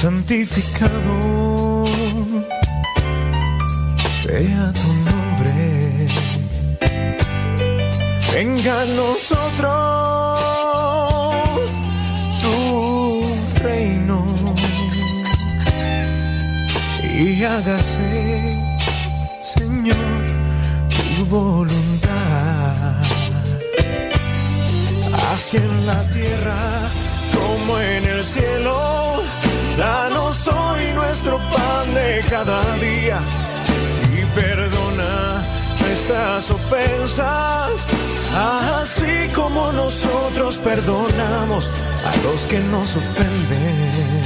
santificado 0.00 1.86
sea 4.22 4.72
tu 4.80 4.88
nombre. 5.08 6.08
Venga 8.32 8.82
a 8.82 8.84
nosotros 8.84 9.70
tu 12.42 12.56
reino 13.62 14.18
y 17.02 17.42
hágase, 17.42 18.12
Señor, 19.40 19.96
tu 20.94 21.24
voluntad. 21.26 23.02
Así 25.32 25.56
en 25.56 25.86
la 25.86 26.02
tierra 26.10 26.90
como 27.34 27.78
en 27.80 28.04
el 28.04 28.24
cielo. 28.24 29.05
Hoy 30.44 30.92
nuestro 30.94 31.38
pan 31.38 31.94
de 31.94 32.24
cada 32.28 32.76
día 32.76 33.20
perdona 34.34 35.42
nuestras 35.80 36.50
ofensas, 36.50 37.86
así 38.34 39.28
como 39.34 39.72
nosotros 39.72 40.58
perdonamos 40.58 41.70
a 42.04 42.16
los 42.22 42.46
que 42.46 42.58
nos 42.58 42.96
ofenden. 42.96 44.24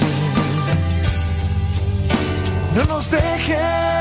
No 2.74 2.84
nos 2.86 3.10
dejes 3.10 3.99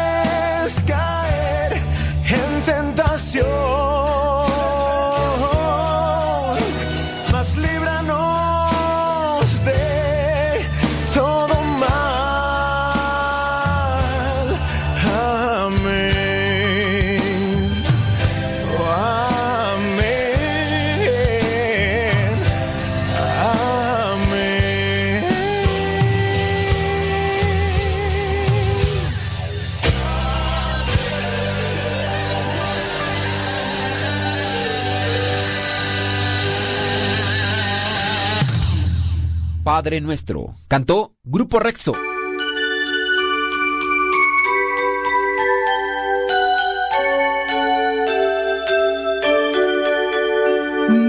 Padre 39.80 40.02
Nuestro. 40.02 40.58
Cantó 40.68 41.14
Grupo 41.24 41.58
Rexo. 41.58 41.94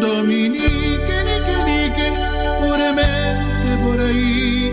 Dominique, 0.00 1.16
nique, 1.26 1.56
nique, 1.66 2.12
puramente 2.60 3.70
por 3.82 4.00
ahí, 4.02 4.72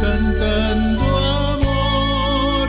cantando 0.00 1.04
amor. 1.52 2.68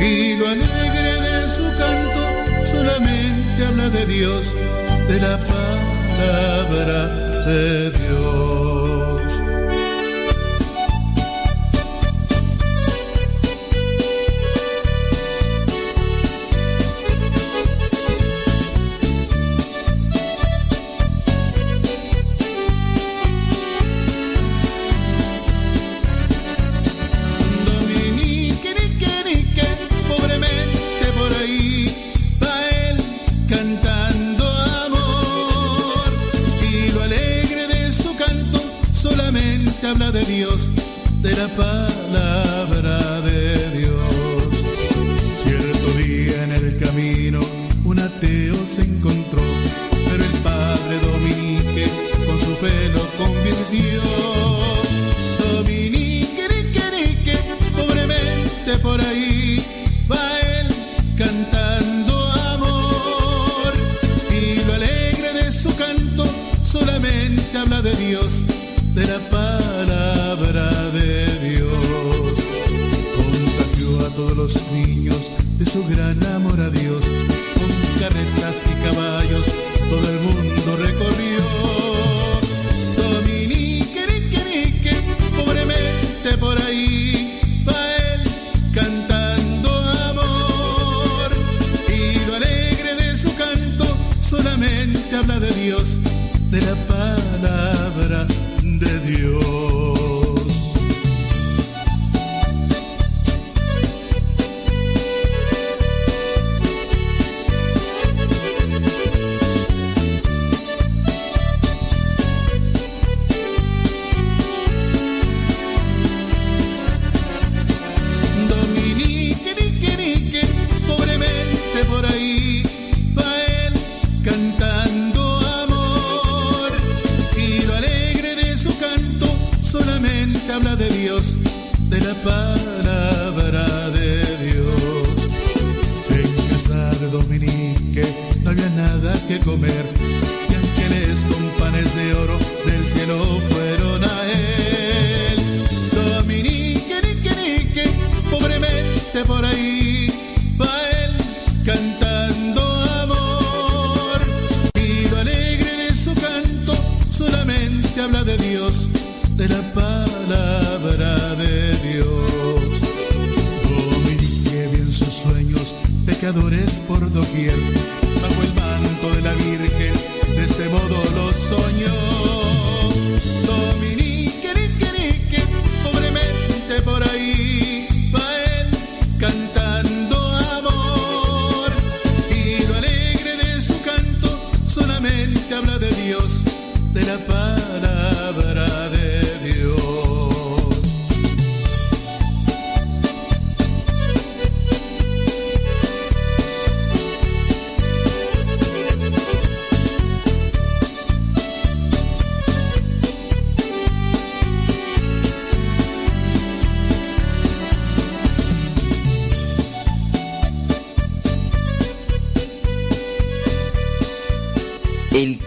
Y 0.00 0.36
lo 0.36 0.46
alegre 0.46 1.12
de 1.26 1.50
su 1.50 1.64
canto 1.76 2.22
solamente 2.70 3.66
habla 3.66 3.90
de 3.90 4.06
Dios, 4.06 4.54
de 5.08 5.18
la 5.18 5.36
palabra 5.38 7.26
de 7.46 7.85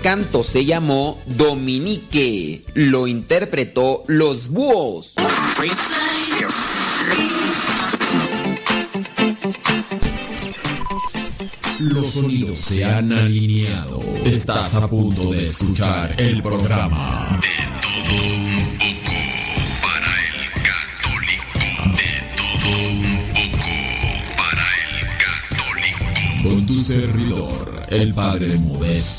canto 0.09 0.41
se 0.41 0.65
llamó 0.65 1.19
Dominique. 1.27 2.63
Lo 2.73 3.06
interpretó 3.06 4.03
Los 4.07 4.47
Búhos. 4.47 5.13
Los 11.77 12.09
sonidos 12.11 12.57
se 12.57 12.83
han 12.83 13.13
alineado. 13.13 14.01
Estás 14.25 14.73
a 14.73 14.88
punto 14.88 15.31
de 15.31 15.44
escuchar 15.44 16.15
el 16.17 16.41
programa. 16.41 17.39
De 17.39 17.59
todo 17.83 18.25
un 18.33 18.77
poco 18.79 19.13
para 19.83 20.11
el 20.25 20.39
católico. 20.65 21.59
De 22.01 22.13
todo 22.35 22.71
un 22.81 23.03
poco 23.35 23.69
para 24.38 24.67
el 24.89 24.97
católico. 25.53 26.50
Con 26.50 26.65
tu 26.65 26.77
servidor, 26.79 27.85
el 27.91 28.11
Padre 28.15 28.57
Modesto 28.57 29.19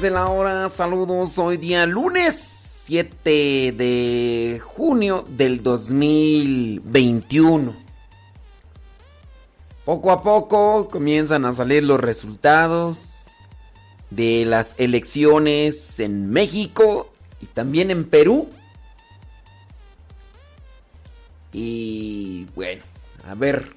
de 0.00 0.10
la 0.10 0.28
hora. 0.28 0.68
Saludos, 0.68 1.38
hoy 1.38 1.56
día 1.56 1.86
lunes 1.86 2.36
7 2.84 3.72
de 3.72 4.62
junio 4.64 5.24
del 5.28 5.60
2021. 5.62 7.74
Poco 9.84 10.12
a 10.12 10.22
poco 10.22 10.88
comienzan 10.88 11.44
a 11.44 11.52
salir 11.52 11.82
los 11.82 11.98
resultados 11.98 13.26
de 14.10 14.44
las 14.44 14.76
elecciones 14.78 15.98
en 15.98 16.30
México 16.30 17.12
y 17.40 17.46
también 17.46 17.90
en 17.90 18.04
Perú. 18.04 18.48
Y 21.52 22.46
bueno, 22.54 22.84
a 23.26 23.34
ver 23.34 23.74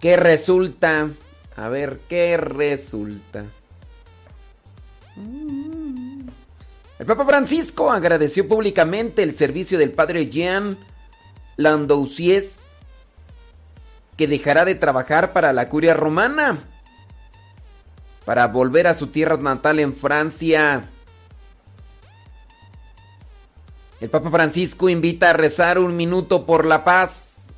qué 0.00 0.16
resulta. 0.16 1.08
A 1.56 1.68
ver 1.68 2.00
qué 2.08 2.36
resulta. 2.36 3.44
El 5.16 7.06
Papa 7.06 7.24
Francisco 7.24 7.90
agradeció 7.90 8.48
públicamente 8.48 9.22
el 9.22 9.34
servicio 9.34 9.78
del 9.78 9.92
padre 9.92 10.28
Jean 10.28 10.76
Landousies, 11.56 12.60
que 14.16 14.26
dejará 14.26 14.64
de 14.64 14.74
trabajar 14.74 15.32
para 15.32 15.52
la 15.52 15.68
curia 15.68 15.94
romana 15.94 16.58
para 18.24 18.46
volver 18.46 18.86
a 18.86 18.94
su 18.94 19.08
tierra 19.08 19.36
natal 19.36 19.80
en 19.80 19.94
Francia. 19.94 20.88
El 24.00 24.10
Papa 24.10 24.30
Francisco 24.30 24.88
invita 24.88 25.30
a 25.30 25.34
rezar 25.34 25.78
un 25.78 25.96
minuto 25.96 26.46
por 26.46 26.64
la 26.64 26.84
paz. 26.84 27.52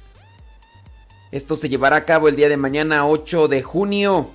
Esto 1.31 1.57
se 1.57 1.69
llevará 1.69 1.97
a 1.97 2.05
cabo 2.05 2.29
el 2.29 2.37
día 2.37 2.49
de 2.49 2.57
mañana 2.57 3.07
8 3.07 3.49
de 3.49 3.63
junio. 3.63 4.31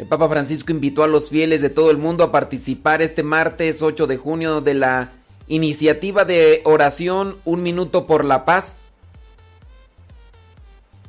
El 0.00 0.06
Papa 0.06 0.30
Francisco 0.30 0.72
invitó 0.72 1.04
a 1.04 1.08
los 1.08 1.28
fieles 1.28 1.60
de 1.60 1.68
todo 1.68 1.90
el 1.90 1.98
mundo 1.98 2.24
a 2.24 2.32
participar 2.32 3.02
este 3.02 3.22
martes 3.22 3.82
8 3.82 4.06
de 4.06 4.16
junio 4.16 4.62
de 4.62 4.72
la 4.72 5.10
iniciativa 5.46 6.24
de 6.24 6.62
oración 6.64 7.36
Un 7.44 7.62
Minuto 7.62 8.06
por 8.06 8.24
la 8.24 8.46
Paz, 8.46 8.86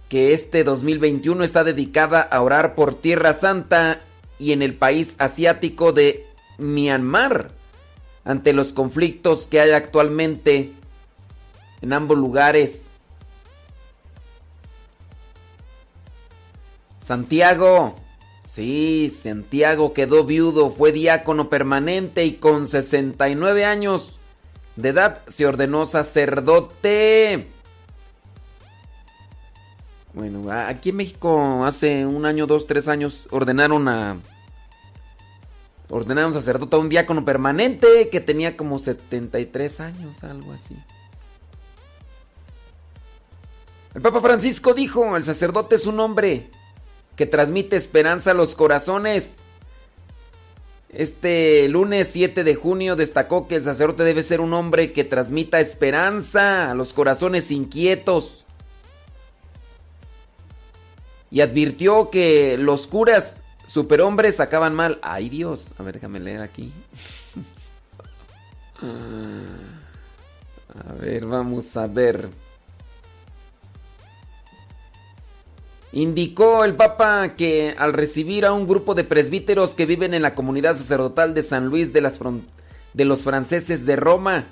que 0.10 0.34
este 0.34 0.66
2021 0.66 1.42
está 1.46 1.64
dedicada 1.64 2.20
a 2.20 2.42
orar 2.42 2.76
por 2.76 2.94
Tierra 2.94 3.32
Santa 3.32 4.02
y 4.38 4.52
en 4.52 4.62
el 4.62 4.76
país 4.76 5.16
asiático 5.20 5.94
de 5.94 6.26
Myanmar, 6.58 7.52
ante 8.26 8.52
los 8.52 8.74
conflictos 8.74 9.48
que 9.48 9.62
hay 9.62 9.72
actualmente 9.72 10.74
en 11.82 11.94
ambos 11.94 12.18
lugares. 12.18 12.90
Santiago. 17.02 18.01
Sí, 18.54 19.10
Santiago 19.10 19.94
quedó 19.94 20.26
viudo, 20.26 20.72
fue 20.72 20.92
diácono 20.92 21.48
permanente 21.48 22.26
y 22.26 22.34
con 22.34 22.68
69 22.68 23.64
años 23.64 24.20
de 24.76 24.90
edad 24.90 25.22
se 25.30 25.46
ordenó 25.46 25.86
sacerdote. 25.86 27.48
Bueno, 30.14 30.52
aquí 30.52 30.90
en 30.90 30.98
México 30.98 31.64
hace 31.64 32.06
un 32.06 32.26
año, 32.26 32.46
dos, 32.46 32.68
tres 32.68 32.90
años 32.90 33.26
ordenaron 33.32 33.88
a... 33.88 34.18
Ordenaron 35.88 36.34
sacerdote 36.34 36.76
a 36.76 36.80
un 36.80 36.90
diácono 36.90 37.24
permanente 37.24 38.10
que 38.10 38.20
tenía 38.20 38.58
como 38.58 38.80
73 38.80 39.80
años, 39.80 40.26
algo 40.26 40.52
así. 40.52 40.76
El 43.96 44.02
Papa 44.02 44.20
Francisco 44.20 44.74
dijo, 44.74 45.16
el 45.16 45.24
sacerdote 45.24 45.76
es 45.76 45.88
un 45.88 46.02
hombre 46.02 46.50
que 47.16 47.26
transmite 47.26 47.76
esperanza 47.76 48.32
a 48.32 48.34
los 48.34 48.56
corazones. 48.56 49.40
Este 50.90 51.70
lunes 51.70 52.10
7 52.12 52.44
de 52.44 52.56
junio 52.56 52.96
destacó 52.96 53.48
que 53.48 53.56
el 53.56 53.64
sacerdote 53.64 54.04
debe 54.04 54.24
ser 54.24 54.42
un 54.42 54.54
hombre 54.54 54.92
que 54.92 55.04
transmita 55.04 55.60
esperanza 55.60 56.70
a 56.70 56.76
los 56.76 56.94
corazones 56.94 57.52
inquietos. 57.52 58.46
Y 61.30 61.40
advirtió 61.40 62.10
que 62.10 62.58
los 62.58 62.88
curas 62.88 63.40
superhombres 63.66 64.36
sacaban 64.36 64.76
mal. 64.76 65.00
Ay 65.02 65.30
Dios, 65.30 65.74
a 65.78 65.84
ver, 65.84 65.96
déjame 65.96 66.20
leer 66.20 66.42
aquí. 66.42 66.74
A 70.74 70.94
ver, 70.94 71.26
vamos 71.26 71.76
a 71.78 71.86
ver. 71.86 72.30
Indicó 75.94 76.64
el 76.64 76.76
Papa 76.76 77.36
que 77.36 77.76
al 77.78 77.92
recibir 77.92 78.46
a 78.46 78.54
un 78.54 78.66
grupo 78.66 78.96
de 78.96 79.04
presbíteros 79.04 79.76
que 79.76 79.86
viven 79.86 80.14
en 80.14 80.22
la 80.22 80.36
comunidad 80.36 80.76
sacerdotal 80.76 81.34
de 81.34 81.44
San 81.44 81.68
Luis 81.68 81.92
de, 81.92 82.00
los 83.04 83.22
franceses 83.22 83.86
de 83.86 83.98
Roma, 83.98 84.46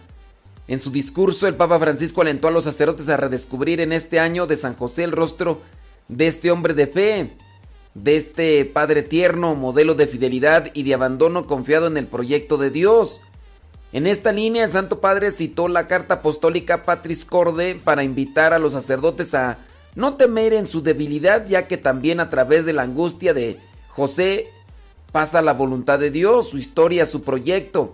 en 0.67 0.79
su 0.79 0.91
discurso 0.91 1.47
el 1.47 1.55
Papa 1.55 1.79
Francisco 1.79 2.21
alentó 2.21 2.49
a 2.49 2.51
los 2.51 2.65
sacerdotes 2.65 3.07
a 3.07 3.15
redescubrir 3.15 3.79
en 3.79 3.93
este 3.93 4.19
año 4.19 4.47
de 4.47 4.57
San 4.57 4.75
José 4.75 5.05
el 5.05 5.13
rostro 5.13 5.61
de 6.09 6.27
este 6.27 6.51
hombre 6.51 6.73
de 6.73 6.87
fe, 6.87 7.29
de 7.93 8.17
este 8.17 8.65
Padre 8.65 9.01
tierno, 9.01 9.55
modelo 9.55 9.95
de 9.95 10.07
fidelidad 10.07 10.69
y 10.73 10.83
de 10.83 10.93
abandono 10.93 11.47
confiado 11.47 11.87
en 11.87 11.95
el 11.95 12.07
proyecto 12.07 12.57
de 12.57 12.69
Dios. 12.69 13.21
En 13.93 14.07
esta 14.07 14.33
línea 14.33 14.65
el 14.65 14.71
Santo 14.71 14.99
Padre 14.99 15.31
citó 15.31 15.69
la 15.69 15.87
carta 15.87 16.15
apostólica 16.15 16.83
Patris 16.83 17.23
Corde 17.23 17.79
para 17.81 18.03
invitar 18.03 18.53
a 18.53 18.59
los 18.59 18.73
sacerdotes 18.73 19.33
a 19.33 19.57
no 19.99 20.15
temer 20.15 20.53
en 20.53 20.65
su 20.65 20.81
debilidad, 20.81 21.45
ya 21.45 21.67
que 21.67 21.75
también 21.75 22.21
a 22.21 22.29
través 22.29 22.65
de 22.65 22.71
la 22.71 22.83
angustia 22.83 23.33
de 23.33 23.57
José 23.89 24.47
pasa 25.11 25.41
la 25.41 25.51
voluntad 25.51 25.99
de 25.99 26.09
Dios, 26.09 26.49
su 26.49 26.57
historia, 26.57 27.05
su 27.05 27.21
proyecto. 27.21 27.91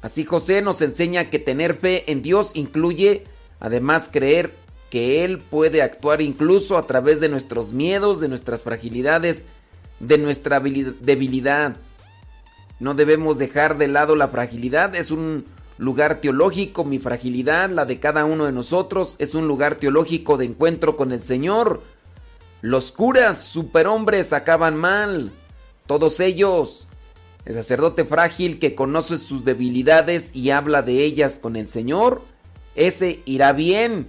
Así 0.00 0.24
José 0.24 0.62
nos 0.62 0.80
enseña 0.80 1.28
que 1.28 1.40
tener 1.40 1.74
fe 1.74 2.10
en 2.10 2.22
Dios 2.22 2.52
incluye 2.54 3.24
además 3.58 4.08
creer 4.10 4.52
que 4.90 5.24
Él 5.24 5.38
puede 5.38 5.82
actuar 5.82 6.22
incluso 6.22 6.78
a 6.78 6.86
través 6.86 7.18
de 7.18 7.28
nuestros 7.28 7.72
miedos, 7.72 8.20
de 8.20 8.28
nuestras 8.28 8.62
fragilidades, 8.62 9.44
de 9.98 10.18
nuestra 10.18 10.60
debilidad. 10.60 11.76
No 12.78 12.94
debemos 12.94 13.38
dejar 13.38 13.76
de 13.76 13.88
lado 13.88 14.14
la 14.14 14.28
fragilidad, 14.28 14.94
es 14.94 15.10
un 15.10 15.44
lugar 15.80 16.20
teológico, 16.20 16.84
mi 16.84 16.98
fragilidad, 16.98 17.70
la 17.70 17.86
de 17.86 17.98
cada 17.98 18.26
uno 18.26 18.44
de 18.44 18.52
nosotros, 18.52 19.16
es 19.18 19.34
un 19.34 19.48
lugar 19.48 19.76
teológico 19.76 20.36
de 20.36 20.44
encuentro 20.44 20.94
con 20.94 21.10
el 21.10 21.22
Señor. 21.22 21.82
Los 22.60 22.92
curas, 22.92 23.42
superhombres, 23.42 24.34
acaban 24.34 24.76
mal. 24.76 25.32
Todos 25.86 26.20
ellos. 26.20 26.86
El 27.46 27.54
sacerdote 27.54 28.04
frágil 28.04 28.58
que 28.58 28.74
conoce 28.74 29.18
sus 29.18 29.46
debilidades 29.46 30.36
y 30.36 30.50
habla 30.50 30.82
de 30.82 31.02
ellas 31.02 31.38
con 31.38 31.56
el 31.56 31.66
Señor, 31.66 32.20
ese 32.74 33.20
irá 33.24 33.54
bien. 33.54 34.06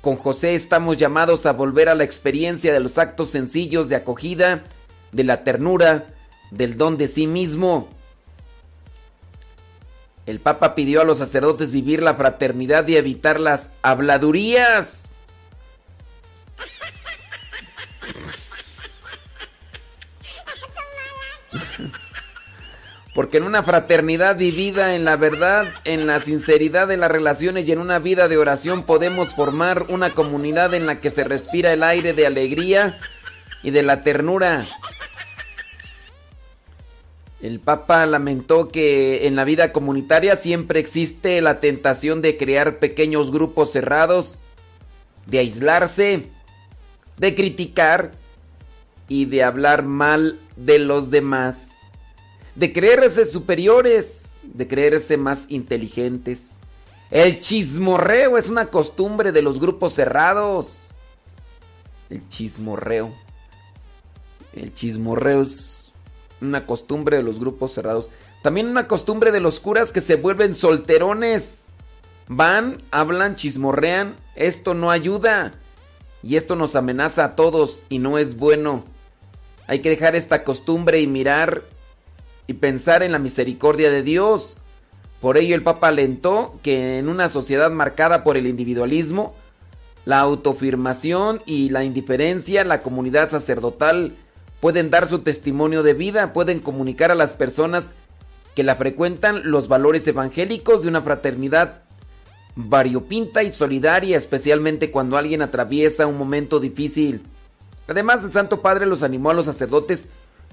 Con 0.00 0.16
José 0.16 0.56
estamos 0.56 0.96
llamados 0.96 1.46
a 1.46 1.52
volver 1.52 1.88
a 1.88 1.94
la 1.94 2.02
experiencia 2.02 2.72
de 2.72 2.80
los 2.80 2.98
actos 2.98 3.30
sencillos 3.30 3.88
de 3.88 3.94
acogida, 3.94 4.64
de 5.12 5.22
la 5.22 5.44
ternura, 5.44 6.06
del 6.50 6.76
don 6.76 6.98
de 6.98 7.06
sí 7.06 7.28
mismo. 7.28 7.88
El 10.26 10.38
Papa 10.38 10.74
pidió 10.74 11.00
a 11.00 11.04
los 11.04 11.18
sacerdotes 11.18 11.72
vivir 11.72 12.02
la 12.02 12.14
fraternidad 12.14 12.86
y 12.86 12.96
evitar 12.96 13.40
las 13.40 13.70
habladurías. 13.82 15.16
Porque 23.14 23.36
en 23.36 23.42
una 23.42 23.62
fraternidad 23.62 24.36
vivida 24.36 24.94
en 24.94 25.04
la 25.04 25.16
verdad, 25.16 25.66
en 25.84 26.06
la 26.06 26.18
sinceridad 26.18 26.88
de 26.88 26.96
las 26.96 27.10
relaciones 27.10 27.66
y 27.66 27.72
en 27.72 27.78
una 27.78 27.98
vida 27.98 28.26
de 28.26 28.38
oración 28.38 28.84
podemos 28.84 29.34
formar 29.34 29.86
una 29.88 30.10
comunidad 30.10 30.72
en 30.72 30.86
la 30.86 30.98
que 30.98 31.10
se 31.10 31.24
respira 31.24 31.72
el 31.72 31.82
aire 31.82 32.14
de 32.14 32.26
alegría 32.26 32.98
y 33.62 33.70
de 33.70 33.82
la 33.82 34.02
ternura. 34.02 34.64
El 37.42 37.58
Papa 37.58 38.06
lamentó 38.06 38.68
que 38.68 39.26
en 39.26 39.34
la 39.34 39.44
vida 39.44 39.72
comunitaria 39.72 40.36
siempre 40.36 40.78
existe 40.78 41.40
la 41.40 41.58
tentación 41.58 42.22
de 42.22 42.36
crear 42.36 42.78
pequeños 42.78 43.32
grupos 43.32 43.72
cerrados, 43.72 44.38
de 45.26 45.40
aislarse, 45.40 46.28
de 47.16 47.34
criticar 47.34 48.12
y 49.08 49.24
de 49.24 49.42
hablar 49.42 49.82
mal 49.82 50.38
de 50.54 50.78
los 50.78 51.10
demás, 51.10 51.72
de 52.54 52.72
creerse 52.72 53.24
superiores, 53.24 54.34
de 54.44 54.68
creerse 54.68 55.16
más 55.16 55.46
inteligentes. 55.48 56.58
El 57.10 57.40
chismorreo 57.40 58.38
es 58.38 58.50
una 58.50 58.66
costumbre 58.66 59.32
de 59.32 59.42
los 59.42 59.58
grupos 59.58 59.94
cerrados. 59.94 60.78
El 62.08 62.26
chismorreo. 62.28 63.12
El 64.54 64.72
chismorreo 64.72 65.42
es 65.42 65.81
una 66.42 66.66
costumbre 66.66 67.16
de 67.16 67.22
los 67.22 67.40
grupos 67.40 67.72
cerrados. 67.72 68.10
También 68.42 68.66
una 68.66 68.88
costumbre 68.88 69.30
de 69.32 69.40
los 69.40 69.60
curas 69.60 69.92
que 69.92 70.00
se 70.00 70.16
vuelven 70.16 70.54
solterones. 70.54 71.68
Van, 72.28 72.78
hablan, 72.90 73.36
chismorrean. 73.36 74.14
Esto 74.34 74.74
no 74.74 74.90
ayuda. 74.90 75.54
Y 76.22 76.36
esto 76.36 76.56
nos 76.56 76.76
amenaza 76.76 77.24
a 77.24 77.36
todos 77.36 77.84
y 77.88 77.98
no 77.98 78.18
es 78.18 78.36
bueno. 78.36 78.84
Hay 79.66 79.80
que 79.80 79.90
dejar 79.90 80.16
esta 80.16 80.44
costumbre 80.44 81.00
y 81.00 81.06
mirar 81.06 81.62
y 82.46 82.54
pensar 82.54 83.02
en 83.02 83.12
la 83.12 83.18
misericordia 83.18 83.90
de 83.90 84.02
Dios. 84.02 84.56
Por 85.20 85.36
ello 85.36 85.54
el 85.54 85.62
Papa 85.62 85.88
alentó 85.88 86.58
que 86.62 86.98
en 86.98 87.08
una 87.08 87.28
sociedad 87.28 87.70
marcada 87.70 88.24
por 88.24 88.36
el 88.36 88.46
individualismo, 88.46 89.34
la 90.04 90.18
autoafirmación 90.20 91.40
y 91.46 91.68
la 91.70 91.84
indiferencia, 91.84 92.64
la 92.64 92.82
comunidad 92.82 93.30
sacerdotal 93.30 94.14
pueden 94.62 94.90
dar 94.90 95.08
su 95.08 95.18
testimonio 95.18 95.82
de 95.82 95.92
vida, 95.92 96.32
pueden 96.32 96.60
comunicar 96.60 97.10
a 97.10 97.16
las 97.16 97.32
personas 97.32 97.94
que 98.54 98.62
la 98.62 98.76
frecuentan 98.76 99.50
los 99.50 99.66
valores 99.66 100.06
evangélicos 100.06 100.82
de 100.82 100.88
una 100.88 101.02
fraternidad 101.02 101.82
variopinta 102.54 103.42
y 103.42 103.52
solidaria, 103.52 104.16
especialmente 104.16 104.92
cuando 104.92 105.16
alguien 105.16 105.42
atraviesa 105.42 106.06
un 106.06 106.16
momento 106.16 106.60
difícil. 106.60 107.22
Además, 107.88 108.22
el 108.22 108.30
Santo 108.30 108.62
Padre 108.62 108.86
los 108.86 109.02
animó 109.02 109.30
a 109.30 109.34
los 109.34 109.46
sacerdotes 109.46 110.06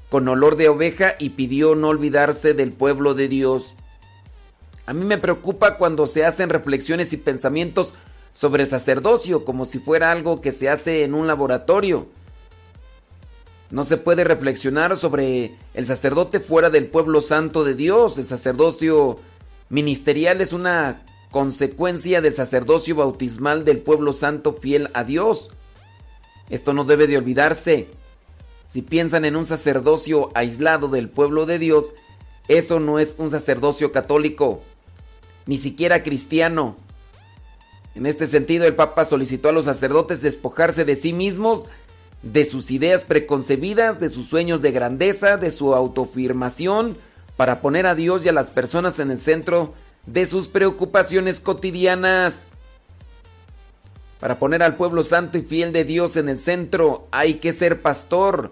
con 0.10 0.28
olor 0.28 0.56
de 0.56 0.70
oveja 0.70 1.14
y 1.20 1.30
pidió 1.30 1.76
no 1.76 1.90
olvidarse 1.90 2.56
del 2.56 2.72
pueblo 2.72 3.14
de 3.14 3.28
Dios. 3.28 3.76
A 4.88 4.94
mí 4.94 5.06
me 5.06 5.20
preocupa 5.20 5.78
cuando 5.78 6.08
se 6.08 6.26
hacen 6.26 6.50
reflexiones 6.50 7.14
y 7.14 7.18
pensamientos 7.18 7.94
sobre 8.34 8.66
sacerdocio 8.66 9.46
como 9.46 9.68
si 9.68 9.78
fuera 9.78 10.12
algo 10.12 10.42
que 10.42 10.52
se 10.52 10.68
hace 10.68 11.04
en 11.04 11.14
un 11.14 11.28
laboratorio. 11.28 12.08
No 13.72 13.84
se 13.84 13.98
puede 13.98 14.24
reflexionar 14.24 14.98
sobre 14.98 15.52
el 15.74 15.86
sacerdote 15.86 16.40
fuera 16.40 16.70
del 16.70 16.88
pueblo 16.88 17.22
santo 17.22 17.64
de 17.64 17.76
Dios. 17.76 18.18
El 18.18 18.26
sacerdocio 18.26 19.20
ministerial 19.70 20.42
es 20.42 20.54
una 20.54 21.04
consecuencia 21.30 22.22
del 22.22 22.34
sacerdocio 22.34 22.96
bautismal 22.96 23.66
del 23.66 23.78
pueblo 23.78 24.14
santo 24.14 24.54
fiel 24.54 24.90
a 24.94 25.04
Dios. 25.04 25.52
Esto 26.50 26.74
no 26.74 26.84
debe 26.84 27.06
de 27.06 27.18
olvidarse. 27.18 27.88
Si 28.66 28.82
piensan 28.82 29.26
en 29.26 29.36
un 29.36 29.46
sacerdocio 29.46 30.32
aislado 30.34 30.88
del 30.88 31.10
pueblo 31.10 31.46
de 31.46 31.60
Dios, 31.60 31.94
eso 32.48 32.80
no 32.80 32.98
es 32.98 33.16
un 33.20 33.30
sacerdocio 33.30 33.92
católico, 33.92 34.62
ni 35.46 35.60
siquiera 35.60 36.02
cristiano. 36.02 36.76
En 37.94 38.08
este 38.08 38.26
sentido, 38.26 38.66
el 38.66 38.76
Papa 38.76 39.06
solicitó 39.06 39.50
a 39.50 39.52
los 39.52 39.66
sacerdotes 39.66 40.22
despojarse 40.22 40.86
de 40.86 40.96
sí 40.96 41.14
mismos 41.14 41.68
de 42.22 42.46
sus 42.46 42.72
ideas 42.72 43.04
preconcebidas, 43.04 44.00
de 44.00 44.10
sus 44.10 44.28
sueños 44.28 44.62
de 44.62 44.72
grandeza, 44.72 45.38
de 45.38 45.52
su 45.52 45.74
autoafirmación, 45.74 46.98
para 47.38 47.62
poner 47.62 47.86
a 47.86 47.96
Dios 47.96 48.26
y 48.26 48.30
a 48.30 48.34
las 48.34 48.50
personas 48.50 49.00
en 49.00 49.12
el 49.12 49.18
centro 49.18 49.74
de 50.06 50.26
sus 50.26 50.48
preocupaciones 50.48 51.40
cotidianas. 51.40 52.56
Para 54.20 54.38
poner 54.38 54.64
al 54.64 54.76
pueblo 54.76 55.04
santo 55.04 55.38
y 55.38 55.44
fiel 55.44 55.72
de 55.72 55.86
Dios 55.86 56.18
en 56.18 56.28
el 56.28 56.38
centro 56.38 57.08
hay 57.12 57.36
que 57.36 57.54
ser 57.54 57.82
pastor. 57.82 58.52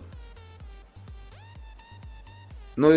No, 2.78 2.90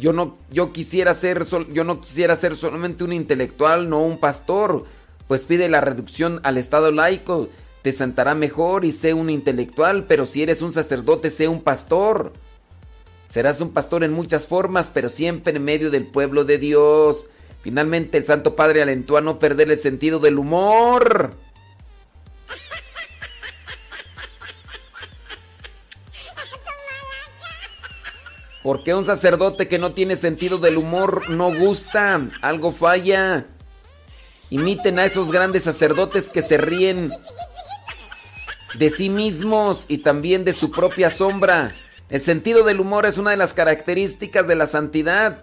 yo 0.00 0.12
no, 0.12 0.36
yo 0.50 0.72
quisiera 0.72 1.14
ser, 1.14 1.44
yo 1.72 1.84
no 1.84 2.00
quisiera 2.00 2.34
ser 2.34 2.56
solamente 2.56 3.04
un 3.04 3.12
intelectual, 3.12 3.88
no 3.88 4.02
un 4.02 4.18
pastor. 4.18 4.86
Pues 5.28 5.44
pide 5.44 5.68
la 5.68 5.80
reducción 5.80 6.40
al 6.42 6.56
Estado 6.56 6.90
laico 6.90 7.48
te 7.86 7.92
sentará 7.92 8.34
mejor 8.34 8.84
y 8.84 8.90
sé 8.90 9.14
un 9.14 9.30
intelectual, 9.30 10.06
pero 10.08 10.26
si 10.26 10.42
eres 10.42 10.60
un 10.60 10.72
sacerdote, 10.72 11.30
sé 11.30 11.46
un 11.46 11.62
pastor. 11.62 12.32
Serás 13.28 13.60
un 13.60 13.72
pastor 13.72 14.02
en 14.02 14.12
muchas 14.12 14.44
formas, 14.48 14.90
pero 14.92 15.08
siempre 15.08 15.54
en 15.54 15.62
medio 15.62 15.92
del 15.92 16.04
pueblo 16.04 16.42
de 16.44 16.58
Dios. 16.58 17.28
Finalmente 17.62 18.18
el 18.18 18.24
Santo 18.24 18.56
Padre 18.56 18.82
alentó 18.82 19.16
a 19.16 19.20
no 19.20 19.38
perder 19.38 19.70
el 19.70 19.78
sentido 19.78 20.18
del 20.18 20.36
humor. 20.36 21.34
Porque 28.64 28.94
un 28.94 29.04
sacerdote 29.04 29.68
que 29.68 29.78
no 29.78 29.92
tiene 29.92 30.16
sentido 30.16 30.58
del 30.58 30.76
humor 30.76 31.30
no 31.30 31.54
gusta, 31.54 32.20
algo 32.42 32.72
falla. 32.72 33.46
Imiten 34.50 34.98
a 34.98 35.04
esos 35.04 35.30
grandes 35.30 35.62
sacerdotes 35.62 36.30
que 36.30 36.42
se 36.42 36.58
ríen 36.58 37.12
de 38.78 38.90
sí 38.90 39.08
mismos 39.08 39.84
y 39.88 39.98
también 39.98 40.44
de 40.44 40.52
su 40.52 40.70
propia 40.70 41.10
sombra. 41.10 41.72
El 42.08 42.20
sentido 42.20 42.64
del 42.64 42.80
humor 42.80 43.06
es 43.06 43.18
una 43.18 43.30
de 43.30 43.36
las 43.36 43.54
características 43.54 44.46
de 44.46 44.54
la 44.54 44.66
santidad. 44.66 45.42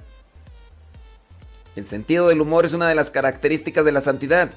El 1.76 1.86
sentido 1.86 2.28
del 2.28 2.42
humor 2.42 2.66
es 2.66 2.74
una 2.74 2.88
de 2.88 2.96
las 2.96 3.12
características 3.12 3.84
de 3.84 3.92
la 3.92 4.02
santidad. 4.02 4.52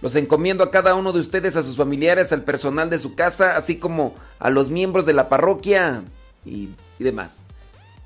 Los 0.00 0.16
encomiendo 0.16 0.62
a 0.62 0.70
cada 0.70 0.94
uno 0.94 1.12
de 1.12 1.20
ustedes, 1.20 1.56
a 1.56 1.62
sus 1.62 1.76
familiares, 1.76 2.32
al 2.32 2.42
personal 2.42 2.90
de 2.90 2.98
su 2.98 3.14
casa, 3.14 3.56
así 3.56 3.78
como 3.78 4.14
a 4.38 4.50
los 4.50 4.70
miembros 4.70 5.06
de 5.06 5.14
la 5.14 5.28
parroquia 5.28 6.02
y, 6.44 6.68
demás. 6.98 7.44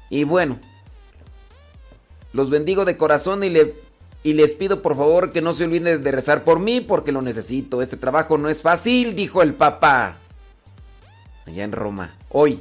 Y 0.09 0.25
bueno, 0.25 0.59
los 2.33 2.51
bendigo 2.51 2.85
de 2.85 2.97
corazón 2.97 3.45
y, 3.45 3.51
le, 3.51 3.75
y 4.23 4.33
les 4.33 4.55
pido 4.55 4.83
por 4.83 4.97
favor 4.97 5.33
que 5.33 5.41
no 5.41 5.53
se 5.53 5.65
olviden 5.65 6.03
de 6.03 6.13
rezar 6.13 6.45
por 6.45 6.59
mí 6.59 6.81
porque 6.81 7.13
lo 7.13 7.23
necesito. 7.23 7.83
Este 7.83 7.97
trabajo 7.97 8.39
no 8.39 8.49
es 8.49 8.63
fácil, 8.63 9.15
dijo 9.15 9.43
el 9.43 9.55
Papa. 9.55 10.17
Allá 11.47 11.65
en 11.65 11.73
Roma, 11.73 12.15
hoy, 12.29 12.61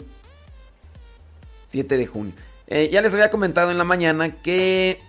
7 1.68 1.98
de 1.98 2.08
junio. 2.08 2.34
Eh, 2.68 2.90
ya 2.92 3.02
les 3.02 3.14
había 3.14 3.32
comentado 3.32 3.72
en 3.72 3.78
la 3.78 3.84
mañana 3.84 4.36
que 4.36 5.00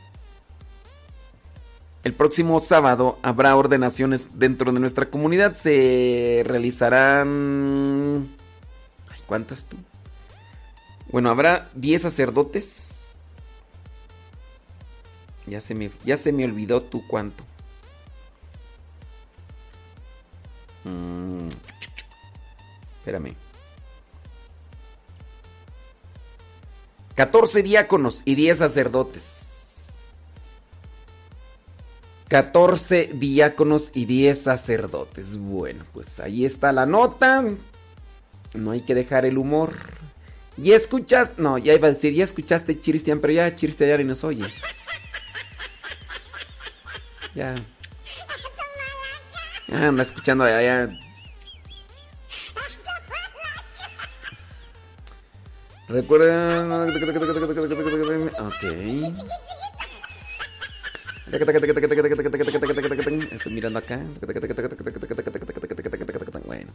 el 2.04 2.14
próximo 2.14 2.60
sábado 2.60 3.18
habrá 3.22 3.54
ordenaciones 3.56 4.38
dentro 4.38 4.72
de 4.72 4.80
nuestra 4.80 5.06
comunidad. 5.06 5.54
Se 5.56 6.42
realizarán... 6.46 8.28
¿Cuántas 9.26 9.66
tú? 9.66 9.76
Bueno, 11.10 11.28
habrá 11.28 11.68
10 11.74 12.00
sacerdotes. 12.00 12.97
Ya 15.48 15.60
se 15.60 15.74
me, 15.74 15.90
ya 16.04 16.16
se 16.16 16.32
me 16.32 16.44
olvidó 16.44 16.82
tú 16.82 17.02
cuánto. 17.06 17.44
Mm. 20.84 21.48
Espérame. 22.98 23.34
14 27.14 27.62
diáconos 27.62 28.22
y 28.24 28.36
10 28.36 28.58
sacerdotes. 28.58 29.98
14 32.28 33.10
diáconos 33.14 33.90
y 33.94 34.04
10 34.04 34.40
sacerdotes. 34.40 35.38
Bueno, 35.38 35.84
pues 35.92 36.20
ahí 36.20 36.44
está 36.44 36.72
la 36.72 36.86
nota. 36.86 37.44
No 38.54 38.70
hay 38.70 38.82
que 38.82 38.94
dejar 38.94 39.26
el 39.26 39.38
humor. 39.38 39.72
¿Ya 40.56 40.76
escuchas? 40.76 41.38
No, 41.38 41.58
ya 41.58 41.74
iba 41.74 41.88
a 41.88 41.92
decir, 41.92 42.12
ya 42.14 42.24
escuchaste 42.24 42.80
Chiristian, 42.80 43.20
pero 43.20 43.32
ya 43.32 43.54
Chiristian 43.54 43.90
ya 43.90 43.96
ni 43.96 44.04
nos 44.04 44.24
oye. 44.24 44.44
Ya. 47.38 47.54
Ya 49.68 49.88
anda 49.88 50.02
escuchando 50.02 50.42
allá. 50.44 50.88
Recuerden. 55.88 56.72
Ok. 58.40 58.62
Estoy 63.30 63.52
mirando 63.52 63.78
acá. 63.78 64.00
Bueno. 66.46 66.72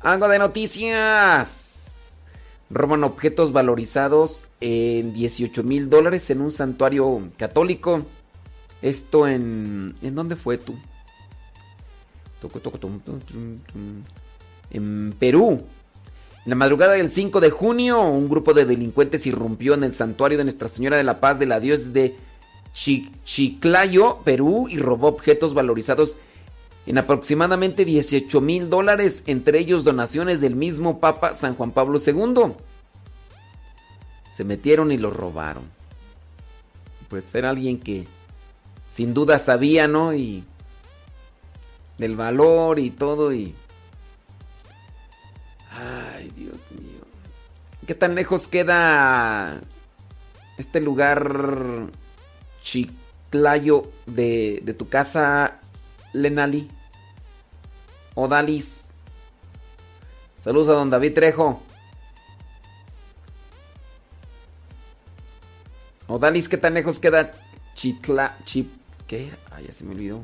Algo 0.00 0.28
de 0.28 0.38
noticias. 0.38 2.22
Roban 2.70 3.02
objetos 3.02 3.52
valorizados 3.52 4.44
en 4.60 5.14
18 5.14 5.62
mil 5.64 5.88
dólares 5.88 6.28
en 6.28 6.42
un 6.42 6.52
santuario 6.52 7.30
católico. 7.38 8.04
Esto 8.82 9.26
en. 9.26 9.94
¿En 10.02 10.14
dónde 10.14 10.36
fue 10.36 10.58
tú? 10.58 10.74
En 14.70 15.14
Perú. 15.18 15.64
En 16.44 16.50
la 16.50 16.56
madrugada 16.56 16.94
del 16.94 17.10
5 17.10 17.40
de 17.40 17.50
junio, 17.50 18.00
un 18.00 18.28
grupo 18.28 18.54
de 18.54 18.64
delincuentes 18.64 19.26
irrumpió 19.26 19.74
en 19.74 19.84
el 19.84 19.92
santuario 19.92 20.38
de 20.38 20.44
Nuestra 20.44 20.68
Señora 20.68 20.96
de 20.96 21.04
la 21.04 21.20
Paz 21.20 21.38
de 21.38 21.46
la 21.46 21.60
Dios 21.60 21.92
de 21.92 22.16
Chiclayo, 22.72 24.18
Perú, 24.24 24.68
y 24.70 24.78
robó 24.78 25.08
objetos 25.08 25.52
valorizados 25.52 26.16
en 26.86 26.96
aproximadamente 26.96 27.84
18 27.84 28.40
mil 28.40 28.70
dólares, 28.70 29.22
entre 29.26 29.58
ellos 29.58 29.84
donaciones 29.84 30.40
del 30.40 30.56
mismo 30.56 31.00
Papa 31.00 31.34
San 31.34 31.54
Juan 31.54 31.72
Pablo 31.72 31.98
II. 31.98 32.54
Se 34.30 34.44
metieron 34.44 34.92
y 34.92 34.96
lo 34.96 35.10
robaron. 35.10 35.64
Pues 37.10 37.34
era 37.34 37.50
alguien 37.50 37.78
que 37.78 38.06
sin 38.98 39.14
duda 39.14 39.38
sabía, 39.38 39.86
¿no? 39.86 40.12
Y 40.12 40.42
del 41.98 42.16
valor 42.16 42.80
y 42.80 42.90
todo 42.90 43.32
y 43.32 43.54
Ay, 45.70 46.32
Dios 46.34 46.72
mío. 46.72 47.02
¿Qué 47.86 47.94
tan 47.94 48.16
lejos 48.16 48.48
queda 48.48 49.60
este 50.56 50.80
lugar 50.80 51.92
Chiclayo 52.64 53.88
de, 54.06 54.62
de 54.64 54.74
tu 54.74 54.88
casa, 54.88 55.60
Lenali? 56.12 56.68
Odalis. 58.16 58.94
Saludos 60.40 60.70
a 60.70 60.72
don 60.72 60.90
David 60.90 61.14
Trejo. 61.14 61.62
Odalis, 66.08 66.48
¿qué 66.48 66.56
tan 66.56 66.74
lejos 66.74 66.98
queda 66.98 67.32
Chicla... 67.76 68.36
Chip... 68.44 68.77
¿Qué? 69.08 69.30
Ay, 69.50 69.66
ya 69.66 69.72
se 69.72 69.84
me 69.84 69.94
olvidó. 69.94 70.22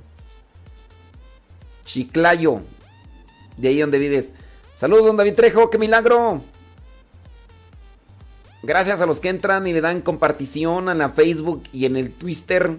Chiclayo. 1.87 2.61
De 3.57 3.69
ahí 3.69 3.81
donde 3.81 3.99
vives. 3.99 4.33
Saludos, 4.77 5.07
don 5.07 5.17
David 5.17 5.35
Trejo, 5.35 5.71
qué 5.71 5.79
milagro. 5.79 6.43
Gracias 8.63 9.01
a 9.01 9.07
los 9.07 9.21
que 9.21 9.31
entran 9.31 9.67
y 9.67 9.73
le 9.73 9.81
dan 9.81 10.01
compartición 10.01 10.89
en 10.89 10.99
la 10.99 11.11
Facebook 11.11 11.65
y 11.73 11.87
en 11.87 11.97
el 11.97 12.13
Twitter. 12.13 12.79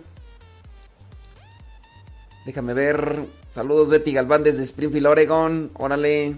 Déjame 2.46 2.74
ver. 2.74 3.26
Saludos, 3.52 3.90
Betty 3.90 4.12
Galván 4.14 4.44
desde 4.44 4.64
Springfield, 4.64 5.08
Oregon. 5.08 5.72
Órale. 5.74 6.36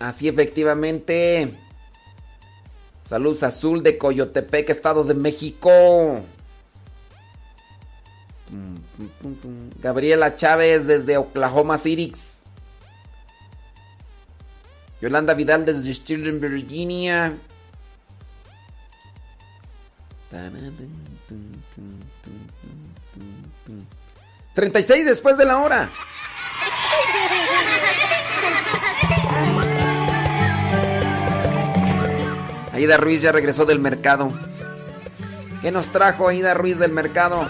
Así 0.00 0.26
efectivamente. 0.26 1.52
Saludos 3.12 3.42
Azul 3.42 3.82
de 3.82 3.98
Coyotepec, 3.98 4.70
Estado 4.70 5.04
de 5.04 5.12
México. 5.12 6.24
Gabriela 9.80 10.34
Chávez 10.34 10.86
desde 10.86 11.18
Oklahoma 11.18 11.76
City. 11.76 12.14
Yolanda 15.02 15.34
Vidal 15.34 15.66
desde 15.66 15.92
Stirling, 15.92 16.40
Virginia. 16.40 17.36
36 24.54 25.04
después 25.04 25.36
de 25.36 25.44
la 25.44 25.58
hora. 25.58 25.90
Aida 32.82 32.96
Ruiz 32.96 33.22
ya 33.22 33.30
regresó 33.30 33.64
del 33.64 33.78
mercado. 33.78 34.32
¿Qué 35.60 35.70
nos 35.70 35.90
trajo 35.92 36.26
Aida 36.26 36.52
Ruiz 36.52 36.80
del 36.80 36.90
mercado? 36.90 37.48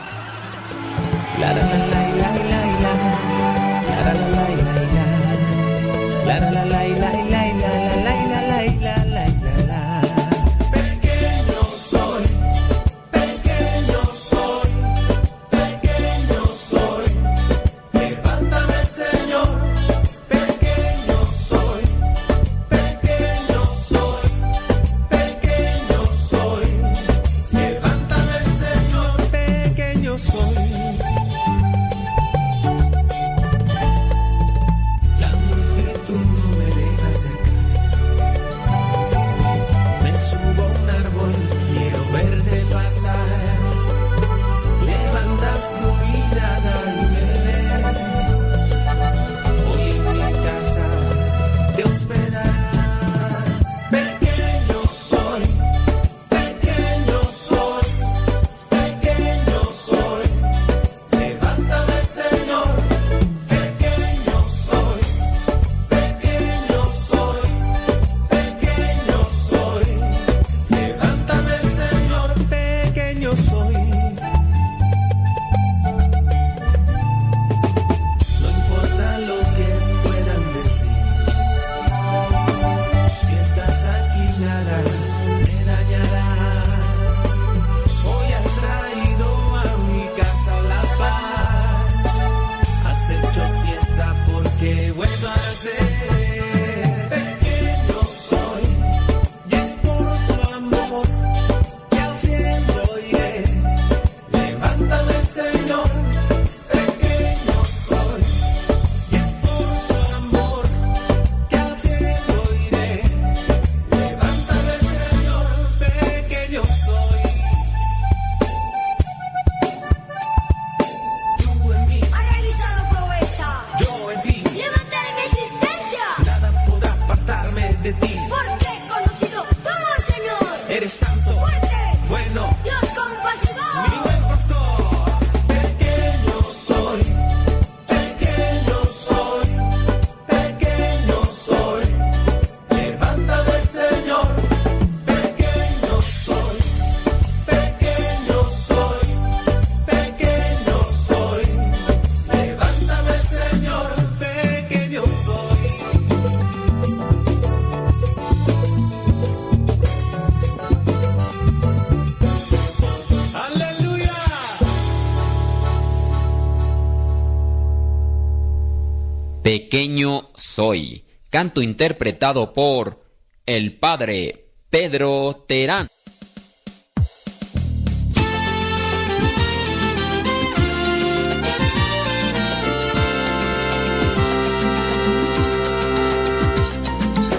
Pequeño 169.53 170.31
soy, 170.35 171.05
canto 171.29 171.61
interpretado 171.61 172.55
por 172.55 173.05
el 173.45 173.75
padre 173.79 174.47
Pedro 174.71 175.45
Terán. 175.47 175.89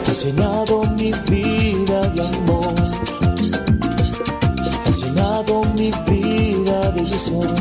Has 0.06 0.24
llenado 0.24 0.84
mi 0.92 1.12
vida 1.32 2.10
de 2.10 2.22
amor. 2.22 2.76
Has 4.86 5.04
llenado 5.04 5.64
mi 5.76 5.92
vida 6.08 6.92
de 6.92 7.02
ilusión. 7.02 7.56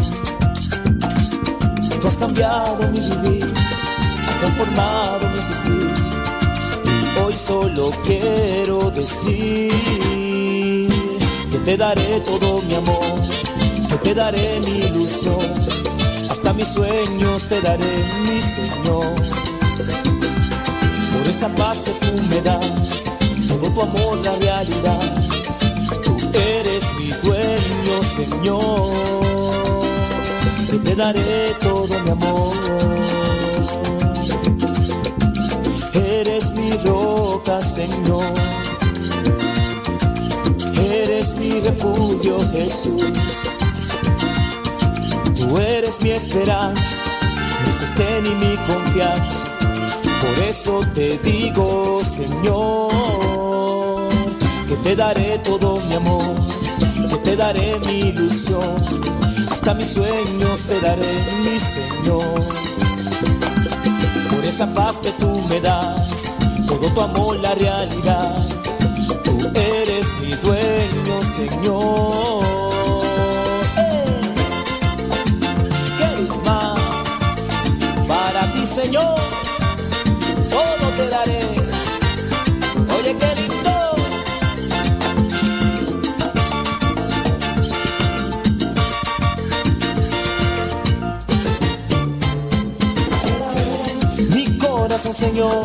Tú 2.02 2.06
has 2.06 2.18
cambiado 2.18 2.88
mi 2.90 3.00
vivir, 3.00 3.41
has 4.42 4.54
transformado 4.54 5.28
mi 5.28 5.38
existir. 5.38 5.94
Hoy 7.24 7.34
solo 7.36 7.90
quiero 8.04 8.90
decir 8.90 9.70
que 11.50 11.58
te 11.64 11.76
daré 11.76 12.20
todo 12.20 12.62
mi 12.62 12.74
amor, 12.74 13.22
que 13.88 13.98
te 13.98 14.14
daré 14.14 14.60
mi 14.60 14.78
ilusión. 14.78 15.38
Hasta 16.28 16.52
mis 16.54 16.68
sueños 16.68 17.46
te 17.46 17.60
daré, 17.60 18.04
mi 18.26 18.40
Señor 18.40 19.42
por 21.12 21.30
esa 21.30 21.48
paz 21.48 21.82
que 21.82 21.92
tú 21.92 22.22
me 22.30 22.40
das, 22.40 23.04
todo 23.48 23.70
tu 23.70 23.82
amor 23.82 24.18
la 24.24 24.34
realidad. 24.36 25.14
Tú 26.04 26.16
eres 26.32 26.84
mi 26.98 27.08
dueño, 27.08 28.02
Señor, 28.02 28.88
que 30.70 30.78
te 30.78 30.96
daré 30.96 31.54
todo 31.60 32.00
mi 32.04 32.10
amor. 32.10 33.21
Mi 36.72 36.88
roca, 36.88 37.60
Señor. 37.62 38.24
Eres 40.90 41.36
mi 41.36 41.60
refugio, 41.60 42.38
Jesús. 42.52 43.04
Tú 45.36 45.58
eres 45.58 46.00
mi 46.00 46.10
esperanza, 46.10 46.96
mi 47.66 47.72
sostén 47.72 48.26
y 48.26 48.34
mi 48.44 48.56
confianza. 48.56 49.50
Por 50.22 50.44
eso 50.46 50.80
te 50.94 51.18
digo, 51.18 52.00
Señor, 52.04 54.08
que 54.68 54.76
te 54.76 54.96
daré 54.96 55.38
todo 55.38 55.80
mi 55.80 55.94
amor, 55.94 56.34
que 57.08 57.16
te 57.18 57.36
daré 57.36 57.78
mi 57.86 57.98
ilusión, 58.10 58.76
hasta 59.50 59.74
mis 59.74 59.88
sueños 59.88 60.62
te 60.68 60.80
daré, 60.80 61.12
mi 61.44 61.58
Señor. 61.58 62.42
Por 64.30 64.44
esa 64.44 64.72
paz 64.74 65.00
que 65.00 65.10
tú 65.12 65.42
me 65.48 65.60
das, 65.60 66.32
todo 66.66 66.92
tu 66.94 67.00
amor 67.00 67.36
la 67.40 67.54
realidad, 67.54 68.46
tú 69.24 69.38
eres 69.54 70.06
mi 70.20 70.32
dueño, 70.34 71.22
Señor. 71.36 72.42
¿Qué 75.98 76.08
más 76.44 76.80
para 78.08 78.52
ti, 78.52 78.66
Señor? 78.66 79.32
todo 80.52 80.86
te 80.96 81.08
daré. 81.08 81.42
Oye, 82.96 83.16
qué 83.20 83.30
lindo. 83.40 83.74
Mi 94.34 94.58
corazón, 94.58 95.14
Señor, 95.14 95.64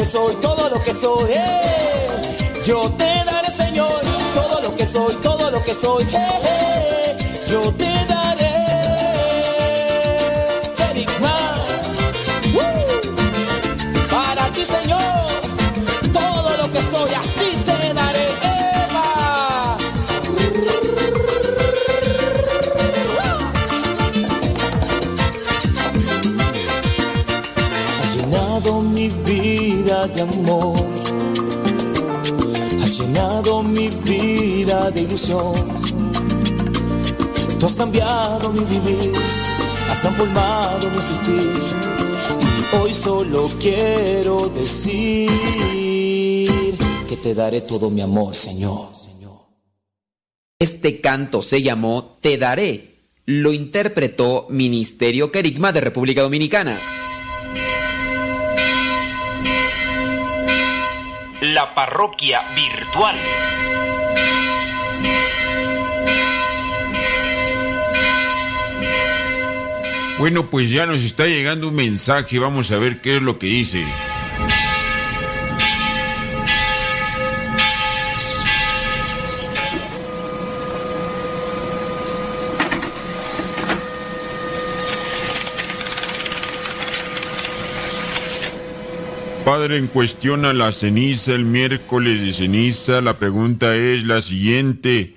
que 0.00 0.06
soy, 0.06 0.34
todo 0.36 0.70
lo 0.70 0.82
que 0.82 0.94
soy. 0.94 1.30
eh. 1.34 2.62
Yo 2.64 2.90
te 2.96 3.04
daré, 3.04 3.54
Señor, 3.54 4.00
todo 4.34 4.60
lo 4.62 4.74
que 4.74 4.86
soy, 4.86 5.14
todo 5.16 5.50
lo 5.50 5.62
que 5.62 5.74
soy. 5.74 6.04
eh, 6.04 6.40
eh. 6.44 7.16
Yo 7.46 7.60
te 7.74 7.84
daré. 7.84 8.09
De 34.90 35.00
ilusión. 35.00 35.54
Tú 37.58 37.66
has 37.66 37.74
cambiado 37.74 38.52
mi 38.52 38.64
vivir. 38.64 39.12
Has 39.90 40.00
transformado 40.00 40.90
mi 40.90 40.96
existir. 40.96 41.52
Hoy 42.80 42.94
solo 42.94 43.48
quiero 43.60 44.48
decir 44.48 45.30
que 47.08 47.16
te 47.16 47.34
daré 47.34 47.60
todo 47.60 47.90
mi 47.90 48.00
amor, 48.00 48.34
Señor. 48.34 48.90
Este 50.60 51.00
canto 51.00 51.40
se 51.40 51.62
llamó 51.62 52.18
Te 52.20 52.36
Daré. 52.36 52.90
Lo 53.24 53.54
interpretó 53.54 54.46
Ministerio 54.50 55.32
Querigma 55.32 55.72
de 55.72 55.80
República 55.80 56.20
Dominicana. 56.20 56.78
La 61.40 61.74
parroquia 61.74 62.42
virtual. 62.54 63.16
Bueno, 70.20 70.50
pues 70.50 70.68
ya 70.68 70.84
nos 70.84 71.00
está 71.00 71.24
llegando 71.24 71.68
un 71.68 71.76
mensaje, 71.76 72.38
vamos 72.38 72.70
a 72.72 72.76
ver 72.76 73.00
qué 73.00 73.16
es 73.16 73.22
lo 73.22 73.38
que 73.38 73.46
dice. 73.46 73.86
Padre, 89.42 89.78
en 89.78 89.86
cuestión 89.86 90.44
a 90.44 90.52
la 90.52 90.70
ceniza, 90.70 91.32
el 91.32 91.46
miércoles 91.46 92.20
de 92.20 92.34
ceniza, 92.34 93.00
la 93.00 93.14
pregunta 93.14 93.74
es 93.74 94.04
la 94.04 94.20
siguiente. 94.20 95.16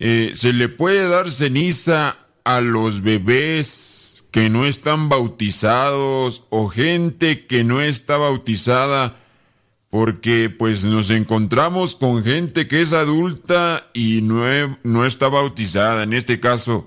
Eh, 0.00 0.32
¿Se 0.34 0.52
le 0.52 0.68
puede 0.68 1.06
dar 1.06 1.30
ceniza 1.30 2.16
a 2.42 2.60
los 2.60 3.02
bebés 3.02 4.07
que 4.30 4.50
no 4.50 4.66
están 4.66 5.08
bautizados 5.08 6.44
o 6.50 6.68
gente 6.68 7.46
que 7.46 7.64
no 7.64 7.80
está 7.80 8.16
bautizada? 8.16 9.16
Porque 9.90 10.50
pues 10.50 10.84
nos 10.84 11.10
encontramos 11.10 11.94
con 11.94 12.22
gente 12.22 12.68
que 12.68 12.82
es 12.82 12.92
adulta 12.92 13.86
y 13.94 14.20
no, 14.20 14.44
no 14.82 15.06
está 15.06 15.28
bautizada. 15.28 16.02
En 16.02 16.12
este 16.12 16.40
caso, 16.40 16.86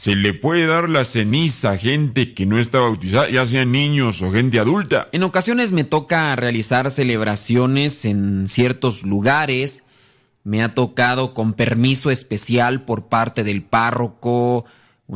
¿Se 0.00 0.14
le 0.14 0.32
puede 0.32 0.66
dar 0.66 0.88
la 0.88 1.04
ceniza 1.04 1.72
a 1.72 1.76
gente 1.76 2.32
que 2.32 2.46
no 2.46 2.58
está 2.58 2.80
bautizada, 2.80 3.28
ya 3.28 3.44
sean 3.44 3.72
niños 3.72 4.22
o 4.22 4.32
gente 4.32 4.58
adulta? 4.58 5.08
En 5.12 5.22
ocasiones 5.24 5.72
me 5.72 5.84
toca 5.84 6.34
realizar 6.36 6.90
celebraciones 6.90 8.04
en 8.04 8.46
ciertos 8.46 9.02
lugares. 9.02 9.84
Me 10.42 10.62
ha 10.62 10.74
tocado 10.74 11.34
con 11.34 11.52
permiso 11.52 12.10
especial 12.10 12.84
por 12.84 13.08
parte 13.08 13.44
del 13.44 13.62
párroco, 13.62 14.64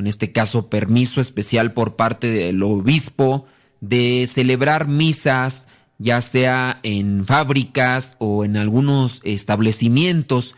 en 0.01 0.07
este 0.07 0.33
caso 0.33 0.69
permiso 0.69 1.21
especial 1.21 1.73
por 1.73 1.97
parte 1.97 2.31
del 2.31 2.63
obispo, 2.63 3.47
de 3.81 4.27
celebrar 4.27 4.89
misas, 4.89 5.69
ya 5.99 6.21
sea 6.21 6.81
en 6.83 7.27
fábricas 7.27 8.17
o 8.19 8.45
en 8.45 8.57
algunos 8.57 9.21
establecimientos, 9.25 10.55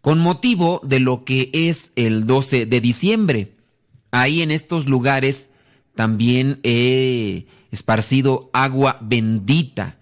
con 0.00 0.20
motivo 0.20 0.80
de 0.84 1.00
lo 1.00 1.24
que 1.24 1.50
es 1.52 1.92
el 1.96 2.26
12 2.26 2.66
de 2.66 2.80
diciembre. 2.80 3.56
Ahí 4.12 4.42
en 4.42 4.50
estos 4.50 4.86
lugares 4.86 5.50
también 5.94 6.60
he 6.62 7.46
esparcido 7.72 8.50
agua 8.52 8.98
bendita. 9.00 9.98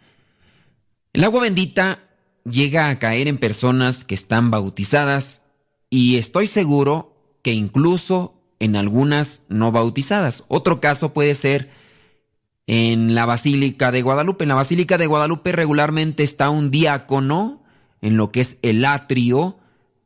El 1.12 1.24
agua 1.24 1.42
bendita 1.42 2.04
llega 2.44 2.90
a 2.90 2.98
caer 2.98 3.28
en 3.28 3.38
personas 3.38 4.04
que 4.04 4.14
están 4.14 4.50
bautizadas 4.50 5.42
y 5.88 6.16
estoy 6.16 6.48
seguro 6.48 7.16
que 7.42 7.52
incluso 7.52 8.43
en 8.58 8.76
algunas 8.76 9.42
no 9.48 9.72
bautizadas. 9.72 10.44
Otro 10.48 10.80
caso 10.80 11.12
puede 11.12 11.34
ser 11.34 11.70
en 12.66 13.14
la 13.14 13.26
Basílica 13.26 13.92
de 13.92 14.02
Guadalupe. 14.02 14.44
En 14.44 14.48
la 14.48 14.54
Basílica 14.54 14.98
de 14.98 15.06
Guadalupe 15.06 15.52
regularmente 15.52 16.22
está 16.22 16.50
un 16.50 16.70
diácono 16.70 17.62
en 18.00 18.16
lo 18.16 18.30
que 18.32 18.40
es 18.40 18.58
el 18.62 18.84
atrio 18.84 19.58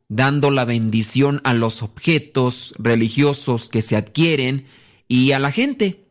dando 0.07 0.49
la 0.49 0.65
bendición 0.65 1.39
a 1.43 1.53
los 1.53 1.83
objetos 1.83 2.73
religiosos 2.77 3.69
que 3.69 3.81
se 3.81 3.95
adquieren 3.95 4.65
y 5.07 5.31
a 5.31 5.39
la 5.39 5.51
gente. 5.51 6.05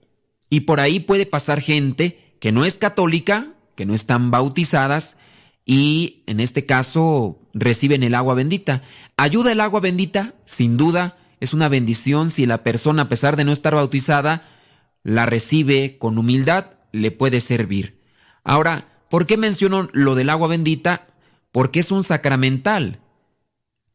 Y 0.50 0.60
por 0.60 0.80
ahí 0.80 1.00
puede 1.00 1.26
pasar 1.26 1.60
gente 1.60 2.34
que 2.40 2.52
no 2.52 2.64
es 2.64 2.78
católica, 2.78 3.52
que 3.74 3.84
no 3.84 3.94
están 3.94 4.30
bautizadas 4.30 5.16
y 5.66 6.22
en 6.26 6.40
este 6.40 6.64
caso 6.64 7.38
reciben 7.52 8.02
el 8.02 8.14
agua 8.14 8.34
bendita. 8.34 8.82
¿Ayuda 9.18 9.52
el 9.52 9.60
agua 9.60 9.80
bendita? 9.80 10.34
Sin 10.46 10.78
duda, 10.78 11.17
es 11.40 11.54
una 11.54 11.68
bendición 11.68 12.30
si 12.30 12.46
la 12.46 12.62
persona, 12.62 13.02
a 13.02 13.08
pesar 13.08 13.36
de 13.36 13.44
no 13.44 13.52
estar 13.52 13.74
bautizada, 13.74 14.48
la 15.02 15.26
recibe 15.26 15.98
con 15.98 16.18
humildad, 16.18 16.72
le 16.92 17.10
puede 17.10 17.40
servir. 17.40 18.00
Ahora, 18.44 19.04
¿por 19.10 19.26
qué 19.26 19.36
menciono 19.36 19.88
lo 19.92 20.14
del 20.14 20.30
agua 20.30 20.48
bendita? 20.48 21.06
Porque 21.52 21.80
es 21.80 21.90
un 21.90 22.02
sacramental. 22.02 23.00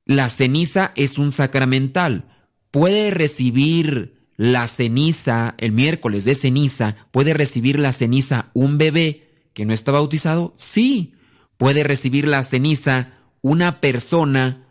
La 0.06 0.30
ceniza 0.30 0.92
es 0.96 1.18
un 1.18 1.32
sacramental. 1.32 2.26
Puede 2.72 3.12
recibir 3.12 4.28
la 4.38 4.68
ceniza, 4.68 5.56
el 5.58 5.72
miércoles 5.72 6.26
de 6.26 6.36
ceniza, 6.36 6.96
puede 7.12 7.34
recibir 7.34 7.80
la 7.80 7.92
ceniza 7.92 8.50
un 8.54 8.78
bebé 8.78 9.24
que 9.54 9.66
no 9.66 9.74
está 9.74 9.92
bautizado? 9.92 10.54
Sí. 10.58 11.14
Puede 11.58 11.84
recibir 11.84 12.28
la 12.28 12.44
ceniza 12.44 13.14
una 13.42 13.80
persona 13.80 14.68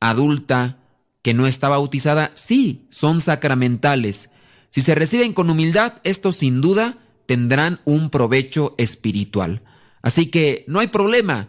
adulta 0.00 0.78
que 1.24 1.32
no 1.32 1.46
está 1.46 1.70
bautizada? 1.70 2.32
Sí, 2.34 2.86
son 2.90 3.22
sacramentales. 3.22 4.30
Si 4.68 4.82
se 4.82 4.94
reciben 4.94 5.32
con 5.32 5.48
humildad, 5.48 5.94
estos 6.04 6.36
sin 6.36 6.60
duda 6.60 6.98
tendrán 7.24 7.80
un 7.86 8.10
provecho 8.10 8.74
espiritual. 8.76 9.62
Así 10.02 10.26
que 10.26 10.66
no 10.68 10.80
hay 10.80 10.88
problema. 10.88 11.48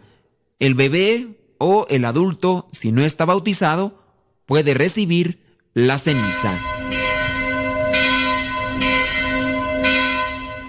El 0.58 0.74
bebé 0.74 1.36
o 1.58 1.86
el 1.90 2.06
adulto, 2.06 2.68
si 2.72 2.90
no 2.90 3.02
está 3.02 3.26
bautizado, 3.26 4.02
puede 4.46 4.72
recibir 4.72 5.44
la 5.74 5.98
ceniza. 5.98 6.58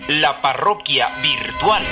La 0.10 0.42
parroquia 0.42 1.08
virtual. 1.22 1.84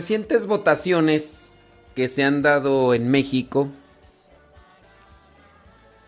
Recientes 0.00 0.46
votaciones 0.46 1.60
que 1.94 2.08
se 2.08 2.24
han 2.24 2.40
dado 2.40 2.94
en 2.94 3.10
México, 3.10 3.68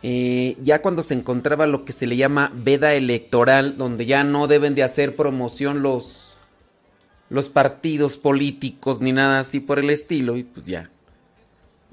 eh, 0.03 0.57
ya 0.63 0.81
cuando 0.81 1.03
se 1.03 1.13
encontraba 1.13 1.67
lo 1.67 1.85
que 1.85 1.93
se 1.93 2.07
le 2.07 2.17
llama 2.17 2.51
veda 2.55 2.95
electoral, 2.95 3.77
donde 3.77 4.07
ya 4.07 4.25
no 4.25 4.47
deben 4.47 4.75
de 4.75 4.83
hacer 4.83 5.15
promoción 5.15 5.83
los, 5.83 6.39
los 7.29 7.51
partidos 7.51 8.17
políticos 8.17 9.03
ni 9.03 9.13
nada 9.13 9.41
así 9.41 9.61
por 9.61 9.79
el 9.79 9.91
estilo, 9.91 10.39
y 10.39 10.45
pues 10.45 10.65
ya. 10.65 10.89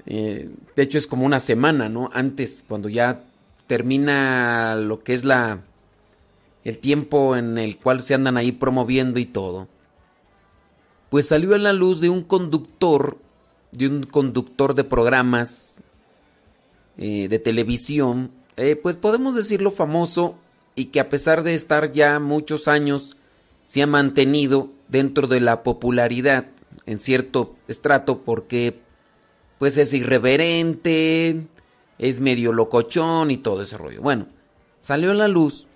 Eh, 0.06 0.48
de 0.74 0.82
hecho 0.82 0.96
es 0.96 1.06
como 1.06 1.26
una 1.26 1.38
semana, 1.38 1.90
¿no? 1.90 2.08
Antes, 2.14 2.64
cuando 2.66 2.88
ya 2.88 3.24
termina 3.66 4.74
lo 4.74 5.02
que 5.02 5.12
es 5.12 5.22
la 5.26 5.60
el 6.64 6.78
tiempo 6.78 7.36
en 7.36 7.58
el 7.58 7.76
cual 7.76 8.00
se 8.00 8.14
andan 8.14 8.38
ahí 8.38 8.52
promoviendo 8.52 9.20
y 9.20 9.26
todo. 9.26 9.68
Pues 11.10 11.28
salió 11.28 11.54
a 11.54 11.58
la 11.58 11.72
luz 11.72 12.00
de 12.00 12.08
un 12.08 12.22
conductor, 12.22 13.18
de 13.72 13.88
un 13.88 14.04
conductor 14.04 14.74
de 14.74 14.84
programas 14.84 15.82
eh, 16.96 17.28
de 17.28 17.38
televisión, 17.38 18.30
eh, 18.56 18.76
pues 18.76 18.96
podemos 18.96 19.34
decirlo 19.34 19.70
famoso 19.70 20.36
y 20.74 20.86
que 20.86 21.00
a 21.00 21.08
pesar 21.08 21.42
de 21.42 21.54
estar 21.54 21.92
ya 21.92 22.20
muchos 22.20 22.68
años, 22.68 23.16
se 23.64 23.82
ha 23.82 23.86
mantenido 23.86 24.70
dentro 24.88 25.26
de 25.26 25.40
la 25.40 25.62
popularidad 25.62 26.46
en 26.86 26.98
cierto 26.98 27.54
estrato 27.68 28.22
porque 28.22 28.80
pues 29.58 29.76
es 29.76 29.94
irreverente, 29.94 31.46
es 31.98 32.20
medio 32.20 32.52
locochón 32.52 33.30
y 33.30 33.36
todo 33.36 33.62
ese 33.62 33.76
rollo. 33.78 34.02
Bueno, 34.02 34.26
salió 34.78 35.10
a 35.10 35.14
la 35.14 35.28
luz 35.28 35.66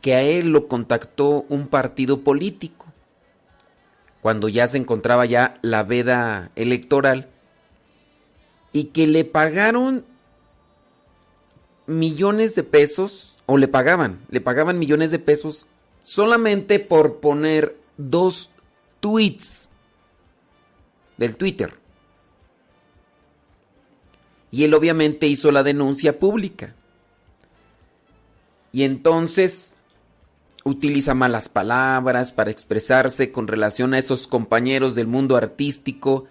que 0.00 0.14
a 0.14 0.22
él 0.22 0.48
lo 0.48 0.68
contactó 0.68 1.44
un 1.48 1.68
partido 1.68 2.20
político 2.20 2.85
cuando 4.20 4.48
ya 4.48 4.66
se 4.66 4.78
encontraba 4.78 5.26
ya 5.26 5.58
la 5.62 5.82
veda 5.82 6.50
electoral 6.56 7.28
y 8.72 8.84
que 8.84 9.06
le 9.06 9.24
pagaron 9.24 10.04
millones 11.86 12.54
de 12.54 12.62
pesos 12.62 13.36
o 13.46 13.56
le 13.56 13.68
pagaban, 13.68 14.20
le 14.28 14.40
pagaban 14.40 14.78
millones 14.78 15.10
de 15.10 15.18
pesos 15.18 15.66
solamente 16.02 16.78
por 16.78 17.20
poner 17.20 17.76
dos 17.96 18.50
tweets 19.00 19.70
del 21.16 21.36
Twitter. 21.36 21.72
Y 24.50 24.64
él 24.64 24.74
obviamente 24.74 25.26
hizo 25.26 25.50
la 25.50 25.62
denuncia 25.62 26.18
pública. 26.18 26.74
Y 28.72 28.84
entonces 28.84 29.75
utiliza 30.66 31.14
malas 31.14 31.48
palabras 31.48 32.32
para 32.32 32.50
expresarse 32.50 33.30
con 33.30 33.46
relación 33.46 33.94
a 33.94 33.98
esos 33.98 34.26
compañeros 34.26 34.96
del 34.96 35.06
mundo 35.06 35.36
artístico, 35.36 36.24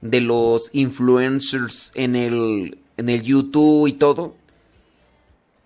de 0.00 0.22
los 0.22 0.70
influencers 0.72 1.92
en 1.94 2.16
el, 2.16 2.78
en 2.96 3.08
el 3.10 3.22
YouTube 3.22 3.86
y 3.86 3.92
todo. 3.92 4.36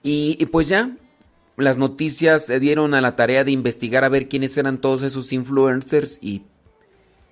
Y, 0.03 0.45
pues 0.47 0.69
ya, 0.69 0.97
las 1.57 1.79
noticias 1.79 2.47
se 2.47 2.59
dieron 2.59 2.95
a 2.95 3.01
la 3.01 3.15
tarea 3.15 3.45
de 3.45 3.53
investigar 3.53 4.05
a 4.05 4.09
ver 4.09 4.29
quiénes 4.29 4.57
eran 4.59 4.79
todos 4.79 5.03
esos 5.05 5.33
influencers 5.33 6.19
y 6.21 6.43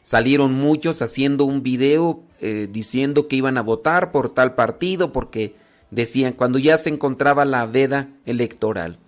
salieron 0.03 0.53
muchos 0.53 1.03
haciendo 1.03 1.45
un 1.45 1.63
video 1.63 2.23
eh, 2.41 2.69
diciendo 2.71 3.27
que 3.27 3.37
iban 3.37 3.59
a 3.59 3.63
votar 3.63 4.13
por 4.13 4.31
tal 4.31 4.55
partido 4.55 5.13
porque 5.13 5.57
decían 5.91 6.33
cuando 6.33 6.59
ya 6.59 6.77
se 6.77 6.91
encontraba 6.91 7.45
la 7.45 7.67
veda 7.67 8.09
electoral. 8.25 8.99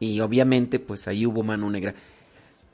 Y 0.00 0.20
obviamente 0.20 0.80
pues 0.80 1.06
ahí 1.06 1.26
hubo 1.26 1.44
mano 1.44 1.70
negra. 1.70 1.94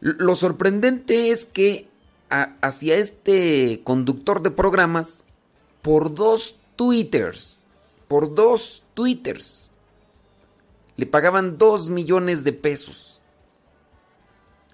Lo 0.01 0.35
sorprendente 0.35 1.31
es 1.31 1.45
que 1.45 1.89
hacia 2.29 2.97
este 2.97 3.83
conductor 3.85 4.43
de 4.43 4.51
programas, 4.51 5.25
por 5.83 6.15
dos 6.15 6.57
twitters, 6.77 7.61
por 8.09 8.35
dos 8.35 8.83
twitters. 8.95 9.71
Le 10.97 11.07
pagaban 11.07 11.59
dos 11.59 11.89
millones 11.91 12.45
de 12.45 12.53
pesos. 12.53 13.23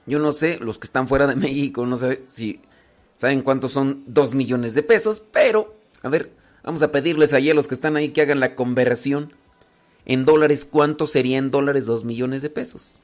Yo 0.07 0.19
no 0.19 0.33
sé, 0.33 0.59
los 0.59 0.79
que 0.79 0.87
están 0.87 1.09
fuera 1.09 1.27
de 1.27 1.37
México, 1.37 1.87
no 1.87 1.97
sé 1.97 2.23
si 2.27 2.61
saben 3.15 3.43
cuántos 3.43 3.73
son 3.73 4.05
dos 4.07 4.35
millones 4.35 4.75
de 4.75 4.83
pesos, 4.83 5.23
pero, 5.33 5.77
a 6.03 6.09
ver, 6.09 6.33
vamos 6.65 6.83
a 6.83 6.91
pedirles 6.91 7.33
ahí 7.33 7.51
a 7.51 7.55
los 7.55 7.69
que 7.69 7.75
están 7.75 7.97
ahí 7.97 8.11
que 8.11 8.23
hagan 8.23 8.41
la 8.41 8.55
conversión. 8.55 9.33
En 10.05 10.25
dólares, 10.25 10.65
¿cuánto 10.65 11.07
sería 11.07 11.39
en 11.39 11.51
dólares 11.51 11.87
dos 11.87 12.05
millones 12.05 12.43
de 12.43 12.51
pesos? 12.51 13.01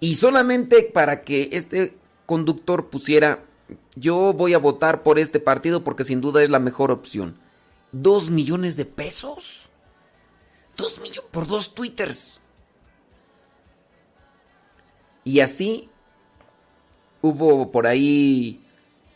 Y 0.00 0.16
solamente 0.16 0.82
para 0.82 1.22
que 1.22 1.48
este 1.52 1.96
conductor 2.26 2.90
pusiera, 2.90 3.44
yo 3.94 4.32
voy 4.32 4.54
a 4.54 4.58
votar 4.58 5.02
por 5.02 5.18
este 5.18 5.40
partido 5.40 5.82
porque 5.82 6.04
sin 6.04 6.20
duda 6.20 6.42
es 6.42 6.50
la 6.50 6.58
mejor 6.58 6.90
opción 6.90 7.38
dos 8.02 8.30
millones 8.30 8.76
de 8.76 8.84
pesos. 8.84 9.68
Dos 10.76 11.00
millones 11.00 11.30
por 11.30 11.46
dos 11.46 11.74
twitters. 11.74 12.40
Y 15.24 15.40
así 15.40 15.88
hubo 17.22 17.72
por 17.72 17.86
ahí 17.86 18.62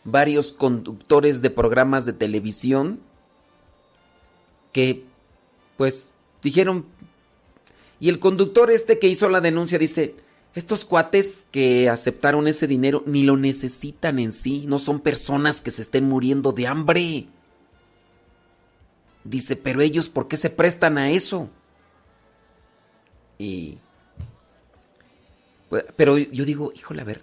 varios 0.04 0.52
conductores 0.52 1.42
de 1.42 1.50
programas 1.50 2.04
de 2.04 2.12
televisión 2.12 3.00
que 4.72 5.04
pues 5.80 6.12
dijeron 6.42 6.84
y 8.00 8.10
el 8.10 8.18
conductor 8.18 8.70
este 8.70 8.98
que 8.98 9.08
hizo 9.08 9.30
la 9.30 9.40
denuncia 9.40 9.78
dice, 9.78 10.14
estos 10.54 10.84
cuates 10.84 11.46
que 11.50 11.88
aceptaron 11.88 12.46
ese 12.48 12.66
dinero 12.66 13.02
ni 13.06 13.22
lo 13.22 13.38
necesitan 13.38 14.18
en 14.18 14.32
sí, 14.32 14.66
no 14.66 14.78
son 14.78 15.00
personas 15.00 15.62
que 15.62 15.70
se 15.70 15.80
estén 15.80 16.06
muriendo 16.06 16.52
de 16.52 16.66
hambre. 16.66 17.28
Dice, 19.24 19.56
pero 19.56 19.80
ellos, 19.80 20.10
¿por 20.10 20.28
qué 20.28 20.36
se 20.36 20.50
prestan 20.50 20.98
a 20.98 21.12
eso? 21.12 21.48
Y... 23.38 23.78
Pues, 25.70 25.86
pero 25.96 26.18
yo 26.18 26.44
digo, 26.44 26.74
híjole, 26.76 27.00
a 27.00 27.04
ver. 27.04 27.22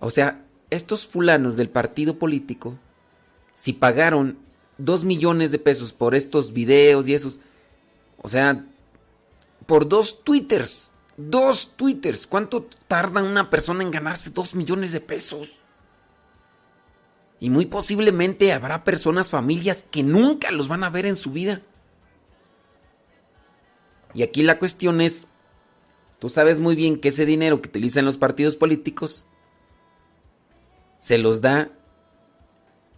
O 0.00 0.10
sea, 0.10 0.44
estos 0.68 1.06
fulanos 1.06 1.54
del 1.54 1.70
partido 1.70 2.18
político, 2.18 2.76
si 3.52 3.72
pagaron 3.72 4.38
dos 4.78 5.04
millones 5.04 5.52
de 5.52 5.60
pesos 5.60 5.92
por 5.92 6.16
estos 6.16 6.52
videos 6.52 7.06
y 7.06 7.14
esos, 7.14 7.38
o 8.24 8.28
sea, 8.30 8.64
por 9.66 9.86
dos 9.86 10.24
twitters, 10.24 10.90
dos 11.18 11.76
twitters, 11.76 12.26
¿cuánto 12.26 12.66
tarda 12.88 13.22
una 13.22 13.50
persona 13.50 13.82
en 13.82 13.90
ganarse 13.90 14.30
dos 14.30 14.54
millones 14.54 14.92
de 14.92 15.00
pesos? 15.02 15.52
Y 17.38 17.50
muy 17.50 17.66
posiblemente 17.66 18.54
habrá 18.54 18.82
personas, 18.82 19.28
familias 19.28 19.86
que 19.90 20.02
nunca 20.02 20.50
los 20.52 20.68
van 20.68 20.84
a 20.84 20.88
ver 20.88 21.04
en 21.04 21.16
su 21.16 21.32
vida. 21.32 21.60
Y 24.14 24.22
aquí 24.22 24.42
la 24.42 24.58
cuestión 24.58 25.02
es, 25.02 25.26
tú 26.18 26.30
sabes 26.30 26.60
muy 26.60 26.76
bien 26.76 27.00
que 27.00 27.08
ese 27.08 27.26
dinero 27.26 27.60
que 27.60 27.68
utilizan 27.68 28.06
los 28.06 28.16
partidos 28.16 28.56
políticos 28.56 29.26
se 30.96 31.18
los 31.18 31.42
da 31.42 31.72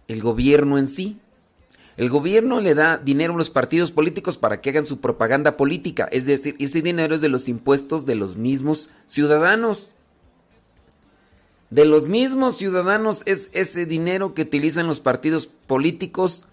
el 0.07 0.21
gobierno 0.21 0.77
en 0.77 0.87
sí. 0.87 1.19
El 1.97 2.09
gobierno 2.09 2.61
le 2.61 2.75
da 2.75 2.97
dinero 2.97 3.33
a 3.33 3.37
los 3.37 3.49
partidos 3.49 3.91
políticos 3.91 4.37
para 4.37 4.61
que 4.61 4.69
hagan 4.69 4.85
su 4.85 4.99
propaganda 4.99 5.57
política, 5.57 6.07
es 6.11 6.25
decir, 6.25 6.55
ese 6.59 6.81
dinero 6.81 7.15
es 7.15 7.21
de 7.21 7.29
los 7.29 7.49
impuestos 7.49 8.05
de 8.05 8.15
los 8.15 8.37
mismos 8.37 8.89
ciudadanos 9.07 9.89
de 11.69 11.85
los 11.85 12.07
mismos 12.07 12.57
ciudadanos 12.57 13.23
es 13.25 13.49
ese 13.51 13.85
dinero 13.85 14.33
que 14.33 14.43
utilizan 14.43 14.87
los 14.87 14.99
partidos 14.99 15.47
políticos 15.47 16.45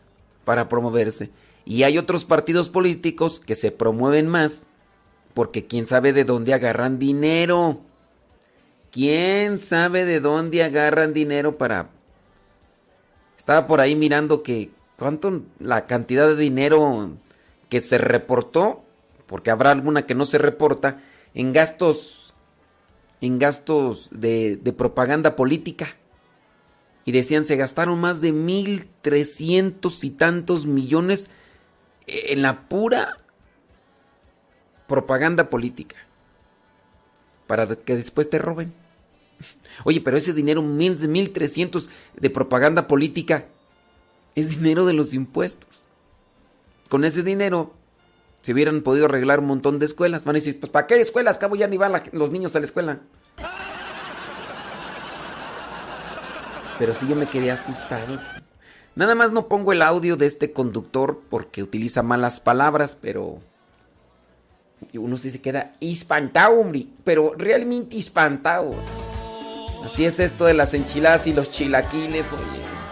para 0.45 0.69
promoverse. 0.69 1.31
Y 1.65 1.85
hay 1.85 1.99
otros 1.99 2.25
partidos 2.25 2.69
políticos 2.69 3.41
que 3.41 3.55
se 3.55 3.71
promueven 3.71 4.27
más 4.27 4.67
porque 5.33 5.67
quién 5.67 5.87
sabe 5.87 6.13
de 6.13 6.25
dónde 6.25 6.53
agarran 6.53 6.99
dinero. 6.99 7.81
¿Quién 8.91 9.59
sabe 9.59 10.05
de 10.05 10.21
dónde 10.21 10.63
agarran 10.63 11.13
dinero 11.13 11.59
para... 11.59 11.91
Estaba 13.37 13.67
por 13.67 13.81
ahí 13.81 13.95
mirando 13.95 14.43
que 14.43 14.71
cuánto 15.05 15.43
la 15.59 15.85
cantidad 15.85 16.27
de 16.27 16.35
dinero 16.35 17.11
que 17.69 17.83
se 17.83 17.99
reportó, 17.99 18.87
porque 19.27 19.51
habrá 19.51 19.71
alguna 19.71 20.07
que 20.07 20.15
no 20.15 20.25
se 20.25 20.39
reporta, 20.39 21.03
en 21.35 21.53
gastos 21.53 22.33
en 23.21 23.39
gastos 23.39 24.09
de, 24.13 24.59
propaganda 24.75 25.37
política. 25.37 25.89
Y 27.05 27.13
decían, 27.13 27.45
se 27.45 27.57
gastaron 27.57 28.01
más 28.01 28.23
de 28.23 28.33
mil 28.33 28.89
trescientos 29.03 30.05
y 30.05 30.11
tantos 30.11 30.65
millones 30.65 31.29
en 32.07 32.41
la 32.41 32.67
pura 32.67 33.19
propaganda 34.87 35.51
política. 35.51 35.97
Para 37.47 37.67
que 37.77 37.95
después 37.95 38.31
te 38.31 38.39
roben. 38.39 38.73
Oye, 39.85 40.01
pero 40.01 40.17
ese 40.17 40.33
dinero, 40.33 40.63
mil, 40.63 40.97
mil 41.09 41.31
trescientos 41.31 41.91
de 42.17 42.31
propaganda 42.31 42.87
política, 42.87 43.49
es 44.35 44.51
dinero 44.51 44.87
de 44.87 44.93
los 44.93 45.14
impuestos. 45.14 45.85
Con 46.89 47.05
ese 47.05 47.22
dinero 47.22 47.74
si 48.45 48.53
hubieran 48.53 48.82
podido 48.82 49.07
arreglar 49.07 49.41
un 49.41 49.47
montón 49.47 49.78
de 49.78 49.87
escuelas. 49.87 50.26
Van 50.26 50.35
a 50.35 50.39
decir, 50.39 50.61
pues 50.61 50.70
¿para 50.70 50.87
qué 50.87 51.01
escuelas? 51.01 51.39
Cabo 51.39 51.57
ya 51.57 51.66
ni 51.66 51.78
van 51.78 51.95
los 52.12 52.30
niños 52.30 52.55
a 52.55 52.59
la 52.59 52.66
escuela. 52.66 53.01
Pero 56.78 56.95
sí 56.95 57.09
yo 57.09 57.16
me 57.16 57.24
quedé 57.24 57.51
asustado. 57.51 58.20
Nada 58.97 59.14
más 59.14 59.32
no 59.32 59.49
pongo 59.49 59.72
el 59.72 59.80
audio 59.80 60.18
de 60.18 60.26
este 60.26 60.53
conductor 60.53 61.22
porque 61.30 61.62
utiliza 61.62 62.03
malas 62.03 62.39
palabras, 62.39 62.99
pero 63.01 63.39
uno 64.93 65.16
sí 65.16 65.30
se 65.30 65.41
queda 65.41 65.72
espantado, 65.80 66.61
hombre, 66.61 66.89
pero 67.03 67.35
realmente 67.39 67.97
espantado. 67.97 68.74
Así 69.87 70.05
es 70.05 70.20
esto 70.20 70.45
de 70.45 70.53
las 70.53 70.74
enchiladas 70.74 71.26
y 71.26 71.32
los 71.32 71.51
chilaquiles, 71.51 72.30
oye. 72.30 72.84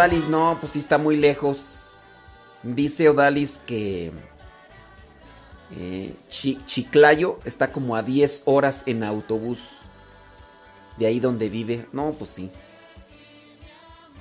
Odalis, 0.00 0.28
no, 0.28 0.56
pues 0.58 0.72
sí 0.72 0.78
está 0.78 0.96
muy 0.96 1.14
lejos. 1.14 1.90
Dice 2.62 3.10
Odalis 3.10 3.60
que 3.66 4.10
eh, 5.76 6.14
Chiclayo 6.30 7.38
está 7.44 7.70
como 7.70 7.94
a 7.94 8.02
10 8.02 8.44
horas 8.46 8.82
en 8.86 9.04
autobús. 9.04 9.58
De 10.96 11.04
ahí 11.04 11.20
donde 11.20 11.50
vive. 11.50 11.84
No, 11.92 12.12
pues 12.12 12.30
sí. 12.30 12.50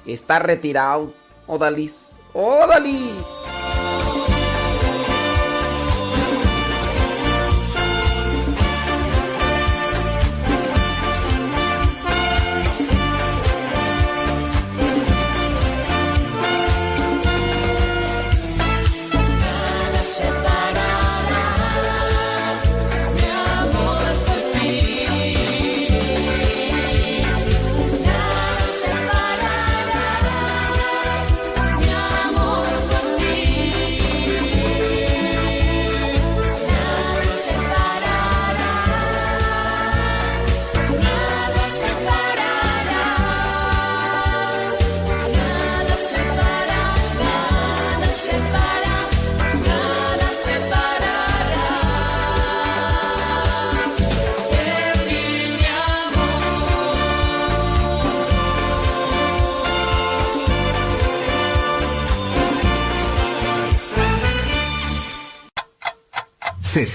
Está 0.05 0.39
retirado. 0.39 1.13
Odalis. 1.47 2.17
Odalis. 2.34 3.13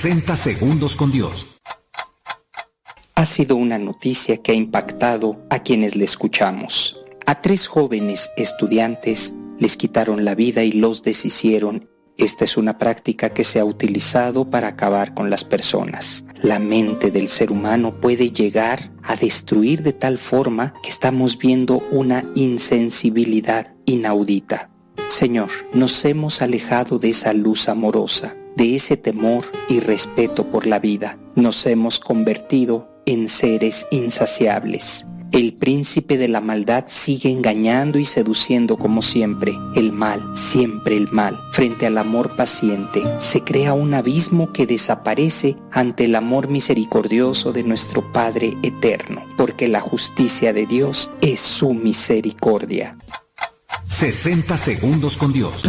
60 0.04 0.36
segundos 0.36 0.96
con 0.96 1.10
Dios. 1.10 1.62
Ha 3.14 3.24
sido 3.24 3.56
una 3.56 3.78
noticia 3.78 4.36
que 4.36 4.52
ha 4.52 4.54
impactado 4.54 5.42
a 5.48 5.60
quienes 5.60 5.96
le 5.96 6.04
escuchamos. 6.04 6.98
A 7.24 7.40
tres 7.40 7.66
jóvenes 7.66 8.30
estudiantes 8.36 9.32
les 9.58 9.78
quitaron 9.78 10.26
la 10.26 10.34
vida 10.34 10.62
y 10.62 10.72
los 10.72 11.02
deshicieron. 11.02 11.88
Esta 12.18 12.44
es 12.44 12.58
una 12.58 12.76
práctica 12.76 13.30
que 13.30 13.44
se 13.44 13.60
ha 13.60 13.64
utilizado 13.64 14.50
para 14.50 14.68
acabar 14.68 15.14
con 15.14 15.30
las 15.30 15.42
personas. 15.42 16.26
La 16.42 16.58
mente 16.58 17.10
del 17.10 17.28
ser 17.28 17.50
humano 17.50 17.98
puede 17.98 18.30
llegar 18.30 18.92
a 19.02 19.16
destruir 19.16 19.82
de 19.82 19.94
tal 19.94 20.18
forma 20.18 20.74
que 20.82 20.90
estamos 20.90 21.38
viendo 21.38 21.82
una 21.92 22.24
insensibilidad 22.34 23.74
inaudita. 23.86 24.68
Señor, 25.08 25.48
nos 25.72 26.04
hemos 26.04 26.42
alejado 26.42 26.98
de 26.98 27.08
esa 27.08 27.32
luz 27.32 27.70
amorosa 27.70 28.36
de 28.56 28.74
ese 28.74 28.96
temor 28.96 29.44
y 29.68 29.80
respeto 29.80 30.50
por 30.50 30.66
la 30.66 30.78
vida, 30.78 31.18
nos 31.34 31.66
hemos 31.66 31.98
convertido 32.00 32.88
en 33.06 33.28
seres 33.28 33.86
insaciables. 33.90 35.06
El 35.34 35.54
príncipe 35.54 36.16
de 36.16 36.28
la 36.28 36.40
maldad 36.40 36.84
sigue 36.86 37.28
engañando 37.28 37.98
y 37.98 38.04
seduciendo 38.04 38.76
como 38.76 39.02
siempre. 39.02 39.52
El 39.74 39.90
mal, 39.90 40.22
siempre 40.36 40.96
el 40.96 41.10
mal. 41.10 41.36
Frente 41.50 41.86
al 41.86 41.98
amor 41.98 42.36
paciente, 42.36 43.02
se 43.18 43.40
crea 43.40 43.72
un 43.72 43.94
abismo 43.94 44.52
que 44.52 44.64
desaparece 44.64 45.56
ante 45.72 46.04
el 46.04 46.14
amor 46.14 46.46
misericordioso 46.46 47.52
de 47.52 47.64
nuestro 47.64 48.12
Padre 48.12 48.56
eterno, 48.62 49.24
porque 49.36 49.66
la 49.66 49.80
justicia 49.80 50.52
de 50.52 50.66
Dios 50.66 51.10
es 51.20 51.40
su 51.40 51.74
misericordia. 51.74 52.96
60 53.88 54.56
segundos 54.56 55.16
con 55.16 55.32
Dios. 55.32 55.68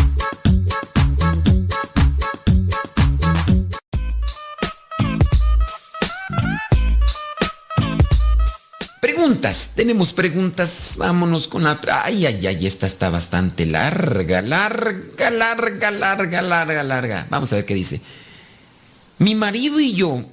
Preguntas, 9.01 9.71
tenemos 9.73 10.13
preguntas. 10.13 10.93
Vámonos 10.95 11.47
con 11.47 11.63
la. 11.63 11.81
Ay, 12.03 12.27
ay, 12.27 12.45
ay, 12.45 12.67
esta 12.67 12.85
está 12.85 13.09
bastante 13.09 13.65
larga, 13.65 14.43
larga, 14.43 15.31
larga, 15.31 15.89
larga, 15.89 16.41
larga, 16.43 16.83
larga. 16.83 17.27
Vamos 17.31 17.51
a 17.51 17.55
ver 17.55 17.65
qué 17.65 17.73
dice. 17.73 17.99
Mi 19.17 19.33
marido 19.33 19.79
y 19.79 19.95
yo 19.95 20.25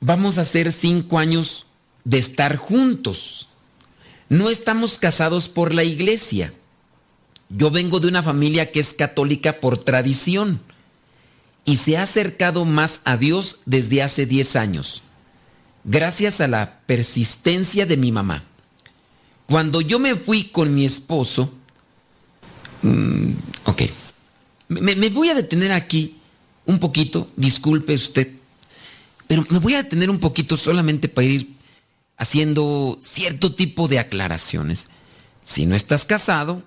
vamos 0.00 0.38
a 0.38 0.40
hacer 0.40 0.72
cinco 0.72 1.18
años 1.18 1.66
de 2.04 2.16
estar 2.16 2.56
juntos. 2.56 3.50
No 4.30 4.48
estamos 4.48 4.98
casados 4.98 5.50
por 5.50 5.74
la 5.74 5.84
iglesia. 5.84 6.54
Yo 7.50 7.70
vengo 7.70 8.00
de 8.00 8.08
una 8.08 8.22
familia 8.22 8.72
que 8.72 8.80
es 8.80 8.94
católica 8.94 9.60
por 9.60 9.76
tradición 9.76 10.62
y 11.66 11.76
se 11.76 11.98
ha 11.98 12.04
acercado 12.04 12.64
más 12.64 13.02
a 13.04 13.18
Dios 13.18 13.58
desde 13.66 14.02
hace 14.02 14.24
diez 14.24 14.56
años 14.56 15.02
gracias 15.86 16.40
a 16.40 16.48
la 16.48 16.80
persistencia 16.84 17.86
de 17.86 17.96
mi 17.96 18.12
mamá. 18.12 18.44
Cuando 19.46 19.80
yo 19.80 19.98
me 19.98 20.16
fui 20.16 20.44
con 20.44 20.74
mi 20.74 20.84
esposo, 20.84 21.54
mm, 22.82 23.30
ok, 23.64 23.82
me, 24.68 25.08
voy 25.10 25.30
a 25.30 25.34
detener 25.34 25.72
aquí 25.72 26.18
un 26.66 26.80
poquito, 26.80 27.30
disculpe 27.36 27.94
usted, 27.94 28.28
pero 29.28 29.46
me 29.50 29.60
voy 29.60 29.74
a 29.74 29.84
detener 29.84 30.10
un 30.10 30.18
poquito 30.18 30.56
solamente 30.56 31.08
para 31.08 31.26
ir 31.26 31.54
haciendo 32.16 32.98
cierto 33.00 33.54
tipo 33.54 33.86
de 33.86 34.00
aclaraciones. 34.00 34.88
Si 35.44 35.66
no 35.66 35.76
estás 35.76 36.04
casado, 36.04 36.64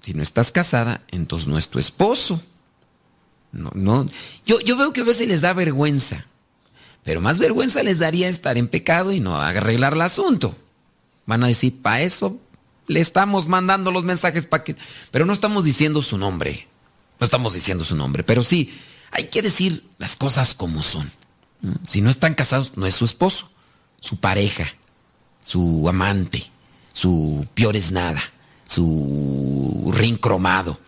si 0.00 0.14
no 0.14 0.22
estás 0.22 0.50
casada, 0.50 1.04
entonces 1.10 1.46
no 1.46 1.58
es 1.58 1.68
tu 1.68 1.78
esposo. 1.78 2.42
No, 3.52 3.70
no. 3.74 4.06
Yo, 4.46 4.60
yo 4.60 4.76
veo 4.76 4.94
que 4.94 5.02
a 5.02 5.04
veces 5.04 5.28
les 5.28 5.42
da 5.42 5.52
vergüenza. 5.52 6.26
Pero 7.04 7.20
más 7.20 7.38
vergüenza 7.38 7.82
les 7.82 7.98
daría 7.98 8.28
estar 8.28 8.56
en 8.58 8.66
pecado 8.68 9.12
y 9.12 9.20
no 9.20 9.36
arreglar 9.36 9.92
el 9.92 10.00
asunto. 10.00 10.56
Van 11.26 11.44
a 11.44 11.48
decir, 11.48 11.80
para 11.80 12.00
eso 12.02 12.38
le 12.86 13.00
estamos 13.00 13.46
mandando 13.46 13.90
los 13.90 14.04
mensajes 14.04 14.46
para 14.46 14.64
que... 14.64 14.76
Pero 15.10 15.26
no 15.26 15.32
estamos 15.32 15.64
diciendo 15.64 16.02
su 16.02 16.18
nombre. 16.18 16.66
No 17.20 17.24
estamos 17.24 17.52
diciendo 17.52 17.84
su 17.84 17.94
nombre. 17.94 18.24
Pero 18.24 18.42
sí, 18.42 18.74
hay 19.10 19.26
que 19.28 19.42
decir 19.42 19.84
las 19.98 20.16
cosas 20.16 20.54
como 20.54 20.82
son. 20.82 21.12
Si 21.86 22.00
no 22.00 22.10
están 22.10 22.34
casados, 22.34 22.72
no 22.76 22.86
es 22.86 22.94
su 22.94 23.04
esposo, 23.04 23.50
su 24.00 24.16
pareja, 24.16 24.66
su 25.42 25.88
amante, 25.88 26.50
su 26.92 27.46
peor 27.54 27.76
es 27.76 27.92
nada, 27.92 28.22
su 28.66 29.90
rin 29.94 30.16
cromado, 30.16 30.78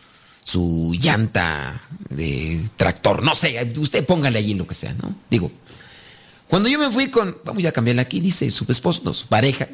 su 0.45 0.95
llanta 1.01 1.83
de 2.11 2.69
tractor, 2.77 3.23
no 3.23 3.35
sé, 3.35 3.73
usted 3.79 4.05
póngale 4.05 4.39
allí 4.39 4.55
lo 4.55 4.67
que 4.67 4.75
sea, 4.75 4.93
¿no? 4.95 5.14
Digo, 5.31 5.51
cuando 6.49 6.68
yo 6.68 6.78
me 6.78 6.90
fui 6.90 7.09
con, 7.09 7.36
vamos 7.44 7.64
a 7.64 7.72
cambiarle 7.72 8.03
aquí, 8.03 8.20
dice 8.20 8.51
su 8.51 8.64
esposo, 8.68 9.12
su 9.12 9.26
pareja, 9.26 9.68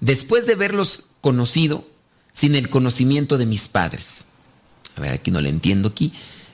después 0.00 0.46
de 0.46 0.54
verlos 0.54 1.04
conocido 1.20 1.86
sin 2.32 2.54
el 2.54 2.70
conocimiento 2.70 3.36
de 3.38 3.46
mis 3.46 3.68
padres. 3.68 4.28
A 4.96 5.00
ver, 5.00 5.12
aquí 5.12 5.30
no 5.30 5.40
le 5.40 5.50
entiendo 5.50 5.88
aquí. 5.88 6.12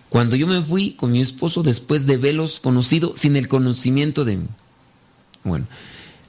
Cuando 0.08 0.36
yo 0.36 0.46
me 0.46 0.62
fui 0.62 0.92
con 0.92 1.12
mi 1.12 1.20
esposo 1.20 1.62
después 1.62 2.06
de 2.06 2.16
velos 2.16 2.60
conocido 2.60 3.14
sin 3.14 3.36
el 3.36 3.48
conocimiento 3.48 4.24
de. 4.24 4.38
Bueno, 5.44 5.66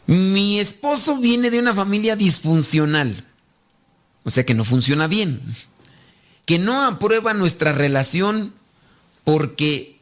mi 0.05 0.59
esposo 0.59 1.17
viene 1.17 1.49
de 1.49 1.59
una 1.59 1.73
familia 1.73 2.15
disfuncional. 2.15 3.23
O 4.23 4.29
sea 4.29 4.45
que 4.45 4.53
no 4.53 4.63
funciona 4.63 5.07
bien. 5.07 5.41
Que 6.45 6.59
no 6.59 6.83
aprueba 6.83 7.33
nuestra 7.33 7.71
relación 7.71 8.53
porque 9.23 9.96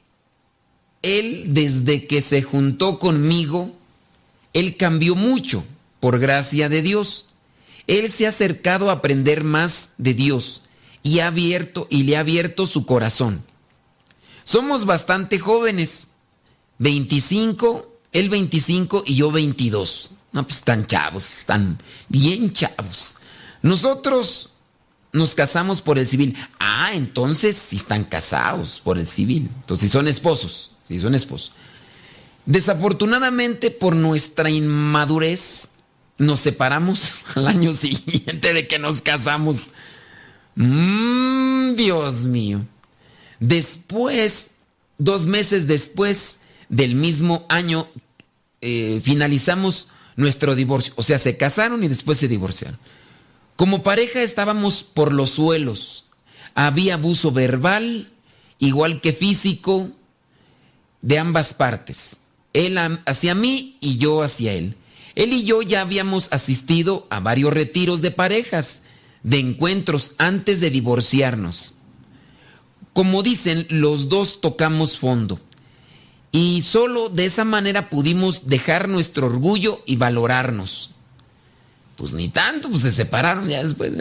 él 1.06 1.54
desde 1.54 2.08
que 2.08 2.22
se 2.22 2.42
juntó 2.42 2.98
conmigo, 2.98 3.76
él 4.54 4.76
cambió 4.76 5.16
mucho 5.16 5.64
por 6.00 6.18
gracia 6.20 6.68
de 6.68 6.82
Dios. 6.82 7.28
Él 7.88 8.12
se 8.12 8.26
ha 8.26 8.30
acercado 8.30 8.90
a 8.90 8.94
aprender 8.94 9.44
más 9.44 9.90
de 9.98 10.16
Dios 10.16 10.64
y 11.04 11.20
ha 11.20 11.28
abierto 11.28 11.88
y 11.92 12.04
le 12.04 12.18
ha 12.18 12.22
abierto 12.22 12.66
su 12.66 12.86
corazón. 12.86 13.44
Somos 14.44 14.86
bastante 14.86 15.40
jóvenes, 15.40 16.10
25, 16.80 18.00
él 18.12 18.30
25 18.30 19.04
y 19.06 19.16
yo 19.16 19.32
22. 19.32 20.12
No, 20.34 20.44
pues 20.44 20.58
están 20.58 20.88
chavos, 20.88 21.40
están 21.40 21.78
bien 22.10 22.52
chavos. 22.52 23.18
Nosotros 23.62 24.50
nos 25.12 25.34
casamos 25.34 25.82
por 25.82 25.98
el 25.98 26.08
civil. 26.08 26.36
Ah, 26.60 26.92
entonces 26.94 27.56
si 27.56 27.78
están 27.78 28.04
casados 28.04 28.82
por 28.84 28.98
el 28.98 29.08
civil. 29.08 29.50
Entonces 29.62 29.90
si 29.90 29.94
son 29.94 30.08
esposos, 30.08 30.75
si 30.86 31.00
son 31.00 31.16
esposos. 31.16 31.52
Desafortunadamente 32.46 33.72
por 33.72 33.96
nuestra 33.96 34.50
inmadurez 34.50 35.70
nos 36.18 36.40
separamos 36.40 37.12
al 37.36 37.48
año 37.48 37.74
siguiente 37.74 38.54
de 38.54 38.68
que 38.68 38.80
nos 38.80 39.02
casamos. 39.02 39.72
Mmm, 40.56 41.76
Dios 41.76 42.24
mío. 42.24 42.66
Después, 43.40 44.52
dos 44.98 45.26
meses 45.26 45.68
después 45.68 46.38
del 46.70 46.96
mismo 46.96 47.46
año, 47.50 47.88
eh, 48.62 49.02
finalizamos 49.04 49.90
nuestro 50.16 50.56
divorcio. 50.56 50.94
O 50.96 51.04
sea, 51.04 51.18
se 51.18 51.36
casaron 51.36 51.84
y 51.84 51.88
después 51.88 52.18
se 52.18 52.28
divorciaron. 52.28 52.80
Como 53.56 53.84
pareja 53.84 54.22
estábamos 54.22 54.84
por 54.84 55.14
los 55.14 55.32
suelos. 55.32 56.06
Había 56.54 56.94
abuso 56.94 57.32
verbal, 57.32 58.10
igual 58.60 59.02
que 59.02 59.12
físico, 59.14 59.92
de 61.06 61.20
ambas 61.20 61.54
partes. 61.54 62.18
Él 62.52 62.80
hacia 63.06 63.36
mí 63.36 63.78
y 63.80 63.98
yo 63.98 64.24
hacia 64.24 64.54
él. 64.54 64.76
Él 65.14 65.34
y 65.34 65.44
yo 65.44 65.62
ya 65.62 65.82
habíamos 65.82 66.30
asistido 66.32 67.06
a 67.12 67.20
varios 67.20 67.54
retiros 67.54 68.02
de 68.02 68.10
parejas, 68.10 68.82
de 69.22 69.40
encuentros 69.40 70.14
antes 70.18 70.60
de 70.60 70.72
divorciarnos. 70.72 71.76
Como 72.94 73.22
dicen, 73.22 73.68
los 73.70 74.10
dos 74.10 74.42
tocamos 74.42 74.98
fondo. 74.98 75.40
Y 76.32 76.64
solo 76.64 77.10
de 77.10 77.26
esa 77.26 77.46
manera 77.46 77.90
pudimos 77.90 78.48
dejar 78.48 78.90
nuestro 78.90 79.28
orgullo 79.28 79.84
y 79.86 79.98
valorarnos. 79.98 80.90
Pues 81.98 82.14
ni 82.14 82.30
tanto, 82.30 82.70
pues 82.70 82.82
se 82.82 82.92
separaron 82.92 83.48
ya 83.48 83.62
después. 83.64 83.94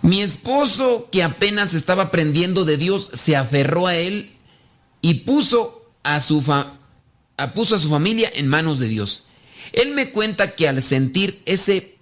Mi 0.00 0.22
esposo, 0.22 1.08
que 1.12 1.22
apenas 1.22 1.74
estaba 1.74 2.04
aprendiendo 2.04 2.64
de 2.64 2.78
Dios, 2.78 3.10
se 3.12 3.36
aferró 3.36 3.86
a 3.86 3.96
él 3.96 4.37
y 5.00 5.14
puso 5.14 5.90
a 6.02 6.20
su, 6.20 6.42
puso 7.54 7.74
a 7.74 7.78
su 7.78 7.88
familia 7.88 8.30
en 8.34 8.48
manos 8.48 8.78
de 8.78 8.88
Dios. 8.88 9.24
Él 9.72 9.92
me 9.92 10.10
cuenta 10.10 10.54
que 10.54 10.68
al 10.68 10.82
sentir 10.82 11.42
ese, 11.46 11.96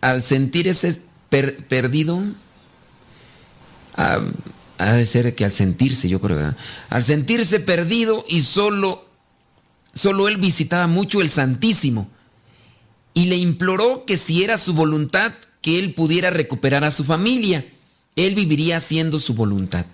al 0.00 0.22
sentir 0.22 0.68
ese 0.68 1.00
perdido, 1.28 2.22
ha 3.96 4.92
de 4.92 5.06
ser 5.06 5.34
que 5.34 5.44
al 5.44 5.52
sentirse, 5.52 6.08
yo 6.08 6.20
creo, 6.20 6.54
al 6.88 7.04
sentirse 7.04 7.60
perdido 7.60 8.24
y 8.28 8.40
solo, 8.40 9.06
solo 9.94 10.28
él 10.28 10.38
visitaba 10.38 10.86
mucho 10.86 11.20
el 11.20 11.30
Santísimo 11.30 12.08
y 13.12 13.26
le 13.26 13.36
imploró 13.36 14.04
que 14.04 14.16
si 14.16 14.42
era 14.42 14.58
su 14.58 14.72
voluntad, 14.72 15.32
que 15.60 15.78
él 15.78 15.94
pudiera 15.94 16.30
recuperar 16.30 16.84
a 16.84 16.90
su 16.90 17.04
familia. 17.04 17.66
Él 18.16 18.34
viviría 18.34 18.78
haciendo 18.78 19.20
su 19.20 19.34
voluntad. 19.34 19.86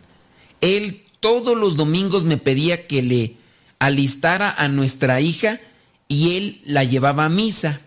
Él 0.61 1.06
todos 1.21 1.57
los 1.57 1.77
domingos 1.77 2.25
me 2.25 2.37
pedía 2.37 2.87
que 2.87 3.03
le 3.03 3.37
alistara 3.79 4.51
a 4.51 4.69
nuestra 4.69 5.21
hija 5.21 5.61
y 6.09 6.37
él 6.37 6.61
la 6.65 6.85
llevaba 6.85 7.25
a 7.25 7.29
misa. 7.29 7.81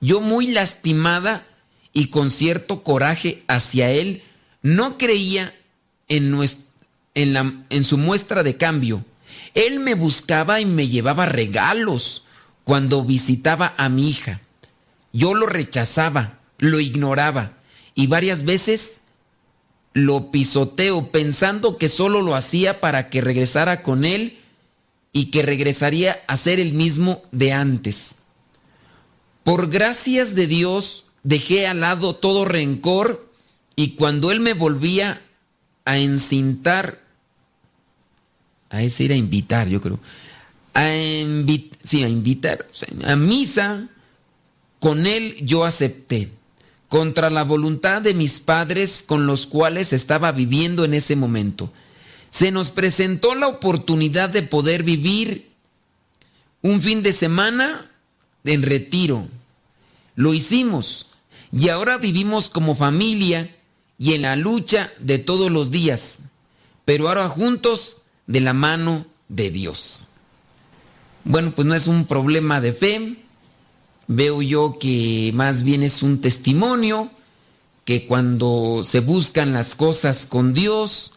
Yo 0.00 0.20
muy 0.20 0.48
lastimada 0.48 1.46
y 1.92 2.08
con 2.08 2.30
cierto 2.30 2.82
coraje 2.82 3.42
hacia 3.48 3.90
él, 3.90 4.22
no 4.62 4.98
creía 4.98 5.54
en, 6.08 6.34
su 7.84 7.96
muestra 7.96 8.42
de 8.42 8.56
cambio. 8.56 9.04
Él 9.54 9.80
me 9.80 9.94
buscaba 9.94 10.60
y 10.60 10.66
me 10.66 10.88
llevaba 10.88 11.24
regalos 11.24 12.24
cuando 12.64 13.02
visitaba 13.02 13.74
a 13.78 13.88
mi 13.88 14.10
hija. 14.10 14.40
Yo 15.12 15.32
lo 15.32 15.46
rechazaba, 15.46 16.40
lo 16.58 16.80
ignoraba 16.80 17.52
y 17.94 18.08
varias 18.08 18.44
veces 18.44 19.00
lo 19.96 20.30
pisoteo 20.30 21.06
pensando 21.10 21.78
que 21.78 21.88
solo 21.88 22.20
lo 22.20 22.34
hacía 22.34 22.80
para 22.80 23.08
que 23.08 23.22
regresara 23.22 23.82
con 23.82 24.04
él 24.04 24.38
y 25.14 25.30
que 25.30 25.40
regresaría 25.40 26.22
a 26.28 26.36
ser 26.36 26.60
el 26.60 26.74
mismo 26.74 27.22
de 27.32 27.54
antes. 27.54 28.16
Por 29.42 29.70
gracias 29.70 30.34
de 30.34 30.46
Dios 30.46 31.06
dejé 31.22 31.66
al 31.66 31.80
lado 31.80 32.14
todo 32.14 32.44
rencor 32.44 33.32
y 33.74 33.92
cuando 33.92 34.30
él 34.30 34.40
me 34.40 34.52
volvía 34.52 35.22
a 35.86 35.96
encintar, 35.96 37.00
a 38.68 38.82
ese 38.82 39.04
ir 39.04 39.12
a 39.12 39.16
invitar, 39.16 39.66
yo 39.66 39.80
creo, 39.80 39.98
a, 40.74 40.90
sí, 41.82 42.04
a 42.04 42.08
invitar, 42.10 42.66
a 43.02 43.16
misa, 43.16 43.88
con 44.78 45.06
él 45.06 45.36
yo 45.40 45.64
acepté, 45.64 46.32
contra 46.88 47.30
la 47.30 47.44
voluntad 47.44 48.02
de 48.02 48.14
mis 48.14 48.40
padres 48.40 49.02
con 49.04 49.26
los 49.26 49.46
cuales 49.46 49.92
estaba 49.92 50.32
viviendo 50.32 50.84
en 50.84 50.94
ese 50.94 51.16
momento 51.16 51.72
se 52.36 52.50
nos 52.50 52.70
presentó 52.70 53.34
la 53.34 53.48
oportunidad 53.48 54.28
de 54.28 54.42
poder 54.42 54.82
vivir 54.82 55.48
un 56.60 56.82
fin 56.82 57.02
de 57.02 57.14
semana 57.14 57.90
en 58.44 58.62
retiro. 58.62 59.26
Lo 60.16 60.34
hicimos 60.34 61.06
y 61.50 61.70
ahora 61.70 61.96
vivimos 61.96 62.50
como 62.50 62.74
familia 62.74 63.56
y 63.98 64.12
en 64.12 64.20
la 64.20 64.36
lucha 64.36 64.92
de 64.98 65.18
todos 65.18 65.50
los 65.50 65.70
días, 65.70 66.18
pero 66.84 67.08
ahora 67.08 67.26
juntos 67.30 68.02
de 68.26 68.40
la 68.40 68.52
mano 68.52 69.06
de 69.30 69.50
Dios. 69.50 70.02
Bueno, 71.24 71.52
pues 71.52 71.66
no 71.66 71.74
es 71.74 71.86
un 71.86 72.04
problema 72.04 72.60
de 72.60 72.74
fe, 72.74 73.16
veo 74.08 74.42
yo 74.42 74.78
que 74.78 75.30
más 75.34 75.62
bien 75.62 75.82
es 75.82 76.02
un 76.02 76.20
testimonio 76.20 77.10
que 77.84 78.06
cuando 78.06 78.82
se 78.84 79.00
buscan 79.00 79.52
las 79.52 79.74
cosas 79.74 80.26
con 80.26 80.52
Dios, 80.52 81.12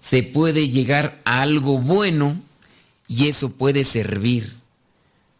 se 0.00 0.22
puede 0.22 0.68
llegar 0.68 1.20
a 1.24 1.42
algo 1.42 1.78
bueno 1.78 2.40
y 3.06 3.28
eso 3.28 3.50
puede 3.50 3.84
servir. 3.84 4.56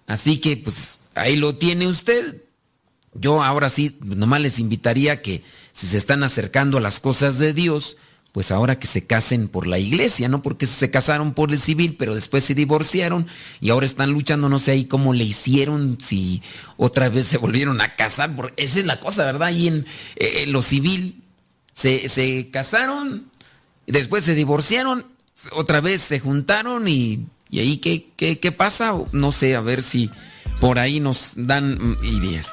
Así 0.07 0.39
que 0.39 0.57
pues 0.57 1.01
ahí 1.15 1.37
lo 1.37 1.57
tiene 1.57 1.89
usted. 1.89 2.43
Yo 3.15 3.43
ahora 3.43 3.69
sí, 3.69 3.99
nomás 4.01 4.41
les 4.41 4.59
invitaría 4.59 5.23
que 5.23 5.43
si 5.73 5.87
se 5.87 5.99
están 5.99 6.23
acercando 6.23 6.79
a 6.79 6.81
las 6.81 7.01
cosas 7.01 7.39
de 7.39 7.53
Dios, 7.53 7.97
pues 8.33 8.53
ahora 8.53 8.79
que 8.79 8.87
se 8.87 9.07
casen 9.07 9.49
por 9.49 9.67
la 9.67 9.79
iglesia, 9.79 10.29
¿no? 10.29 10.43
Porque 10.43 10.67
se 10.67 10.91
casaron 10.91 11.35
por 11.35 11.51
el 11.51 11.59
civil, 11.59 11.97
pero 11.99 12.15
después 12.15 12.45
se 12.45 12.55
divorciaron 12.55 13.27
y 13.61 13.71
ahora 13.71 13.87
están 13.87 14.13
luchando, 14.13 14.49
no 14.49 14.59
sé 14.59 14.73
ahí 14.73 14.85
cómo 14.85 15.13
le 15.13 15.25
hicieron, 15.25 15.99
si 16.01 16.43
otra 16.77 17.09
vez 17.09 17.27
se 17.27 17.39
volvieron 17.39 17.81
a 17.81 17.97
casar, 17.97 18.37
porque 18.37 18.63
esa 18.65 18.81
es 18.81 18.87
la 18.87 19.01
cosa, 19.01 19.25
¿verdad? 19.25 19.51
En 19.51 19.87
eh, 20.17 20.47
lo 20.47 20.63
civil 20.63 21.23
se, 21.75 22.09
se 22.09 22.51
casaron, 22.51 23.31
Después 23.91 24.25
se 24.25 24.35
divorciaron, 24.35 25.05
otra 25.53 25.81
vez 25.81 26.01
se 26.03 26.21
juntaron 26.21 26.87
y, 26.87 27.27
ahí 27.53 27.79
¿qué, 27.79 28.39
qué, 28.39 28.53
pasa? 28.53 28.95
No 29.13 29.33
sé, 29.33 29.57
a 29.57 29.61
ver 29.61 29.83
si 29.83 30.11
por 30.61 30.79
ahí 30.79 31.01
nos 31.01 31.33
dan 31.35 31.97
ideas. 32.03 32.53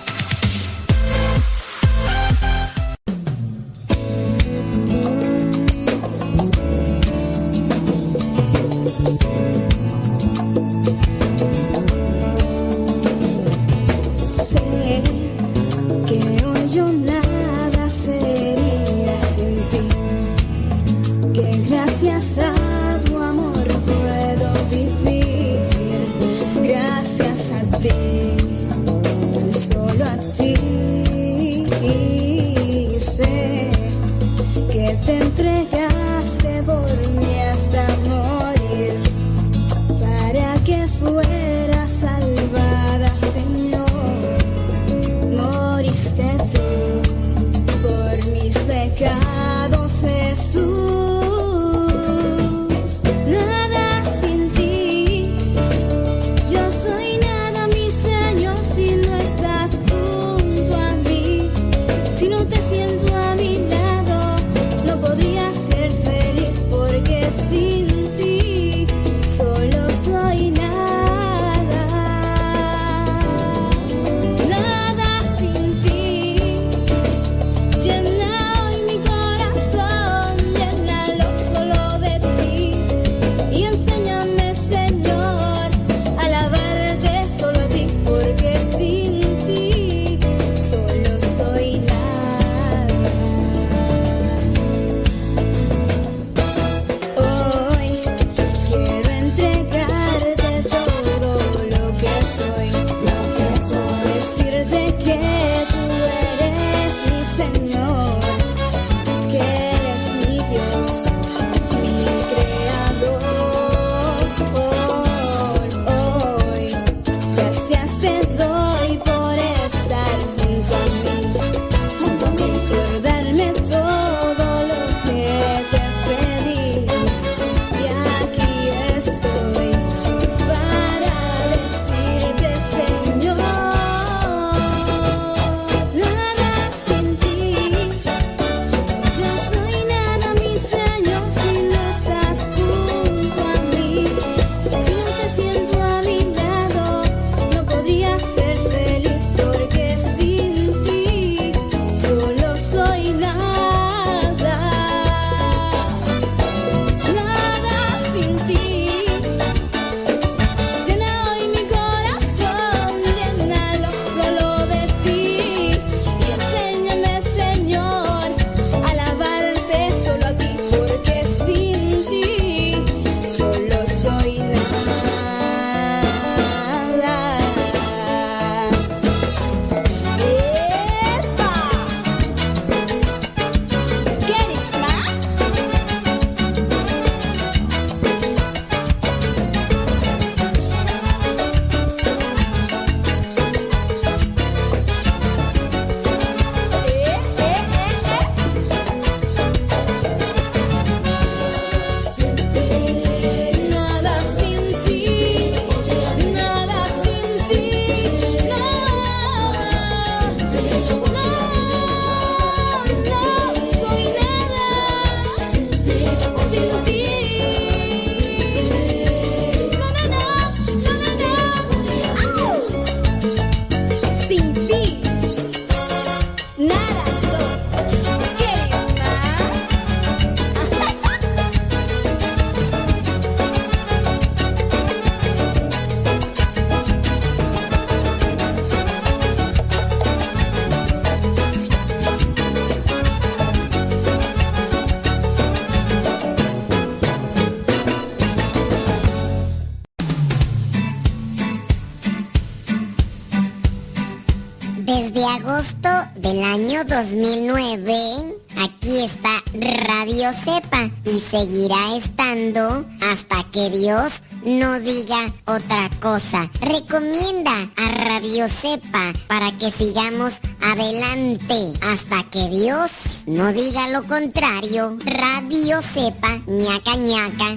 Seguirá 261.31 261.95
estando 261.95 262.85
hasta 263.09 263.45
que 263.51 263.69
Dios 263.69 264.21
no 264.43 264.81
diga 264.81 265.33
otra 265.45 265.89
cosa. 266.01 266.49
Recomienda 266.59 267.53
a 267.77 268.03
Radio 268.03 268.49
Cepa 268.49 269.13
para 269.27 269.49
que 269.57 269.71
sigamos 269.71 270.33
adelante 270.61 271.55
hasta 271.83 272.29
que 272.29 272.49
Dios 272.49 272.91
no 273.27 273.53
diga 273.53 273.87
lo 273.87 274.03
contrario. 274.03 274.97
Radio 275.05 275.81
Cepa, 275.81 276.37
ñaca 276.47 276.95
ñaca. 276.97 277.55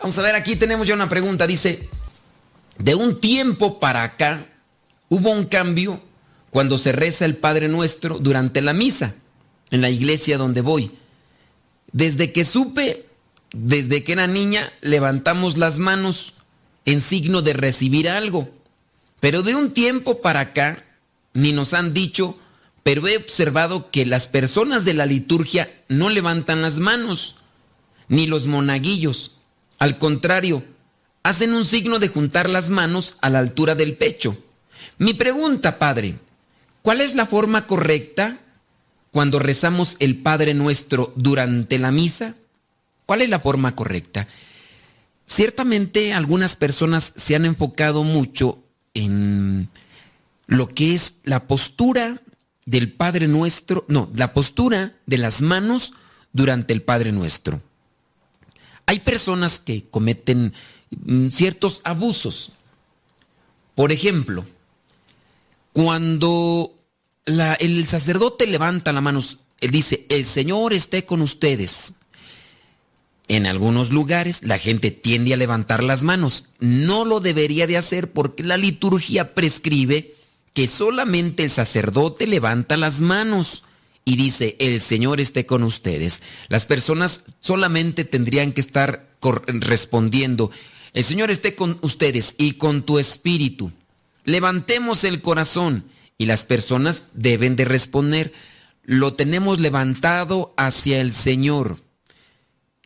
Vamos 0.00 0.18
a 0.18 0.22
ver, 0.22 0.36
aquí 0.36 0.56
tenemos 0.56 0.86
ya 0.86 0.94
una 0.94 1.08
pregunta. 1.08 1.46
Dice, 1.46 1.90
de 2.86 2.94
un 2.94 3.18
tiempo 3.18 3.80
para 3.80 4.04
acá 4.04 4.46
hubo 5.08 5.32
un 5.32 5.46
cambio 5.46 6.00
cuando 6.50 6.78
se 6.78 6.92
reza 6.92 7.24
el 7.24 7.36
Padre 7.36 7.66
Nuestro 7.66 8.20
durante 8.20 8.62
la 8.62 8.74
misa 8.74 9.16
en 9.72 9.80
la 9.80 9.90
iglesia 9.90 10.38
donde 10.38 10.60
voy. 10.60 10.92
Desde 11.90 12.30
que 12.30 12.44
supe, 12.44 13.06
desde 13.52 14.04
que 14.04 14.12
era 14.12 14.28
niña, 14.28 14.72
levantamos 14.82 15.56
las 15.56 15.80
manos 15.80 16.34
en 16.84 17.00
signo 17.00 17.42
de 17.42 17.54
recibir 17.54 18.08
algo. 18.08 18.48
Pero 19.18 19.42
de 19.42 19.56
un 19.56 19.72
tiempo 19.72 20.22
para 20.22 20.38
acá, 20.38 20.84
ni 21.34 21.52
nos 21.52 21.74
han 21.74 21.92
dicho, 21.92 22.38
pero 22.84 23.08
he 23.08 23.16
observado 23.16 23.90
que 23.90 24.06
las 24.06 24.28
personas 24.28 24.84
de 24.84 24.94
la 24.94 25.06
liturgia 25.06 25.74
no 25.88 26.08
levantan 26.08 26.62
las 26.62 26.78
manos, 26.78 27.38
ni 28.06 28.28
los 28.28 28.46
monaguillos. 28.46 29.32
Al 29.80 29.98
contrario, 29.98 30.62
hacen 31.28 31.54
un 31.54 31.64
signo 31.64 31.98
de 31.98 32.06
juntar 32.06 32.48
las 32.48 32.70
manos 32.70 33.16
a 33.20 33.30
la 33.30 33.40
altura 33.40 33.74
del 33.74 33.96
pecho. 33.96 34.36
Mi 34.96 35.12
pregunta, 35.12 35.76
Padre, 35.76 36.14
¿cuál 36.82 37.00
es 37.00 37.16
la 37.16 37.26
forma 37.26 37.66
correcta 37.66 38.38
cuando 39.10 39.40
rezamos 39.40 39.96
el 39.98 40.18
Padre 40.18 40.54
Nuestro 40.54 41.12
durante 41.16 41.80
la 41.80 41.90
misa? 41.90 42.36
¿Cuál 43.06 43.22
es 43.22 43.28
la 43.28 43.40
forma 43.40 43.74
correcta? 43.74 44.28
Ciertamente 45.26 46.12
algunas 46.12 46.54
personas 46.54 47.12
se 47.16 47.34
han 47.34 47.44
enfocado 47.44 48.04
mucho 48.04 48.62
en 48.94 49.68
lo 50.46 50.68
que 50.68 50.94
es 50.94 51.14
la 51.24 51.48
postura 51.48 52.22
del 52.66 52.92
Padre 52.92 53.26
Nuestro, 53.26 53.84
no, 53.88 54.12
la 54.14 54.32
postura 54.32 54.94
de 55.06 55.18
las 55.18 55.42
manos 55.42 55.92
durante 56.32 56.72
el 56.72 56.82
Padre 56.82 57.10
Nuestro. 57.10 57.60
Hay 58.86 59.00
personas 59.00 59.58
que 59.58 59.88
cometen 59.90 60.52
ciertos 61.30 61.80
abusos. 61.84 62.52
Por 63.74 63.92
ejemplo, 63.92 64.44
cuando 65.72 66.74
el 67.26 67.86
sacerdote 67.86 68.46
levanta 68.46 68.92
la 68.92 69.00
mano, 69.00 69.22
él 69.60 69.70
dice, 69.70 70.06
el 70.08 70.24
Señor 70.24 70.72
esté 70.72 71.04
con 71.04 71.22
ustedes. 71.22 71.92
En 73.28 73.46
algunos 73.46 73.90
lugares 73.90 74.40
la 74.42 74.58
gente 74.58 74.90
tiende 74.90 75.34
a 75.34 75.36
levantar 75.36 75.82
las 75.82 76.02
manos. 76.02 76.46
No 76.60 77.04
lo 77.04 77.20
debería 77.20 77.66
de 77.66 77.76
hacer 77.76 78.12
porque 78.12 78.44
la 78.44 78.56
liturgia 78.56 79.34
prescribe 79.34 80.14
que 80.54 80.66
solamente 80.68 81.42
el 81.42 81.50
sacerdote 81.50 82.26
levanta 82.26 82.76
las 82.76 83.00
manos 83.00 83.64
y 84.04 84.16
dice, 84.16 84.56
el 84.60 84.80
Señor 84.80 85.20
esté 85.20 85.44
con 85.44 85.64
ustedes. 85.64 86.22
Las 86.48 86.64
personas 86.64 87.24
solamente 87.40 88.04
tendrían 88.04 88.52
que 88.52 88.60
estar 88.60 89.10
respondiendo, 89.46 90.52
el 90.96 91.04
Señor 91.04 91.30
esté 91.30 91.54
con 91.54 91.78
ustedes 91.82 92.34
y 92.38 92.52
con 92.52 92.82
tu 92.82 92.98
espíritu. 92.98 93.70
Levantemos 94.24 95.04
el 95.04 95.20
corazón 95.20 95.84
y 96.16 96.24
las 96.24 96.46
personas 96.46 97.08
deben 97.12 97.54
de 97.54 97.66
responder, 97.66 98.32
lo 98.82 99.12
tenemos 99.12 99.60
levantado 99.60 100.54
hacia 100.56 101.02
el 101.02 101.12
Señor. 101.12 101.82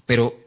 Pero 0.07 0.45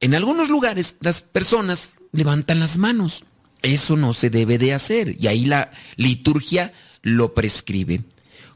en 0.00 0.14
algunos 0.14 0.48
lugares 0.48 0.96
las 1.00 1.20
personas 1.20 2.00
levantan 2.12 2.60
las 2.60 2.78
manos. 2.78 3.24
Eso 3.60 3.98
no 3.98 4.14
se 4.14 4.30
debe 4.30 4.56
de 4.56 4.72
hacer 4.72 5.14
y 5.20 5.26
ahí 5.26 5.44
la 5.44 5.70
liturgia 5.96 6.72
lo 7.02 7.34
prescribe. 7.34 8.04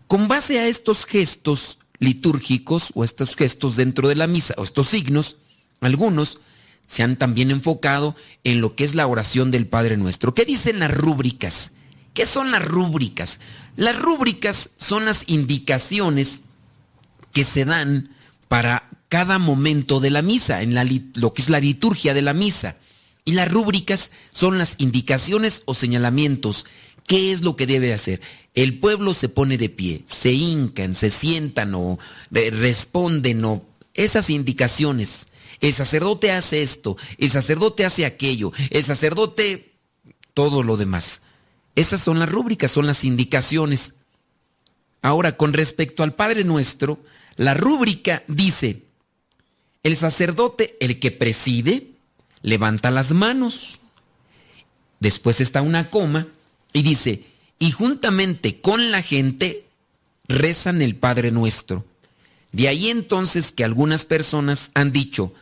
Con 0.07 0.29
base 0.29 0.61
a 0.61 0.67
estos 0.67 1.05
gestos 1.05 1.79
litúrgicos 1.99 2.89
o 2.95 3.05
estos 3.05 3.37
gestos 3.37 3.77
dentro 3.77 4.09
de 4.09 4.15
la 4.15 4.27
misa 4.27 4.55
o 4.57 4.65
estos 4.65 4.87
signos, 4.87 5.37
algunos 5.83 6.41
se 6.87 7.03
han 7.03 7.17
también 7.17 7.51
enfocado 7.51 8.15
en 8.45 8.61
lo 8.61 8.75
que 8.75 8.85
es 8.85 8.95
la 8.95 9.07
oración 9.07 9.51
del 9.51 9.67
Padre 9.67 9.97
Nuestro. 9.97 10.35
¿Qué 10.35 10.45
dicen 10.45 10.79
las 10.79 10.91
rúbricas? 10.91 11.73
¿Qué 12.15 12.27
son 12.27 12.51
las 12.51 12.65
rúbricas? 12.65 13.41
Las 13.77 13.99
rúbricas 13.99 14.71
son 14.77 15.05
las 15.05 15.25
indicaciones 15.27 16.43
que 17.33 17.45
se 17.45 17.65
dan 17.65 18.15
para 18.49 18.89
cada 19.09 19.39
momento 19.39 20.01
de 20.01 20.11
la 20.11 20.23
misa, 20.23 20.63
en 20.63 20.75
lo 21.15 21.35
que 21.35 21.43
es 21.43 21.51
la 21.51 21.61
liturgia 21.61 22.15
de 22.15 22.23
la 22.23 22.33
misa. 22.33 22.77
Y 23.25 23.33
las 23.33 23.51
rúbricas 23.51 24.13
son 24.33 24.57
las 24.59 24.77
indicaciones 24.79 25.63
o 25.67 25.75
señalamientos 25.75 26.67
¿Qué 27.07 27.31
es 27.31 27.43
lo 27.43 27.57
que 27.57 27.67
debe 27.67 27.93
hacer? 27.93 28.21
El 28.55 28.79
pueblo 28.79 29.15
se 29.15 29.29
pone 29.29 29.59
de 29.59 29.69
pie, 29.69 30.03
se 30.07 30.33
hincan, 30.33 30.95
se 30.95 31.11
sientan 31.11 31.75
o 31.75 31.99
eh, 32.35 32.51
responden 32.51 33.45
o 33.45 33.65
esas 33.95 34.29
indicaciones. 34.29 35.29
El 35.61 35.73
sacerdote 35.73 36.33
hace 36.33 36.63
esto, 36.63 36.97
el 37.19 37.31
sacerdote 37.31 37.85
hace 37.85 38.05
aquello, 38.05 38.53
el 38.71 38.85
sacerdote 38.85 39.73
todo 40.35 40.63
lo 40.63 40.77
demás. 40.77 41.23
Esas 41.75 42.01
son 42.01 42.19
las 42.19 42.29
rúbricas, 42.29 42.71
son 42.71 42.87
las 42.87 43.05
indicaciones. 43.05 43.95
Ahora, 45.03 45.37
con 45.37 45.53
respecto 45.53 46.03
al 46.03 46.15
Padre 46.15 46.45
Nuestro, 46.45 46.99
la 47.37 47.55
rúbrica 47.55 48.23
dice, 48.29 48.83
el 49.83 49.97
sacerdote, 49.97 50.77
el 50.81 50.99
que 50.99 51.11
preside, 51.11 51.93
levanta 52.43 52.91
las 52.91 53.13
manos. 53.13 53.79
Después 55.01 55.41
está 55.41 55.63
una 55.63 55.91
coma 55.91 56.29
y 56.73 56.83
dice, 56.83 57.25
y 57.59 57.71
juntamente 57.71 58.61
con 58.61 58.91
la 58.91 59.03
gente 59.03 59.67
rezan 60.29 60.83
el 60.83 60.97
Padre 60.97 61.31
Nuestro. 61.31 61.85
De 62.53 62.69
ahí 62.69 62.89
entonces 62.89 63.53
que 63.53 63.65
algunas 63.65 64.05
personas 64.05 64.71
han 64.75 64.93
dicho, 64.93 65.35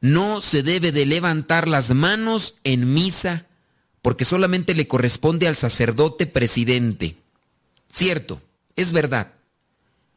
no 0.00 0.40
se 0.40 0.62
debe 0.62 0.92
de 0.92 1.06
levantar 1.06 1.68
las 1.68 1.94
manos 1.94 2.54
en 2.64 2.92
misa 2.92 3.46
porque 4.02 4.24
solamente 4.24 4.74
le 4.74 4.88
corresponde 4.88 5.46
al 5.46 5.56
sacerdote 5.56 6.26
presidente. 6.26 7.16
Cierto, 7.90 8.40
es 8.76 8.92
verdad. 8.92 9.34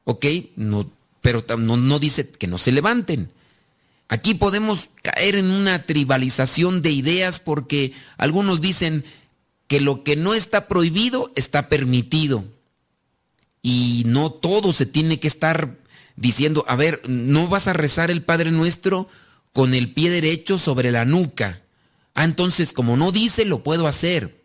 ¿Ok? 0.06 0.26
No, 0.56 0.90
pero 1.22 1.44
no, 1.58 1.78
no 1.78 2.00
dice 2.00 2.30
que 2.30 2.48
no 2.48 2.58
se 2.58 2.72
levanten. 2.72 3.32
Aquí 4.08 4.36
podemos 4.36 4.90
caer 5.02 5.36
en 5.36 5.50
una 5.50 5.86
tribalización 5.86 6.82
de 6.82 6.92
ideas 6.92 7.40
porque 7.40 7.94
algunos 8.18 8.62
dicen, 8.62 9.04
que 9.68 9.82
lo 9.82 10.04
que 10.04 10.16
no 10.16 10.34
está 10.34 10.68
prohibido 10.68 11.32
está 11.36 11.70
permitido. 11.70 12.46
Y 13.62 14.04
no 14.06 14.30
todo 14.32 14.74
se 14.74 14.86
tiene 14.86 15.20
que 15.20 15.28
estar 15.28 15.78
diciendo, 16.16 16.66
a 16.68 16.76
ver, 16.76 17.02
no 17.08 17.48
vas 17.48 17.68
a 17.68 17.74
rezar 17.74 18.12
el 18.12 18.22
Padre 18.24 18.52
Nuestro 18.52 19.08
con 19.54 19.74
el 19.74 19.93
pie 19.93 20.10
derecho 20.10 20.58
sobre 20.58 20.91
la 20.91 21.06
nuca. 21.06 21.62
Ah, 22.14 22.26
entonces 22.26 22.74
como 22.74 22.97
no 22.97 23.12
dice, 23.12 23.45
lo 23.45 23.64
puedo 23.64 23.88
hacer. 23.88 24.43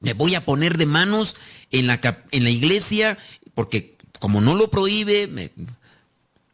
Me 0.00 0.14
voy 0.14 0.34
a 0.34 0.44
poner 0.44 0.76
de 0.76 0.86
manos 0.86 1.36
en 1.70 1.86
la, 1.86 2.00
en 2.30 2.44
la 2.44 2.50
iglesia 2.50 3.18
porque 3.54 3.96
como 4.18 4.40
no 4.40 4.56
lo 4.56 4.70
prohíbe, 4.70 5.52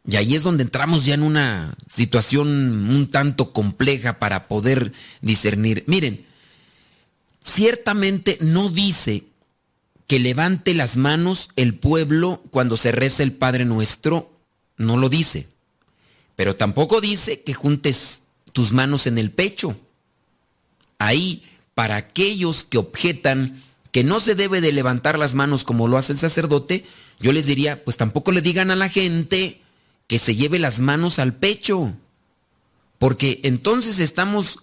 y 0.07 0.15
ahí 0.17 0.35
es 0.35 0.43
donde 0.43 0.61
entramos 0.61 1.03
ya 1.03 1.15
en 1.15 1.23
una 1.23 1.75
situación 1.87 2.47
un 2.47 3.07
tanto 3.07 3.53
compleja 3.53 4.19
para 4.19 4.47
poder 4.47 4.91
discernir. 5.21 5.83
Miren, 5.87 6.25
Ciertamente 7.45 8.39
no 8.41 8.69
dice 8.69 9.25
que 10.07 10.19
levante 10.19 10.73
las 10.73 10.97
manos 10.97 11.49
el 11.55 11.75
pueblo 11.75 12.43
cuando 12.49 12.75
se 12.75 12.91
reza 12.91 13.21
el 13.21 13.33
Padre 13.33 13.65
Nuestro, 13.65 14.31
no 14.77 14.97
lo 14.97 15.09
dice. 15.09 15.47
Pero 16.35 16.55
tampoco 16.55 17.01
dice 17.01 17.41
que 17.41 17.53
juntes 17.53 18.21
tus 18.51 18.71
manos 18.71 19.07
en 19.07 19.17
el 19.17 19.31
pecho. 19.31 19.75
Ahí, 20.99 21.43
para 21.73 21.95
aquellos 21.95 22.63
que 22.63 22.77
objetan 22.77 23.61
que 23.91 24.03
no 24.03 24.19
se 24.19 24.35
debe 24.35 24.59
de 24.61 24.73
levantar 24.73 25.17
las 25.17 25.35
manos 25.35 25.63
como 25.63 25.87
lo 25.87 25.97
hace 25.97 26.13
el 26.13 26.19
sacerdote, 26.19 26.85
yo 27.19 27.31
les 27.31 27.45
diría, 27.45 27.83
pues 27.83 27.97
tampoco 27.97 28.31
le 28.31 28.41
digan 28.41 28.71
a 28.71 28.75
la 28.75 28.89
gente 28.89 29.61
que 30.07 30.19
se 30.19 30.35
lleve 30.35 30.59
las 30.59 30.79
manos 30.79 31.19
al 31.19 31.33
pecho. 31.33 31.93
Porque 32.99 33.39
entonces 33.43 33.99
estamos 33.99 34.59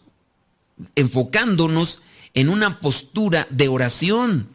enfocándonos 0.95 2.03
en 2.35 2.49
una 2.49 2.81
postura 2.81 3.47
de 3.51 3.69
oración. 3.69 4.49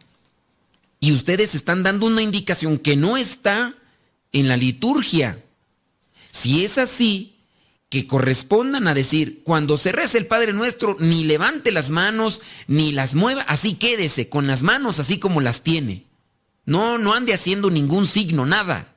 Y 0.99 1.11
ustedes 1.11 1.55
están 1.55 1.83
dando 1.83 2.07
una 2.07 2.21
indicación 2.21 2.79
que 2.79 2.95
no 2.95 3.17
está 3.17 3.75
en 4.31 4.47
la 4.47 4.57
liturgia. 4.57 5.43
Si 6.37 6.63
es 6.63 6.77
así, 6.77 7.33
que 7.89 8.05
correspondan 8.05 8.87
a 8.87 8.93
decir, 8.93 9.41
cuando 9.43 9.75
se 9.75 9.91
reza 9.91 10.19
el 10.19 10.27
Padre 10.27 10.53
Nuestro, 10.53 10.95
ni 10.99 11.23
levante 11.23 11.71
las 11.71 11.89
manos, 11.89 12.43
ni 12.67 12.91
las 12.91 13.15
mueva, 13.15 13.41
así 13.41 13.73
quédese, 13.73 14.29
con 14.29 14.45
las 14.45 14.61
manos 14.61 14.99
así 14.99 15.17
como 15.17 15.41
las 15.41 15.63
tiene. 15.63 16.03
No, 16.63 16.99
no 16.99 17.15
ande 17.15 17.33
haciendo 17.33 17.71
ningún 17.71 18.05
signo, 18.05 18.45
nada. 18.45 18.93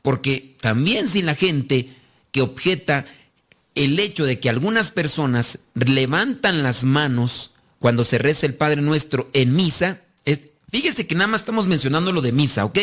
Porque 0.00 0.56
también 0.62 1.06
si 1.06 1.20
la 1.20 1.34
gente 1.34 1.94
que 2.32 2.40
objeta 2.40 3.04
el 3.74 3.98
hecho 3.98 4.24
de 4.24 4.40
que 4.40 4.48
algunas 4.48 4.90
personas 4.90 5.58
levantan 5.74 6.62
las 6.62 6.84
manos 6.84 7.50
cuando 7.78 8.04
se 8.04 8.16
reza 8.16 8.46
el 8.46 8.54
Padre 8.54 8.80
Nuestro 8.80 9.28
en 9.34 9.54
misa, 9.54 10.00
eh, 10.24 10.54
fíjese 10.70 11.06
que 11.06 11.14
nada 11.14 11.26
más 11.26 11.42
estamos 11.42 11.66
mencionando 11.66 12.10
lo 12.10 12.22
de 12.22 12.32
misa, 12.32 12.64
¿ok? 12.64 12.78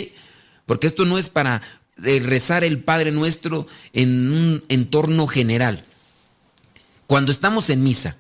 Porque 0.67 0.85
esto 0.85 1.03
no 1.03 1.17
es 1.17 1.31
para 1.31 1.63
de 1.97 2.19
rezar 2.19 2.63
el 2.63 2.79
Padre 2.79 3.11
Nuestro 3.11 3.67
en 3.93 4.31
un 4.31 4.63
entorno 4.69 5.27
general. 5.27 5.83
Cuando 7.07 7.31
estamos 7.31 7.69
en 7.69 7.83
misa, 7.83 8.17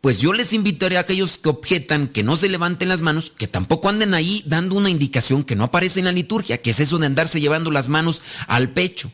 pues 0.00 0.18
yo 0.18 0.34
les 0.34 0.52
invitaré 0.52 0.98
a 0.98 1.00
aquellos 1.00 1.38
que 1.38 1.48
objetan 1.48 2.08
que 2.08 2.22
no 2.22 2.36
se 2.36 2.50
levanten 2.50 2.90
las 2.90 3.00
manos, 3.00 3.30
que 3.30 3.48
tampoco 3.48 3.88
anden 3.88 4.12
ahí 4.12 4.42
dando 4.46 4.74
una 4.74 4.90
indicación 4.90 5.44
que 5.44 5.56
no 5.56 5.64
aparece 5.64 6.00
en 6.00 6.04
la 6.04 6.12
liturgia, 6.12 6.60
que 6.60 6.70
es 6.70 6.80
eso 6.80 6.98
de 6.98 7.06
andarse 7.06 7.40
llevando 7.40 7.70
las 7.70 7.88
manos 7.88 8.20
al 8.46 8.68
pecho. 8.70 9.10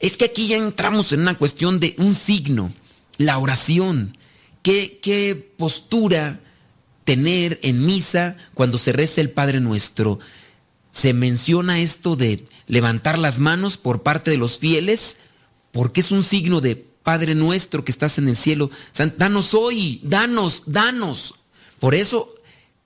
Es 0.00 0.16
que 0.16 0.24
aquí 0.24 0.48
ya 0.48 0.56
entramos 0.56 1.12
en 1.12 1.20
una 1.20 1.38
cuestión 1.38 1.78
de 1.78 1.94
un 1.98 2.14
signo, 2.14 2.72
la 3.16 3.38
oración. 3.38 4.18
¿Qué, 4.62 4.98
qué 5.00 5.52
postura 5.56 6.40
tener 7.04 7.60
en 7.62 7.86
misa 7.86 8.36
cuando 8.54 8.76
se 8.76 8.92
reza 8.92 9.20
el 9.20 9.30
Padre 9.30 9.60
Nuestro? 9.60 10.18
Se 10.94 11.12
menciona 11.12 11.80
esto 11.80 12.14
de 12.14 12.46
levantar 12.68 13.18
las 13.18 13.40
manos 13.40 13.76
por 13.76 14.02
parte 14.02 14.30
de 14.30 14.38
los 14.38 14.58
fieles, 14.58 15.16
porque 15.72 16.00
es 16.00 16.12
un 16.12 16.22
signo 16.22 16.60
de 16.60 16.76
Padre 16.76 17.34
nuestro 17.34 17.84
que 17.84 17.90
estás 17.90 18.16
en 18.18 18.28
el 18.28 18.36
cielo. 18.36 18.70
Danos 19.18 19.54
hoy, 19.54 20.00
danos, 20.04 20.62
danos. 20.66 21.34
Por 21.80 21.96
eso 21.96 22.32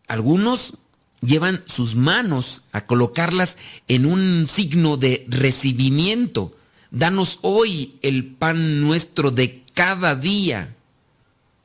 algunos 0.09 0.72
llevan 1.20 1.62
sus 1.66 1.94
manos 1.94 2.62
a 2.72 2.86
colocarlas 2.86 3.59
en 3.88 4.06
un 4.06 4.48
signo 4.48 4.96
de 4.96 5.26
recibimiento. 5.28 6.56
Danos 6.90 7.38
hoy 7.42 7.98
el 8.00 8.24
pan 8.24 8.80
nuestro 8.80 9.30
de 9.30 9.64
cada 9.74 10.16
día. 10.16 10.74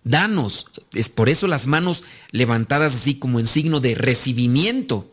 Danos. 0.03 0.65
Es 0.91 1.07
por 1.07 1.29
eso 1.29 1.47
las 1.47 1.67
manos 1.67 2.03
levantadas 2.31 2.93
así 2.95 3.15
como 3.15 3.39
en 3.39 3.47
signo 3.47 3.79
de 3.79 3.95
recibimiento. 3.95 5.09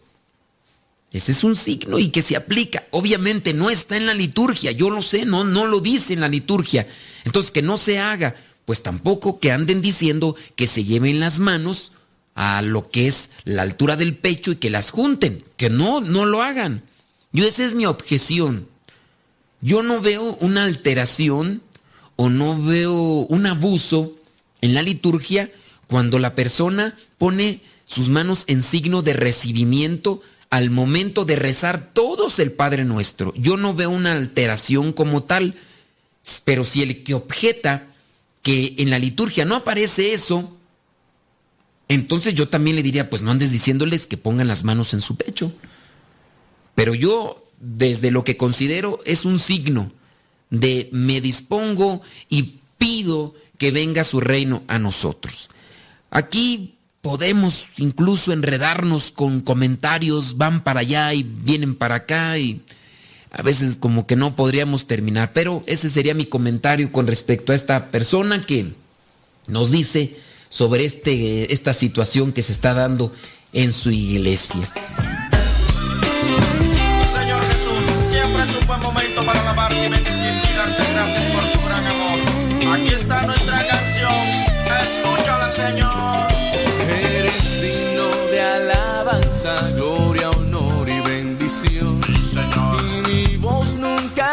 Ese 1.13 1.33
es 1.33 1.43
un 1.43 1.57
signo 1.57 1.99
y 1.99 2.09
que 2.09 2.23
se 2.23 2.37
aplica. 2.37 2.85
Obviamente 2.91 3.53
no 3.53 3.69
está 3.69 3.97
en 3.97 4.07
la 4.07 4.15
liturgia, 4.15 4.71
yo 4.71 4.91
lo 4.91 5.03
sé, 5.03 5.25
no, 5.25 5.45
no 5.45 5.67
lo 5.67 5.81
dice 5.81 6.13
en 6.13 6.21
la 6.21 6.29
liturgia. 6.29 6.87
Entonces 7.25 7.51
que 7.51 7.63
no 7.63 7.77
se 7.77 7.99
haga, 7.99 8.37
pues 8.65 8.83
tampoco 8.83 9.41
que 9.41 9.51
anden 9.51 9.81
diciendo 9.81 10.37
que 10.55 10.69
se 10.69 10.85
lleven 10.85 11.19
las 11.19 11.41
manos 11.41 11.93
a 12.35 12.63
lo 12.63 12.89
que 12.89 13.09
es 13.09 13.31
la 13.45 13.63
altura 13.63 13.97
del 13.97 14.17
pecho 14.17 14.53
y 14.53 14.57
que 14.57 14.71
las 14.71 14.93
junten. 14.93 15.43
Que 15.57 15.69
no, 15.69 16.01
no 16.01 16.27
lo 16.27 16.43
hagan. 16.43 16.85
Yo 17.33 17.45
esa 17.45 17.65
es 17.65 17.75
mi 17.75 17.87
objeción. 17.87 18.69
Yo 19.61 19.83
no 19.83 20.01
veo 20.01 20.37
una 20.41 20.65
alteración 20.65 21.63
o 22.17 22.29
no 22.29 22.61
veo 22.61 22.95
un 22.95 23.47
abuso 23.47 24.17
en 24.61 24.75
la 24.75 24.83
liturgia 24.83 25.51
cuando 25.87 26.19
la 26.19 26.35
persona 26.35 26.97
pone 27.19 27.63
sus 27.85 28.09
manos 28.09 28.45
en 28.47 28.63
signo 28.63 29.03
de 29.03 29.15
recibimiento 29.15 30.23
al 30.51 30.71
momento 30.71 31.25
de 31.25 31.37
rezar 31.37 31.91
todos 31.93 32.41
el 32.41 32.53
Padre 32.53 32.85
Nuestro. 32.85 33.33
Yo 33.37 33.57
no 33.57 33.75
veo 33.75 33.91
una 33.91 34.13
alteración 34.13 34.93
como 34.93 35.23
tal, 35.23 35.55
pero 36.45 36.65
si 36.65 36.83
el 36.83 37.05
que 37.05 37.15
objeta 37.15 37.87
que 38.43 38.75
en 38.79 38.91
la 38.91 38.99
liturgia 38.99 39.45
no 39.45 39.55
aparece 39.55 40.13
eso, 40.13 40.57
entonces 41.89 42.35
yo 42.35 42.49
también 42.49 42.77
le 42.77 42.83
diría, 42.83 43.09
pues 43.09 43.23
no 43.23 43.31
andes 43.31 43.53
diciéndoles 43.53 44.07
que 44.07 44.17
pongan 44.17 44.49
las 44.49 44.65
manos 44.65 44.93
en 44.93 45.01
su 45.01 45.17
pecho. 45.17 45.53
Pero 46.75 46.95
yo, 46.95 47.45
desde 47.61 48.11
lo 48.11 48.25
que 48.25 48.37
considero, 48.37 49.01
es 49.05 49.25
un 49.25 49.39
signo 49.39 49.93
de 50.51 50.89
me 50.93 51.21
dispongo 51.21 52.03
y 52.29 52.61
pido 52.77 53.35
que 53.57 53.71
venga 53.71 54.03
su 54.03 54.21
reino 54.21 54.65
a 54.67 54.79
nosotros. 54.79 55.49
Aquí 56.11 56.75
podemos 57.03 57.65
incluso 57.79 58.33
enredarnos 58.33 59.11
con 59.11 59.41
comentarios, 59.41 60.37
van 60.37 60.63
para 60.63 60.81
allá 60.81 61.15
y 61.15 61.23
vienen 61.23 61.75
para 61.75 61.97
acá 61.97 62.39
y 62.39 62.63
a 63.31 63.43
veces 63.43 63.77
como 63.77 64.07
que 64.07 64.17
no 64.17 64.37
podríamos 64.37 64.87
terminar, 64.87 65.33
pero 65.33 65.63
ese 65.67 65.89
sería 65.89 66.15
mi 66.15 66.27
comentario 66.27 66.91
con 66.93 67.07
respecto 67.07 67.53
a 67.53 67.55
esta 67.55 67.91
persona 67.91 68.45
que 68.45 68.73
nos 69.47 69.71
dice 69.71 70.17
sobre 70.49 70.85
este, 70.85 71.53
esta 71.53 71.73
situación 71.73 72.33
que 72.33 72.43
se 72.43 72.53
está 72.53 72.75
dando 72.75 73.13
en 73.53 73.73
su 73.73 73.91
iglesia. 73.91 74.69
Señor 77.15 77.43
Jesús, 77.45 78.11
siempre 78.11 78.43
es 78.43 78.61
un 78.61 78.67
buen 78.67 78.81
momento 78.81 79.25
para 79.25 79.41
alabarte 79.41 79.87
y 79.87 79.89
bendecirte 79.89 80.53
y 80.53 80.57
darte 80.57 80.93
gracias 80.93 81.33
por 81.33 81.53
tu 81.53 81.67
gran 81.67 81.87
amor. 81.87 82.19
Aquí 82.75 82.95
está 82.95 83.27
nuestra 83.27 83.60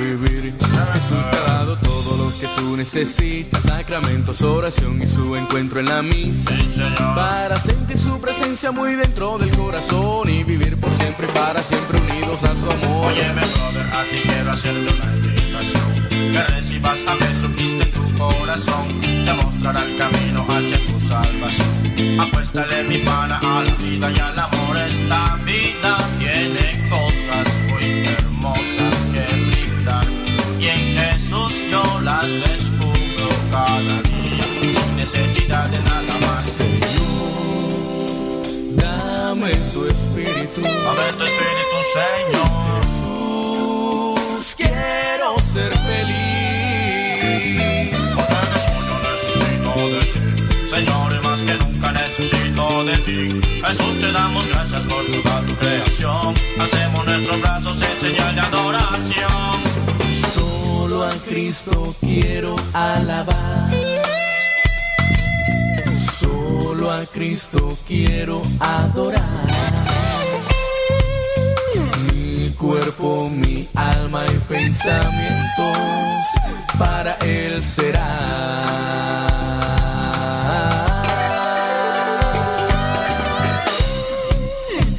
vivir. 0.00 0.40
Jesús 0.92 1.30
te 1.30 1.36
ha 1.36 1.52
dado 1.54 1.76
todo 1.76 2.16
lo 2.16 2.38
que 2.38 2.46
tú 2.56 2.76
necesitas, 2.76 3.62
sacramentos, 3.62 4.40
oración 4.42 5.00
y 5.02 5.06
su 5.06 5.36
encuentro 5.36 5.80
en 5.80 5.86
la 5.86 6.02
misa. 6.02 6.50
Para 7.14 7.58
sentir 7.58 7.98
su 7.98 8.20
presencia 8.20 8.70
muy 8.72 8.94
dentro 8.94 9.38
del 9.38 9.50
corazón 9.56 10.28
y 10.28 10.44
vivir 10.44 10.76
por 10.78 10.92
siempre 10.92 11.26
y 11.26 11.30
para 11.32 11.62
siempre 11.62 11.98
unidos 11.98 12.42
a 12.44 12.54
su 12.54 12.70
amor. 12.70 13.12
Óyeme, 13.12 13.40
brother, 13.40 13.86
a 13.94 14.02
ti 14.04 14.16
quiero 14.22 14.52
hacerte 14.52 14.94
una 14.94 15.16
invitación. 15.16 16.00
Que 16.32 16.42
recibas 16.42 16.98
a 17.06 17.14
Jesucristo 17.24 17.84
en 17.84 17.92
tu 17.92 18.18
corazón. 18.18 19.00
Te 19.00 19.32
mostrará 19.34 19.82
el 19.82 19.96
camino 19.96 20.46
hacia 20.48 20.86
tu 20.86 21.00
salvación. 21.08 22.20
Apuéstale 22.20 22.82
mi 22.84 22.98
pana 22.98 23.38
a 23.38 23.62
la 23.62 23.74
vida 23.74 24.10
y 24.10 24.18
al 24.18 24.38
amor. 24.38 24.76
Esta 24.76 25.36
vida 25.44 26.08
tiene 26.18 26.88
cosas 26.88 27.46
muy 27.68 28.06
hermosas 28.06 28.79
Dame 40.90 41.12
tu 41.12 41.22
espíritu, 41.22 41.78
Señor. 41.94 42.82
Jesús, 44.34 44.54
quiero 44.56 45.28
ser 45.52 45.72
feliz. 45.88 47.18
Porque 48.16 48.34
eres 48.46 48.64
mucho 48.74 48.94
necesito 49.06 49.72
de 49.94 50.02
ti. 50.12 50.22
Señor, 50.68 51.10
más 51.22 51.40
que 51.42 51.54
nunca 51.54 51.88
necesito 51.92 52.64
de 52.84 52.96
ti. 53.06 53.40
Jesús, 53.64 53.94
te 54.00 54.10
damos 54.10 54.48
gracias 54.48 54.82
por 54.82 55.04
toda 55.06 55.40
tu 55.42 55.54
creación. 55.56 56.34
Hacemos 56.58 57.06
nuestros 57.06 57.40
brazos 57.40 57.76
en 57.82 57.96
señal 58.00 58.34
de 58.34 58.40
adoración. 58.40 59.60
Solo 60.34 61.04
a 61.04 61.12
Cristo 61.28 61.94
quiero 62.00 62.56
alabar. 62.72 63.70
Solo 66.18 66.90
a 66.90 67.06
Cristo 67.06 67.68
quiero 67.86 68.42
adorar 68.58 69.89
Cuerpo, 72.60 73.30
mi 73.30 73.66
alma 73.74 74.22
y 74.26 74.36
pensamientos 74.40 75.78
para 76.78 77.14
Él 77.22 77.62
será. 77.64 78.06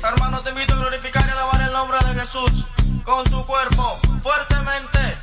Hermano, 0.03 0.41
te 0.41 0.49
invito 0.49 0.73
a 0.73 0.77
glorificar 0.77 1.23
y 1.23 1.29
alabar 1.29 1.61
el 1.61 1.71
nombre 1.71 1.97
de 1.99 2.21
Jesús 2.21 2.65
con 3.03 3.23
tu 3.25 3.45
cuerpo 3.45 3.95
fuertemente. 4.23 5.17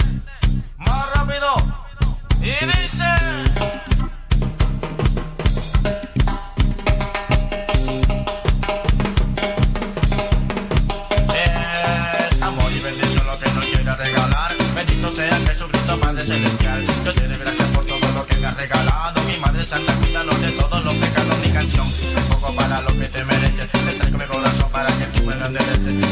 Más 0.77 1.15
rápido. 1.17 1.57
Y 2.41 2.65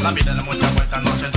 La 0.07 0.13
vida 0.13 0.33
da 0.33 0.41
muchas 0.41 0.73
vueltas, 0.73 1.03
no 1.03 1.11
sé 1.19 1.36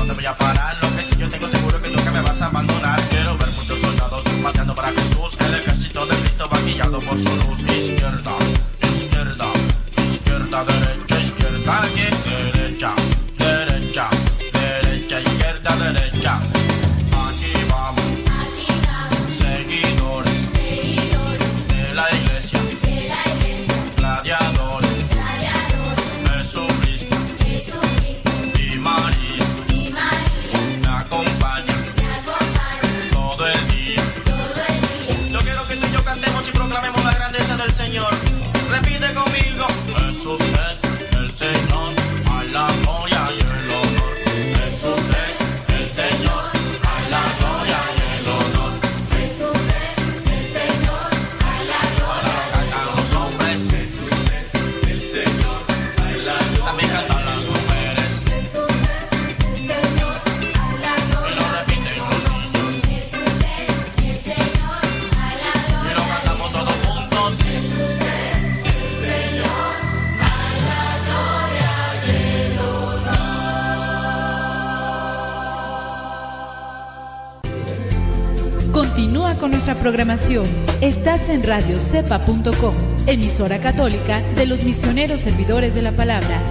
programación. 79.81 80.47
Estás 80.83 81.29
en 81.31 81.43
radiocepa.com, 81.43 82.75
emisora 83.07 83.61
católica 83.61 84.21
de 84.35 84.47
los 84.47 84.63
misioneros 84.63 85.23
servidores 85.23 85.75
de 85.75 85.83
la 85.83 85.93
palabra. 85.93 86.43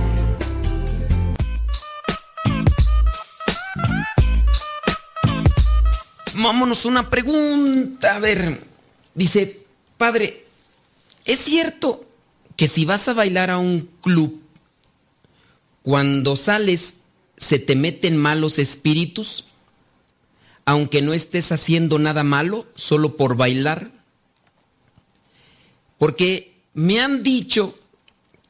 Vámonos 6.35 6.85
una 6.85 7.09
pregunta. 7.09 8.15
A 8.15 8.19
ver, 8.19 8.63
dice, 9.13 9.65
padre, 9.97 10.45
¿es 11.25 11.39
cierto 11.39 12.05
que 12.55 12.67
si 12.67 12.85
vas 12.85 13.07
a 13.07 13.13
bailar 13.13 13.51
a 13.51 13.59
un 13.59 13.89
club, 14.01 14.41
cuando 15.83 16.35
sales 16.35 16.95
se 17.37 17.59
te 17.59 17.75
meten 17.75 18.17
malos 18.17 18.57
espíritus? 18.57 19.48
Aunque 20.69 21.01
no 21.01 21.13
estés 21.13 21.51
haciendo 21.51 21.97
nada 21.97 22.23
malo, 22.23 22.67
solo 22.75 23.17
por 23.17 23.35
bailar. 23.35 23.89
Porque 25.97 26.53
me 26.75 26.99
han 26.99 27.23
dicho 27.23 27.73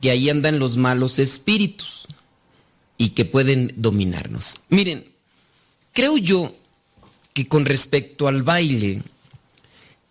que 0.01 0.11
ahí 0.11 0.29
andan 0.29 0.59
los 0.59 0.75
malos 0.75 1.17
espíritus 1.17 2.09
y 2.97 3.11
que 3.11 3.23
pueden 3.23 3.71
dominarnos. 3.77 4.59
Miren, 4.67 5.05
creo 5.93 6.17
yo 6.17 6.53
que 7.31 7.47
con 7.47 7.63
respecto 7.63 8.27
al 8.27 8.43
baile, 8.43 9.01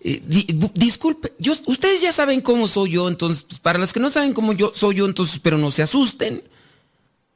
eh, 0.01 0.23
disculpe, 0.73 1.35
ustedes 1.67 2.01
ya 2.01 2.13
saben 2.13 2.41
cómo 2.41 2.69
soy 2.69 2.93
yo, 2.93 3.09
entonces, 3.09 3.43
pues, 3.43 3.61
para 3.61 3.79
los 3.79 3.93
que 3.93 4.01
no 4.01 4.09
saben 4.09 4.33
cómo 4.33 4.55
yo 4.55 4.73
soy 4.75 4.95
yo, 4.95 5.05
entonces, 5.05 5.41
pero 5.43 5.59
no 5.59 5.71
se 5.71 5.83
asusten. 5.83 6.43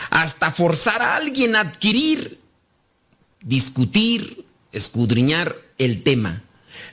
Hasta 0.10 0.52
forzar 0.52 1.02
a 1.02 1.18
alguien 1.18 1.58
a 1.58 1.60
adquirir, 1.60 2.40
discutir, 3.42 4.46
escudriñar 4.72 5.58
el 5.78 6.04
tema. 6.04 6.42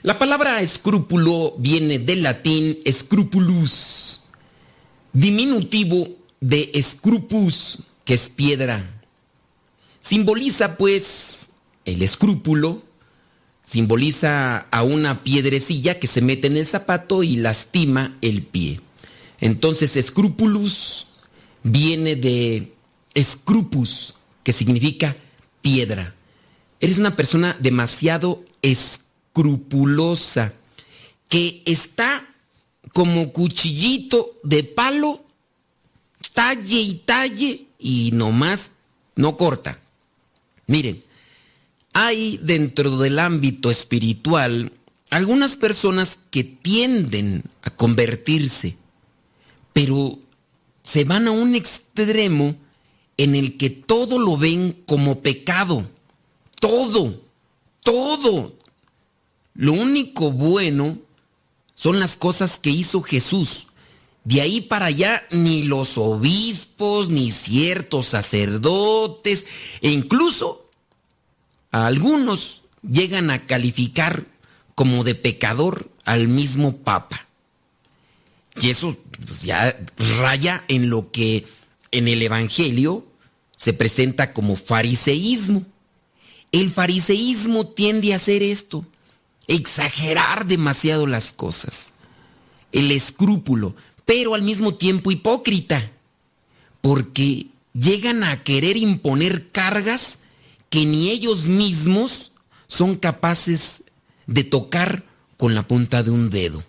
La 0.03 0.19
palabra 0.19 0.59
escrúpulo 0.59 1.55
viene 1.57 1.99
del 1.99 2.23
latín 2.23 2.79
scrupulus, 2.91 4.23
diminutivo 5.13 6.17
de 6.41 6.69
scrupus, 6.81 7.79
que 8.07 8.13
es 8.13 8.29
piedra. 8.29 8.89
Simboliza 9.99 10.77
pues 10.77 11.49
el 11.83 12.01
escrúpulo, 12.01 12.81
simboliza 13.65 14.59
a 14.59 14.83
una 14.83 15.23
piedrecilla 15.23 15.99
que 15.99 16.07
se 16.07 16.21
mete 16.21 16.47
en 16.47 16.55
el 16.55 16.65
zapato 16.65 17.21
y 17.21 17.35
lastima 17.35 18.17
el 18.21 18.43
pie. 18.43 18.79
Entonces 19.41 19.99
scrupulus 20.03 21.07
viene 21.63 22.15
de 22.15 22.73
scrupus, 23.21 24.13
que 24.41 24.53
significa 24.53 25.17
piedra. 25.61 26.15
Eres 26.79 26.99
una 26.99 27.17
persona 27.17 27.57
demasiado 27.59 28.45
escrupulosa, 28.61 30.53
que 31.27 31.61
está 31.65 32.25
como 32.93 33.33
cuchillito 33.33 34.39
de 34.43 34.63
palo, 34.63 35.25
talle 36.33 36.79
y 36.79 36.93
talle 36.99 37.66
y 37.79 38.11
nomás 38.13 38.71
no 39.15 39.37
corta. 39.37 39.79
Miren, 40.67 41.03
hay 41.93 42.37
dentro 42.43 42.97
del 42.97 43.19
ámbito 43.19 43.71
espiritual 43.71 44.71
algunas 45.09 45.55
personas 45.55 46.19
que 46.31 46.43
tienden 46.43 47.43
a 47.61 47.69
convertirse, 47.69 48.77
pero 49.73 50.19
se 50.83 51.03
van 51.05 51.27
a 51.27 51.31
un 51.31 51.55
extremo 51.55 52.55
en 53.17 53.35
el 53.35 53.57
que 53.57 53.69
todo 53.69 54.19
lo 54.19 54.37
ven 54.37 54.83
como 54.85 55.21
pecado. 55.21 55.89
Todo, 56.59 57.21
todo. 57.83 58.55
Lo 59.53 59.73
único 59.73 60.31
bueno 60.31 60.99
son 61.73 61.99
las 61.99 62.15
cosas 62.15 62.59
que 62.59 62.69
hizo 62.69 63.01
Jesús. 63.01 63.66
De 64.27 64.41
ahí 64.41 64.59
para 64.59 64.87
allá 64.87 65.25
ni 65.31 65.63
los 65.63 65.97
obispos, 65.97 67.07
ni 67.07 67.31
ciertos 67.31 68.07
sacerdotes, 68.07 69.45
e 69.79 69.89
incluso 69.89 70.69
a 71.71 71.87
algunos 71.87 72.63
llegan 72.83 73.31
a 73.31 73.45
calificar 73.45 74.25
como 74.75 75.05
de 75.05 75.15
pecador 75.15 75.89
al 76.03 76.27
mismo 76.27 76.75
Papa. 76.75 77.25
Y 78.61 78.69
eso 78.69 78.97
pues, 79.25 79.43
ya 79.43 79.79
raya 80.19 80.65
en 80.67 80.89
lo 80.89 81.09
que 81.09 81.45
en 81.91 82.09
el 82.09 82.21
Evangelio 82.21 83.07
se 83.55 83.71
presenta 83.71 84.33
como 84.33 84.57
fariseísmo. 84.57 85.65
El 86.51 86.69
fariseísmo 86.71 87.65
tiende 87.67 88.11
a 88.11 88.17
hacer 88.17 88.43
esto, 88.43 88.85
exagerar 89.47 90.47
demasiado 90.47 91.07
las 91.07 91.31
cosas, 91.31 91.93
el 92.73 92.91
escrúpulo, 92.91 93.73
pero 94.07 94.35
al 94.35 94.41
mismo 94.41 94.73
tiempo 94.73 95.11
hipócrita, 95.11 95.91
porque 96.79 97.47
llegan 97.73 98.23
a 98.23 98.41
querer 98.41 98.77
imponer 98.77 99.51
cargas 99.51 100.19
que 100.69 100.85
ni 100.85 101.09
ellos 101.09 101.47
mismos 101.47 102.31
son 102.67 102.95
capaces 102.95 103.83
de 104.25 104.45
tocar 104.45 105.03
con 105.35 105.53
la 105.53 105.67
punta 105.67 106.03
de 106.03 106.11
un 106.11 106.29
dedo, 106.29 106.63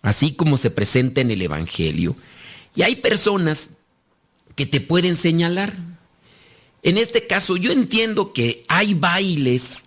así 0.00 0.32
como 0.32 0.56
se 0.56 0.70
presenta 0.70 1.20
en 1.20 1.30
el 1.30 1.42
Evangelio. 1.42 2.16
Y 2.74 2.82
hay 2.82 2.96
personas 2.96 3.72
que 4.54 4.64
te 4.64 4.80
pueden 4.80 5.18
señalar. 5.18 5.76
En 6.82 6.96
este 6.96 7.26
caso, 7.26 7.58
yo 7.58 7.70
entiendo 7.70 8.32
que 8.32 8.64
hay 8.68 8.94
bailes 8.94 9.85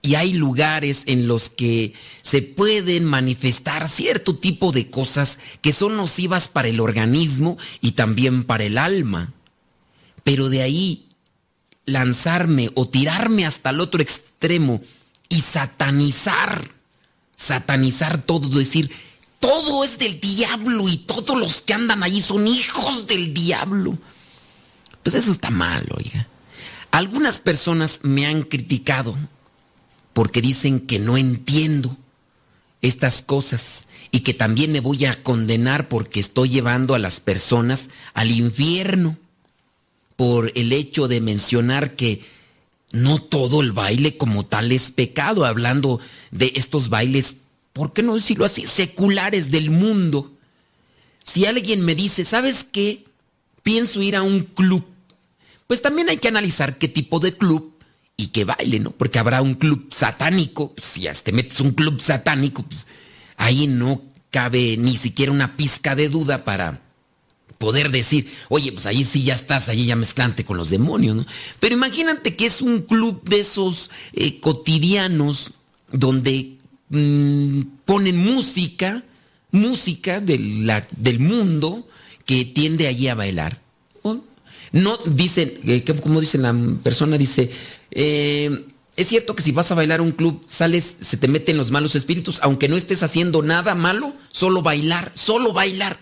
y 0.00 0.14
hay 0.14 0.32
lugares 0.32 1.02
en 1.06 1.26
los 1.26 1.50
que 1.50 1.94
se 2.22 2.42
pueden 2.42 3.04
manifestar 3.04 3.88
cierto 3.88 4.36
tipo 4.36 4.70
de 4.72 4.90
cosas 4.90 5.38
que 5.60 5.72
son 5.72 5.96
nocivas 5.96 6.48
para 6.48 6.68
el 6.68 6.80
organismo 6.80 7.58
y 7.80 7.92
también 7.92 8.44
para 8.44 8.64
el 8.64 8.78
alma. 8.78 9.32
Pero 10.22 10.48
de 10.48 10.62
ahí 10.62 11.06
lanzarme 11.84 12.70
o 12.74 12.88
tirarme 12.88 13.44
hasta 13.44 13.70
el 13.70 13.80
otro 13.80 14.00
extremo 14.00 14.80
y 15.28 15.40
satanizar, 15.40 16.70
satanizar 17.36 18.22
todo, 18.22 18.48
decir, 18.48 18.90
todo 19.40 19.84
es 19.84 19.98
del 19.98 20.20
diablo 20.20 20.88
y 20.88 20.98
todos 20.98 21.38
los 21.38 21.60
que 21.60 21.74
andan 21.74 22.02
ahí 22.02 22.20
son 22.20 22.46
hijos 22.46 23.06
del 23.06 23.34
diablo. 23.34 23.98
Pues 25.02 25.14
eso 25.16 25.32
está 25.32 25.50
mal, 25.50 25.86
oiga. 25.96 26.28
Algunas 26.90 27.40
personas 27.40 28.00
me 28.02 28.26
han 28.26 28.42
criticado 28.42 29.16
porque 30.18 30.42
dicen 30.42 30.80
que 30.80 30.98
no 30.98 31.16
entiendo 31.16 31.96
estas 32.82 33.22
cosas 33.22 33.86
y 34.10 34.22
que 34.22 34.34
también 34.34 34.72
me 34.72 34.80
voy 34.80 35.04
a 35.04 35.22
condenar 35.22 35.88
porque 35.88 36.18
estoy 36.18 36.48
llevando 36.48 36.96
a 36.96 36.98
las 36.98 37.20
personas 37.20 37.88
al 38.14 38.32
infierno 38.32 39.16
por 40.16 40.50
el 40.56 40.72
hecho 40.72 41.06
de 41.06 41.20
mencionar 41.20 41.94
que 41.94 42.24
no 42.90 43.22
todo 43.22 43.60
el 43.62 43.70
baile 43.70 44.16
como 44.16 44.44
tal 44.44 44.72
es 44.72 44.90
pecado, 44.90 45.44
hablando 45.44 46.00
de 46.32 46.50
estos 46.56 46.88
bailes, 46.88 47.36
¿por 47.72 47.92
qué 47.92 48.02
no 48.02 48.16
decirlo 48.16 48.44
así? 48.44 48.66
Seculares 48.66 49.52
del 49.52 49.70
mundo. 49.70 50.32
Si 51.22 51.46
alguien 51.46 51.82
me 51.82 51.94
dice, 51.94 52.24
¿sabes 52.24 52.64
qué? 52.64 53.04
Pienso 53.62 54.02
ir 54.02 54.16
a 54.16 54.22
un 54.22 54.40
club. 54.42 54.84
Pues 55.68 55.80
también 55.80 56.08
hay 56.08 56.16
que 56.16 56.26
analizar 56.26 56.76
qué 56.76 56.88
tipo 56.88 57.20
de 57.20 57.36
club 57.36 57.77
y 58.20 58.26
qué 58.26 58.44
baile, 58.44 58.80
¿no? 58.80 58.90
Porque 58.90 59.20
habrá 59.20 59.40
un 59.40 59.54
club 59.54 59.94
satánico. 59.94 60.74
Si 60.76 61.02
ya 61.02 61.14
te 61.14 61.32
metes 61.32 61.60
un 61.60 61.70
club 61.70 62.00
satánico, 62.00 62.64
pues 62.64 62.86
ahí 63.36 63.68
no 63.68 64.02
cabe 64.30 64.76
ni 64.76 64.96
siquiera 64.96 65.32
una 65.32 65.56
pizca 65.56 65.94
de 65.94 66.08
duda 66.08 66.44
para 66.44 66.82
poder 67.58 67.90
decir, 67.90 68.28
oye, 68.48 68.72
pues 68.72 68.86
ahí 68.86 69.04
sí 69.04 69.22
ya 69.22 69.34
estás, 69.34 69.68
ahí 69.68 69.86
ya 69.86 69.94
mezclante 69.94 70.44
con 70.44 70.56
los 70.56 70.68
demonios, 70.68 71.14
¿no? 71.14 71.26
Pero 71.60 71.76
imagínate 71.76 72.34
que 72.34 72.46
es 72.46 72.60
un 72.60 72.82
club 72.82 73.22
de 73.22 73.40
esos 73.40 73.88
eh, 74.12 74.40
cotidianos 74.40 75.52
donde 75.92 76.58
mm, 76.88 77.60
ponen 77.84 78.16
música, 78.16 79.04
música 79.52 80.20
del 80.20 81.20
mundo 81.20 81.88
que 82.26 82.44
tiende 82.44 82.88
allí 82.88 83.06
a 83.06 83.14
bailar. 83.14 83.60
Dicen, 85.06 85.60
eh, 85.64 85.84
como 86.02 86.20
dice 86.20 86.38
la 86.38 86.54
persona, 86.82 87.18
dice, 87.18 87.50
eh, 87.90 88.66
es 88.96 89.06
cierto 89.06 89.36
que 89.36 89.42
si 89.42 89.52
vas 89.52 89.70
a 89.70 89.74
bailar 89.74 90.00
un 90.00 90.12
club, 90.12 90.42
sales, 90.46 90.96
se 91.00 91.16
te 91.16 91.28
meten 91.28 91.56
los 91.56 91.70
malos 91.70 91.94
espíritus, 91.94 92.40
aunque 92.42 92.68
no 92.68 92.76
estés 92.76 93.02
haciendo 93.02 93.42
nada 93.42 93.74
malo, 93.74 94.14
solo 94.30 94.62
bailar, 94.62 95.12
solo 95.14 95.52
bailar. 95.52 95.98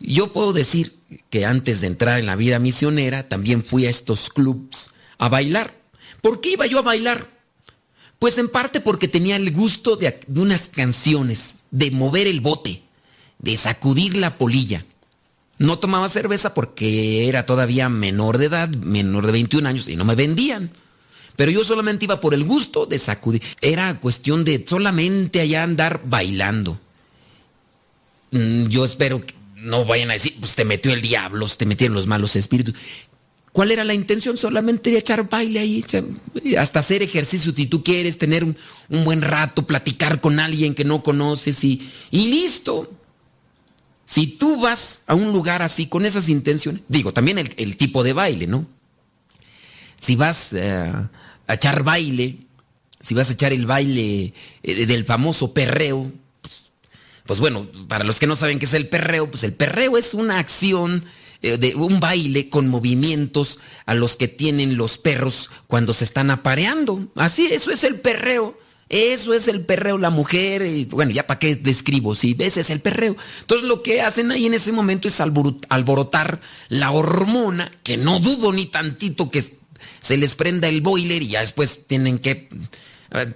Yo 0.00 0.32
puedo 0.32 0.52
decir 0.52 0.96
que 1.30 1.44
antes 1.44 1.80
de 1.80 1.86
entrar 1.86 2.18
en 2.18 2.26
la 2.26 2.36
vida 2.36 2.58
misionera 2.58 3.28
también 3.28 3.64
fui 3.64 3.86
a 3.86 3.90
estos 3.90 4.30
clubs 4.30 4.90
a 5.18 5.28
bailar. 5.28 5.74
¿Por 6.22 6.40
qué 6.40 6.52
iba 6.52 6.66
yo 6.66 6.80
a 6.80 6.82
bailar? 6.82 7.28
Pues 8.18 8.36
en 8.38 8.48
parte 8.48 8.80
porque 8.80 9.08
tenía 9.08 9.36
el 9.36 9.52
gusto 9.52 9.96
de, 9.96 10.20
unas 10.34 10.68
canciones, 10.68 11.58
de 11.70 11.90
mover 11.90 12.26
el 12.26 12.40
bote, 12.40 12.82
de 13.38 13.56
sacudir 13.56 14.16
la 14.16 14.38
polilla. 14.38 14.84
No 15.58 15.78
tomaba 15.78 16.08
cerveza 16.08 16.54
porque 16.54 17.28
era 17.28 17.44
todavía 17.46 17.88
menor 17.88 18.38
de 18.38 18.46
edad, 18.46 18.68
menor 18.68 19.26
de 19.26 19.32
21 19.32 19.68
años, 19.68 19.88
y 19.88 19.96
no 19.96 20.04
me 20.04 20.14
vendían. 20.14 20.70
Pero 21.36 21.50
yo 21.50 21.64
solamente 21.64 22.04
iba 22.04 22.20
por 22.20 22.34
el 22.34 22.44
gusto 22.44 22.86
de 22.86 22.98
sacudir. 22.98 23.42
Era 23.60 24.00
cuestión 24.00 24.44
de 24.44 24.64
solamente 24.66 25.40
allá 25.40 25.62
andar 25.62 26.02
bailando. 26.04 26.80
Mm, 28.30 28.68
yo 28.68 28.84
espero 28.84 29.24
que 29.24 29.34
no 29.56 29.84
vayan 29.84 30.10
a 30.10 30.14
decir, 30.14 30.36
pues 30.38 30.54
te 30.54 30.64
metió 30.64 30.92
el 30.92 31.00
diablo, 31.00 31.46
te 31.48 31.66
metieron 31.66 31.94
los 31.94 32.06
malos 32.06 32.36
espíritus. 32.36 32.74
¿Cuál 33.52 33.72
era 33.72 33.82
la 33.84 33.94
intención? 33.94 34.36
Solamente 34.36 34.90
de 34.90 34.98
echar 34.98 35.28
baile 35.28 35.58
ahí, 35.58 35.84
hasta 36.56 36.78
hacer 36.78 37.02
ejercicio 37.02 37.52
si 37.54 37.66
tú 37.66 37.82
quieres, 37.82 38.18
tener 38.18 38.44
un, 38.44 38.56
buen 38.88 39.22
rato, 39.22 39.66
platicar 39.66 40.20
con 40.20 40.38
alguien 40.38 40.74
que 40.74 40.84
no 40.84 41.02
conoces 41.02 41.64
y, 41.64 41.90
y, 42.10 42.28
listo. 42.28 42.90
Si 44.08 44.26
tú 44.26 44.58
vas 44.58 45.02
a 45.06 45.14
un 45.14 45.34
lugar 45.34 45.60
así 45.60 45.86
con 45.86 46.06
esas 46.06 46.30
intenciones, 46.30 46.80
digo, 46.88 47.12
también 47.12 47.36
el, 47.36 47.76
tipo 47.76 48.02
de 48.02 48.14
baile, 48.14 48.46
¿no? 48.46 48.66
Si 50.00 50.16
vas 50.16 50.54
eh, 50.54 50.90
a 51.46 51.54
echar 51.54 51.82
baile, 51.82 52.38
si 53.00 53.12
vas 53.12 53.28
a 53.28 53.34
echar 53.34 53.52
el 53.52 53.66
baile 53.66 54.32
eh, 54.62 54.86
del 54.86 55.04
famoso 55.04 55.52
perreo, 55.52 56.10
pues 57.26 57.38
bueno, 57.38 57.66
para 57.86 58.02
los 58.02 58.18
que 58.18 58.26
no 58.26 58.34
saben 58.34 58.58
qué 58.58 58.64
es 58.64 58.72
el 58.72 58.88
perreo, 58.88 59.30
pues 59.30 59.44
el 59.44 59.52
perreo 59.52 59.98
es 59.98 60.14
una 60.14 60.38
acción 60.38 61.04
eh, 61.42 61.58
de 61.58 61.74
un 61.74 62.00
baile 62.00 62.48
con 62.48 62.66
movimientos 62.66 63.58
a 63.84 63.92
los 63.92 64.16
que 64.16 64.26
tienen 64.26 64.78
los 64.78 64.96
perros 64.96 65.50
cuando 65.66 65.92
se 65.92 66.04
están 66.04 66.30
apareando. 66.30 67.08
Así, 67.14 67.44
eso 67.44 67.70
es 67.70 67.84
el 67.84 68.00
perreo. 68.00 68.58
Eso 68.88 69.34
es 69.34 69.48
el 69.48 69.60
perreo, 69.60 69.98
la 69.98 70.10
mujer, 70.10 70.62
y 70.62 70.86
bueno, 70.86 71.10
ya 71.10 71.26
para 71.26 71.38
qué 71.38 71.56
describo, 71.56 72.14
si 72.14 72.32
ves, 72.32 72.56
es 72.56 72.70
el 72.70 72.80
perreo. 72.80 73.16
Entonces 73.40 73.66
lo 73.66 73.82
que 73.82 74.00
hacen 74.00 74.30
ahí 74.30 74.46
en 74.46 74.54
ese 74.54 74.72
momento 74.72 75.08
es 75.08 75.20
alborotar 75.20 76.40
la 76.68 76.90
hormona, 76.90 77.70
que 77.82 77.98
no 77.98 78.18
dudo 78.18 78.52
ni 78.52 78.66
tantito 78.66 79.30
que 79.30 79.44
se 80.00 80.16
les 80.16 80.34
prenda 80.34 80.68
el 80.68 80.80
boiler 80.80 81.22
y 81.22 81.28
ya 81.28 81.40
después 81.40 81.86
tienen 81.86 82.18
que, 82.18 82.48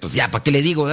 pues 0.01 0.15
ya, 0.15 0.31
¿para 0.31 0.43
qué 0.43 0.51
le 0.51 0.63
digo? 0.63 0.89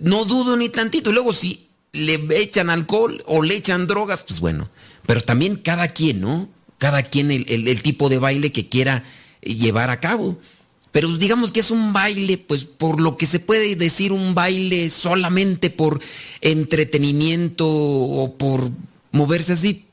No 0.00 0.24
dudo 0.24 0.56
ni 0.56 0.68
tantito. 0.68 1.10
Y 1.10 1.12
luego 1.12 1.32
si 1.32 1.68
le 1.92 2.26
echan 2.30 2.70
alcohol 2.70 3.22
o 3.26 3.42
le 3.42 3.56
echan 3.56 3.86
drogas, 3.86 4.22
pues 4.22 4.40
bueno. 4.40 4.68
Pero 5.06 5.20
también 5.22 5.56
cada 5.56 5.88
quien, 5.88 6.20
¿no? 6.20 6.48
Cada 6.78 7.02
quien 7.04 7.30
el, 7.30 7.82
tipo 7.82 8.08
de 8.08 8.18
baile 8.18 8.52
que 8.52 8.68
quiera 8.68 9.04
llevar 9.40 9.90
a 9.90 10.00
cabo. 10.00 10.38
Pero 10.92 11.14
digamos 11.16 11.50
que 11.50 11.60
es 11.60 11.70
un 11.70 11.92
baile, 11.92 12.38
pues 12.38 12.64
por 12.64 13.00
lo 13.00 13.16
que 13.16 13.26
se 13.26 13.38
puede 13.38 13.76
decir 13.76 14.12
un 14.12 14.34
baile 14.34 14.88
solamente 14.90 15.70
por 15.70 16.00
entretenimiento 16.40 17.66
o 17.68 18.36
por 18.36 18.70
moverse 19.12 19.52
así. 19.52 19.86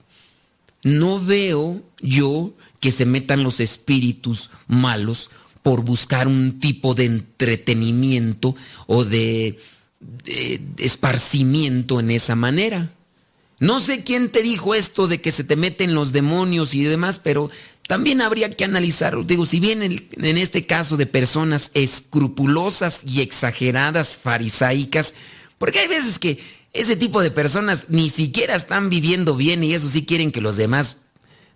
No 0.84 1.20
veo 1.20 1.82
yo 2.02 2.54
que 2.80 2.92
se 2.92 3.06
metan 3.06 3.44
los 3.44 3.60
espíritus 3.60 4.50
malos 4.68 5.30
por 5.62 5.84
buscar 5.84 6.28
un 6.28 6.60
tipo 6.60 6.94
de 6.94 7.06
entretenimiento 7.06 8.56
o 8.88 9.06
de, 9.06 9.58
de 10.00 10.62
esparcimiento 10.78 12.00
en 12.00 12.12
esa 12.12 12.36
manera. 12.36 12.94
No 13.60 13.80
sé 13.80 14.04
quién 14.04 14.30
te 14.30 14.42
dijo 14.44 14.76
esto 14.76 15.08
de 15.08 15.22
que 15.22 15.32
se 15.32 15.46
te 15.46 15.56
meten 15.56 15.94
los 15.94 16.12
demonios 16.12 16.76
y 16.76 16.84
demás, 16.84 17.22
pero 17.24 17.50
también 17.88 18.22
habría 18.22 18.52
que 18.52 18.64
analizarlo. 18.64 19.24
Digo, 19.24 19.46
si 19.46 19.60
bien 19.60 19.84
en, 19.84 20.08
en 20.18 20.38
este 20.38 20.66
caso 20.66 20.98
de 20.98 21.06
personas 21.06 21.72
escrupulosas 21.74 23.02
y 23.06 23.22
exageradas, 23.22 24.18
farisaicas, 24.18 25.14
porque 25.58 25.80
hay 25.80 25.88
veces 25.88 26.20
que 26.20 26.40
ese 26.74 26.96
tipo 26.96 27.22
de 27.22 27.32
personas 27.32 27.86
ni 27.90 28.10
siquiera 28.10 28.56
están 28.56 28.90
viviendo 28.90 29.36
bien 29.36 29.64
y 29.64 29.74
eso 29.74 29.88
sí 29.88 30.06
quieren 30.06 30.32
que 30.32 30.42
los 30.42 30.58
demás 30.58 30.98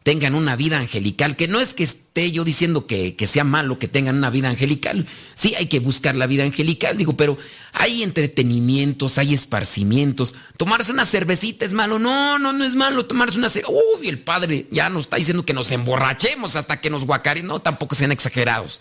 tengan 0.07 0.35
una 0.35 0.55
vida 0.55 0.79
angelical, 0.79 1.35
que 1.35 1.49
no 1.49 1.59
es 1.59 1.73
que 1.73 1.83
esté 1.83 2.31
yo 2.31 2.45
diciendo 2.45 2.87
que, 2.87 3.17
que, 3.17 3.27
sea 3.27 3.43
malo 3.43 3.77
que 3.77 3.89
tengan 3.89 4.15
una 4.15 4.29
vida 4.29 4.47
angelical, 4.47 5.05
sí 5.35 5.53
hay 5.55 5.65
que 5.65 5.81
buscar 5.81 6.15
la 6.15 6.27
vida 6.27 6.45
angelical, 6.45 6.95
digo, 6.95 7.17
pero 7.17 7.37
hay 7.73 8.03
entretenimientos, 8.03 9.17
hay 9.17 9.33
esparcimientos, 9.33 10.33
tomarse 10.55 10.93
una 10.93 11.05
cervecita 11.05 11.65
es 11.65 11.73
malo, 11.73 11.99
no, 11.99 12.39
no, 12.39 12.53
no 12.53 12.63
es 12.63 12.73
malo 12.75 13.05
tomarse 13.05 13.37
una 13.37 13.49
cervecita, 13.49 13.77
uy, 13.99 14.07
el 14.07 14.19
padre 14.19 14.65
ya 14.71 14.89
nos 14.89 15.01
está 15.01 15.17
diciendo 15.17 15.43
que 15.43 15.53
nos 15.53 15.71
emborrachemos 15.71 16.55
hasta 16.55 16.79
que 16.79 16.89
nos 16.89 17.03
guacaren, 17.03 17.45
no, 17.45 17.59
tampoco 17.59 17.93
sean 17.93 18.13
exagerados, 18.13 18.79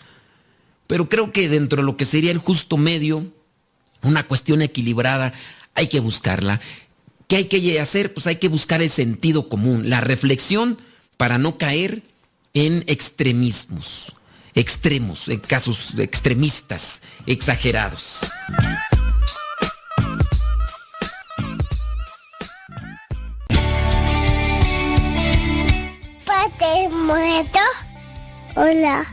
pero 0.87 1.09
creo 1.09 1.33
que 1.33 1.49
dentro 1.49 1.81
de 1.81 1.85
lo 1.85 1.97
que 1.97 2.05
sería 2.05 2.31
el 2.31 2.37
justo 2.37 2.77
medio, 2.77 3.33
una 4.01 4.25
cuestión 4.25 4.61
equilibrada, 4.61 5.33
hay 5.73 5.87
que 5.87 5.99
buscarla. 5.99 6.61
¿Qué 7.27 7.35
hay 7.35 7.45
que 7.49 7.81
hacer? 7.81 8.13
Pues 8.13 8.27
hay 8.27 8.37
que 8.37 8.47
buscar 8.47 8.81
el 8.81 8.89
sentido 8.89 9.49
común, 9.49 9.89
la 9.89 9.99
reflexión 9.99 10.77
para 11.17 11.39
no 11.39 11.57
caer 11.57 12.03
en 12.53 12.83
extremismos, 12.87 14.13
extremos, 14.53 15.27
en 15.27 15.39
casos 15.39 15.97
extremistas, 15.97 17.01
exagerados. 17.25 18.21
Padre 26.25 26.89
muerto. 26.89 27.59
Hola, 28.55 29.05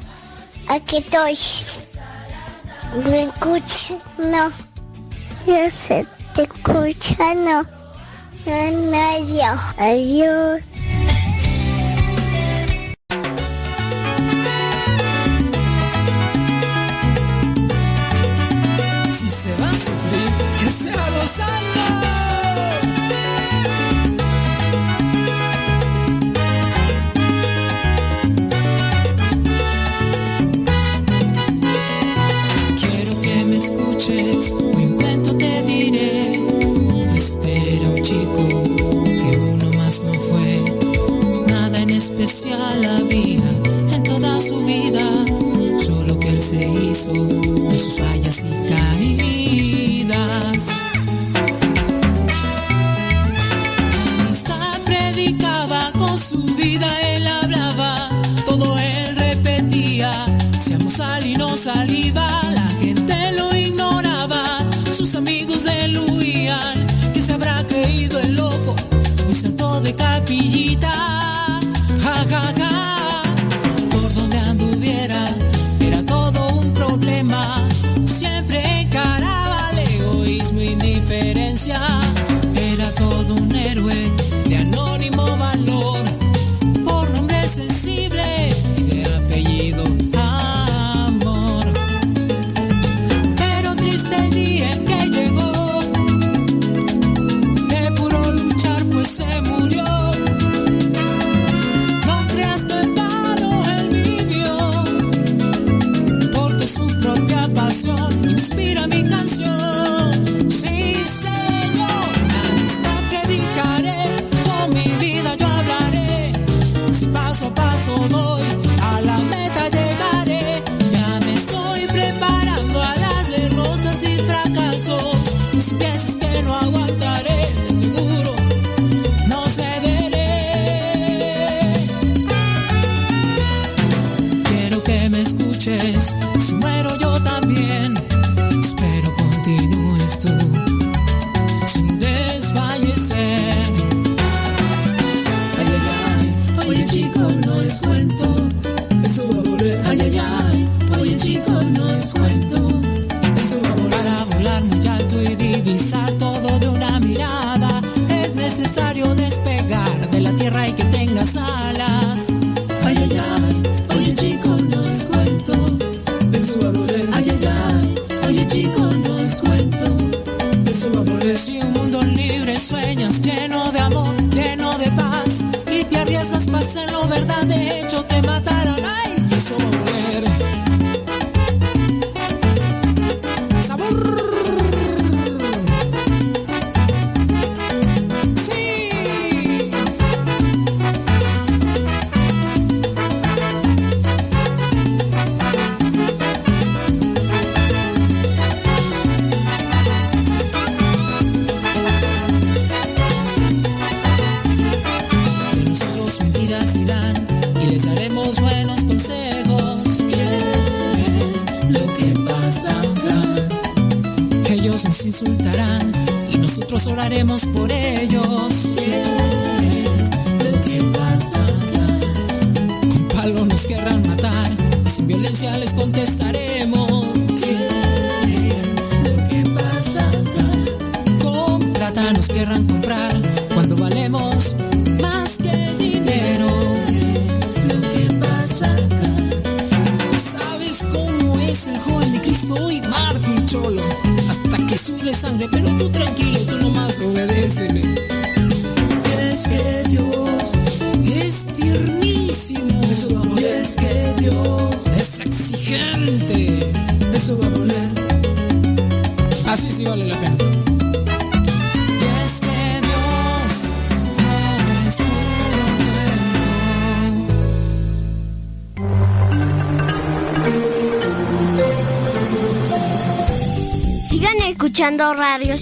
aquí 0.68 0.98
estoy. 0.98 1.38
¿Me 3.10 3.24
escuchas? 3.24 3.96
No. 4.18 4.50
Yo 5.46 5.70
sé, 5.70 6.06
te 6.34 6.42
escucha, 6.42 7.34
no. 7.34 7.62
No, 8.46 8.70
no, 8.90 9.26
yo. 9.26 9.52
Adiós. 9.78 10.73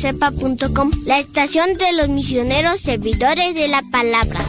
radiocepa.com, 0.03 0.91
la 1.05 1.21
estación 1.21 1.75
de 1.75 1.93
los 1.93 2.09
misioneros 2.09 2.81
servidores 2.81 3.55
de 3.55 3.69
la 3.69 3.83
palabra. 3.83 4.41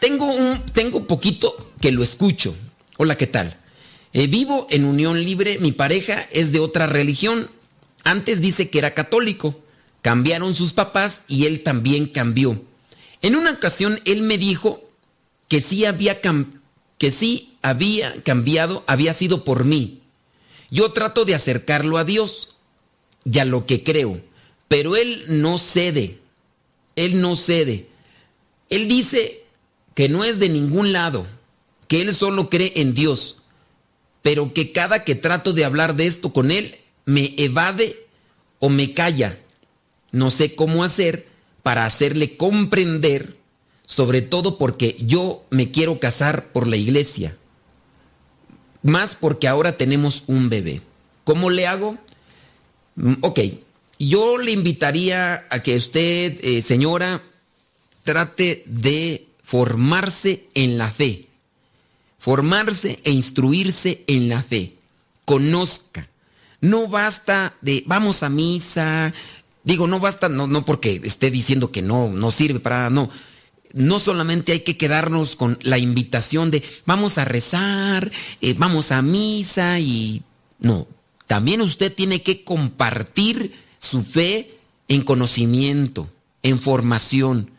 Tengo 0.00 0.26
un, 0.26 0.60
tengo 0.72 1.06
poquito 1.06 1.72
que 1.80 1.90
lo 1.90 2.02
escucho. 2.04 2.54
Hola, 2.98 3.16
¿qué 3.16 3.26
tal? 3.26 3.56
Eh, 4.12 4.28
vivo 4.28 4.68
en 4.70 4.84
unión 4.84 5.22
libre, 5.22 5.58
mi 5.58 5.72
pareja 5.72 6.28
es 6.30 6.52
de 6.52 6.60
otra 6.60 6.86
religión. 6.86 7.50
Antes 8.04 8.40
dice 8.40 8.70
que 8.70 8.78
era 8.78 8.94
católico. 8.94 9.65
Cambiaron 10.06 10.54
sus 10.54 10.72
papás 10.72 11.22
y 11.26 11.46
él 11.46 11.64
también 11.64 12.06
cambió. 12.06 12.62
En 13.22 13.34
una 13.34 13.50
ocasión 13.50 14.00
él 14.04 14.22
me 14.22 14.38
dijo 14.38 14.88
que 15.48 15.60
sí 15.60 15.84
había 15.84 16.20
que 16.96 17.10
sí 17.10 17.56
había 17.60 18.22
cambiado, 18.22 18.84
había 18.86 19.14
sido 19.14 19.42
por 19.42 19.64
mí. 19.64 20.02
Yo 20.70 20.92
trato 20.92 21.24
de 21.24 21.34
acercarlo 21.34 21.98
a 21.98 22.04
Dios 22.04 22.54
y 23.24 23.40
a 23.40 23.44
lo 23.44 23.66
que 23.66 23.82
creo, 23.82 24.20
pero 24.68 24.94
él 24.94 25.24
no 25.26 25.58
cede. 25.58 26.20
Él 26.94 27.20
no 27.20 27.34
cede. 27.34 27.88
Él 28.70 28.86
dice 28.86 29.42
que 29.96 30.08
no 30.08 30.22
es 30.22 30.38
de 30.38 30.50
ningún 30.50 30.92
lado, 30.92 31.26
que 31.88 32.02
él 32.02 32.14
solo 32.14 32.48
cree 32.48 32.74
en 32.76 32.94
Dios, 32.94 33.38
pero 34.22 34.54
que 34.54 34.70
cada 34.70 35.02
que 35.02 35.16
trato 35.16 35.52
de 35.52 35.64
hablar 35.64 35.96
de 35.96 36.06
esto 36.06 36.32
con 36.32 36.52
él, 36.52 36.76
me 37.06 37.34
evade 37.38 38.06
o 38.60 38.68
me 38.68 38.94
calla. 38.94 39.40
No 40.16 40.30
sé 40.30 40.54
cómo 40.54 40.82
hacer 40.82 41.28
para 41.62 41.84
hacerle 41.84 42.38
comprender, 42.38 43.36
sobre 43.84 44.22
todo 44.22 44.56
porque 44.56 44.96
yo 44.98 45.44
me 45.50 45.70
quiero 45.70 46.00
casar 46.00 46.46
por 46.52 46.66
la 46.66 46.76
iglesia, 46.76 47.36
más 48.82 49.14
porque 49.14 49.46
ahora 49.46 49.76
tenemos 49.76 50.24
un 50.26 50.48
bebé. 50.48 50.80
¿Cómo 51.24 51.50
le 51.50 51.66
hago? 51.66 51.98
Mm, 52.94 53.14
Ok, 53.20 53.40
yo 53.98 54.38
le 54.38 54.52
invitaría 54.52 55.46
a 55.50 55.62
que 55.62 55.76
usted, 55.76 56.42
eh, 56.42 56.62
señora, 56.62 57.22
trate 58.02 58.62
de 58.66 59.26
formarse 59.42 60.44
en 60.54 60.78
la 60.78 60.90
fe. 60.90 61.26
Formarse 62.18 63.00
e 63.04 63.10
instruirse 63.10 64.02
en 64.06 64.30
la 64.30 64.42
fe. 64.42 64.76
Conozca. 65.26 66.08
No 66.60 66.88
basta 66.88 67.54
de 67.60 67.84
vamos 67.86 68.22
a 68.22 68.28
misa. 68.28 69.12
Digo, 69.66 69.88
no 69.88 69.98
basta, 69.98 70.28
no, 70.28 70.46
no 70.46 70.64
porque 70.64 71.00
esté 71.02 71.28
diciendo 71.28 71.72
que 71.72 71.82
no, 71.82 72.08
no 72.08 72.30
sirve 72.30 72.60
para. 72.60 72.88
No. 72.88 73.10
No 73.72 73.98
solamente 73.98 74.52
hay 74.52 74.60
que 74.60 74.76
quedarnos 74.76 75.34
con 75.34 75.58
la 75.60 75.76
invitación 75.76 76.52
de 76.52 76.62
vamos 76.86 77.18
a 77.18 77.24
rezar, 77.24 78.10
eh, 78.40 78.54
vamos 78.56 78.92
a 78.92 79.02
misa 79.02 79.80
y. 79.80 80.22
No. 80.60 80.86
También 81.26 81.60
usted 81.62 81.92
tiene 81.92 82.22
que 82.22 82.44
compartir 82.44 83.54
su 83.80 84.04
fe 84.04 84.56
en 84.86 85.02
conocimiento, 85.02 86.08
en 86.44 86.60
formación. 86.60 87.50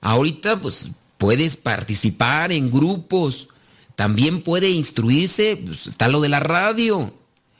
Ahorita, 0.00 0.58
pues, 0.58 0.90
puedes 1.18 1.56
participar 1.56 2.50
en 2.50 2.70
grupos. 2.70 3.48
También 3.94 4.40
puede 4.40 4.70
instruirse, 4.70 5.58
pues, 5.58 5.86
está 5.86 6.08
lo 6.08 6.22
de 6.22 6.30
la 6.30 6.40
radio. 6.40 7.12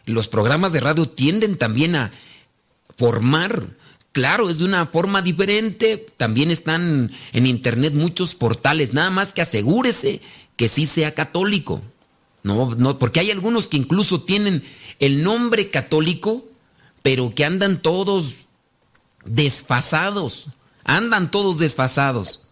Los 0.07 0.29
programas 0.29 0.73
de 0.73 0.81
radio 0.81 1.11
tienden 1.11 1.59
también 1.59 1.95
a 1.95 2.13
formar. 2.97 3.77
Claro, 4.13 4.49
es 4.49 4.59
de 4.59 4.65
una 4.65 4.87
forma 4.87 5.23
diferente. 5.23 6.07
También 6.17 6.51
están 6.51 7.13
en 7.33 7.47
internet 7.47 7.95
muchos 7.95 8.35
portales. 8.35 8.95
Nada 8.95 9.11
más 9.11 9.33
que 9.33 9.43
asegúrese 9.43 10.21
que 10.57 10.69
sí 10.69 10.87
sea 10.87 11.15
católico. 11.15 11.83
No, 12.43 12.75
no, 12.75 12.99
porque 12.99 13.21
hay 13.21 13.31
algunos 13.31 13.67
que 13.67 13.77
incluso 13.77 14.23
tienen 14.23 14.63
el 15.01 15.23
nombre 15.23 15.71
católico, 15.71 16.45
pero 17.03 17.35
que 17.35 17.45
andan 17.45 17.83
todos 17.83 18.47
desfasados. 19.25 20.47
Andan 20.85 21.31
todos 21.31 21.59
desfasados. 21.59 22.47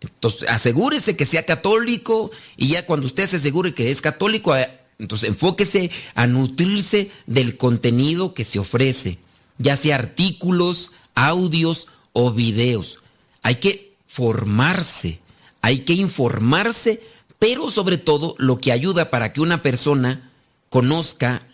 Entonces, 0.00 0.48
asegúrese 0.48 1.16
que 1.16 1.26
sea 1.26 1.44
católico 1.44 2.30
y 2.56 2.68
ya 2.68 2.86
cuando 2.86 3.06
usted 3.06 3.26
se 3.26 3.36
asegure 3.36 3.74
que 3.74 3.90
es 3.90 4.00
católico, 4.00 4.56
eh, 4.56 4.68
entonces 4.98 5.28
enfóquese 5.28 5.90
a 6.14 6.26
nutrirse 6.26 7.10
del 7.26 7.56
contenido 7.56 8.34
que 8.34 8.44
se 8.44 8.58
ofrece, 8.58 9.18
ya 9.62 9.76
sea 9.76 9.96
artículos, 9.96 10.92
audios 11.14 11.86
o 12.12 12.32
videos. 12.32 12.98
Hay 13.42 13.56
que 13.56 13.94
formarse, 14.06 15.20
hay 15.62 15.80
que 15.80 15.94
informarse, 15.94 17.02
pero 17.38 17.70
sobre 17.70 17.98
todo 17.98 18.34
lo 18.38 18.58
que 18.58 18.72
ayuda 18.72 19.10
para 19.10 19.32
que 19.32 19.40
una 19.40 19.62
persona 19.62 20.30
conozca 20.68 21.46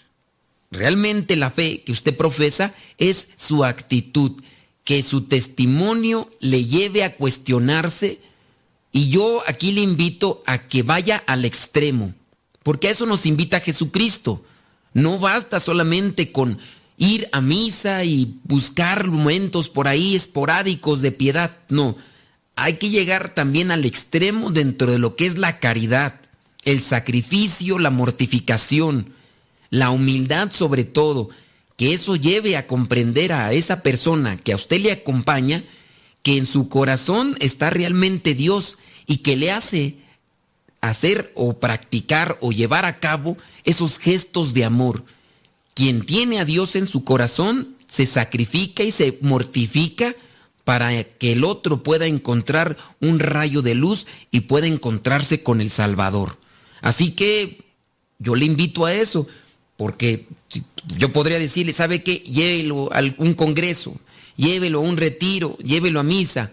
realmente 0.71 1.37
la 1.37 1.51
fe 1.51 1.83
que 1.83 1.93
usted 1.93 2.17
profesa 2.17 2.75
es 2.99 3.29
su 3.37 3.65
actitud, 3.65 4.33
que 4.85 5.03
su 5.03 5.23
testimonio 5.23 6.29
le 6.41 6.65
lleve 6.65 7.05
a 7.05 7.17
cuestionarse 7.17 8.21
y 8.93 9.11
yo 9.11 9.43
aquí 9.47 9.73
le 9.73 9.83
invito 9.83 10.43
a 10.47 10.67
que 10.67 10.83
vaya 10.83 11.23
al 11.27 11.45
extremo, 11.45 12.15
porque 12.63 12.89
a 12.89 12.91
eso 12.91 13.07
nos 13.07 13.27
invita 13.27 13.61
Jesucristo. 13.61 14.45
No 14.95 15.19
basta 15.19 15.61
solamente 15.61 16.33
con 16.33 16.59
ir 16.99 17.29
a 17.33 17.41
misa 17.41 18.05
y 18.05 18.41
buscar 18.45 19.07
momentos 19.07 19.71
por 19.71 19.89
ahí 19.89 20.17
esporádicos 20.17 21.01
de 21.01 21.13
piedad, 21.13 21.57
no. 21.69 21.97
Hay 22.57 22.75
que 22.75 22.91
llegar 22.91 23.35
también 23.35 23.71
al 23.71 23.85
extremo 23.85 24.51
dentro 24.51 24.91
de 24.91 24.99
lo 24.99 25.15
que 25.15 25.27
es 25.27 25.39
la 25.39 25.61
caridad, 25.61 26.21
el 26.65 26.83
sacrificio, 26.83 27.79
la 27.79 27.91
mortificación, 27.91 29.15
la 29.71 29.91
humildad 29.91 30.51
sobre 30.51 30.83
todo, 30.83 31.31
que 31.77 31.95
eso 31.95 32.17
lleve 32.17 32.57
a 32.57 32.67
comprender 32.67 33.33
a 33.33 33.53
esa 33.53 33.83
persona 33.85 34.37
que 34.37 34.53
a 34.53 34.57
usted 34.57 34.81
le 34.81 34.91
acompaña, 34.91 35.63
que 36.25 36.37
en 36.37 36.47
su 36.47 36.69
corazón 36.69 37.37
está 37.39 37.71
realmente 37.71 38.35
Dios 38.35 38.77
y 39.07 39.19
que 39.19 39.37
le 39.37 39.53
hace 39.53 39.99
hacer 40.81 41.33
o 41.37 41.61
practicar 41.61 42.39
o 42.41 42.51
llevar 42.51 42.85
a 42.85 42.99
cabo 42.99 43.39
esos 43.63 43.99
gestos 43.99 44.53
de 44.53 44.65
amor. 44.65 45.05
Quien 45.79 46.05
tiene 46.05 46.41
a 46.41 46.45
Dios 46.45 46.75
en 46.75 46.89
su 46.89 47.05
corazón 47.05 47.77
se 47.87 48.05
sacrifica 48.05 48.83
y 48.83 48.91
se 48.91 49.17
mortifica 49.21 50.17
para 50.65 51.05
que 51.05 51.31
el 51.31 51.45
otro 51.45 51.85
pueda 51.85 52.07
encontrar 52.07 52.77
un 52.99 53.21
rayo 53.21 53.63
de 53.63 53.77
luz 53.77 54.09
y 54.33 54.41
pueda 54.41 54.67
encontrarse 54.67 55.45
con 55.45 55.61
el 55.61 55.71
Salvador. 55.71 56.37
Así 56.81 57.13
que 57.13 57.63
yo 58.19 58.35
le 58.35 58.45
invito 58.47 58.87
a 58.87 58.93
eso, 58.93 59.29
porque 59.77 60.27
yo 60.97 61.13
podría 61.13 61.39
decirle, 61.39 61.73
¿sabe 61.73 62.03
qué? 62.03 62.25
Llévelo 62.27 62.93
a 62.93 63.01
un 63.19 63.35
congreso, 63.35 64.01
llévelo 64.37 64.81
a 64.81 64.83
un 64.83 64.97
retiro, 64.97 65.57
llévelo 65.59 66.01
a 66.01 66.03
misa, 66.03 66.51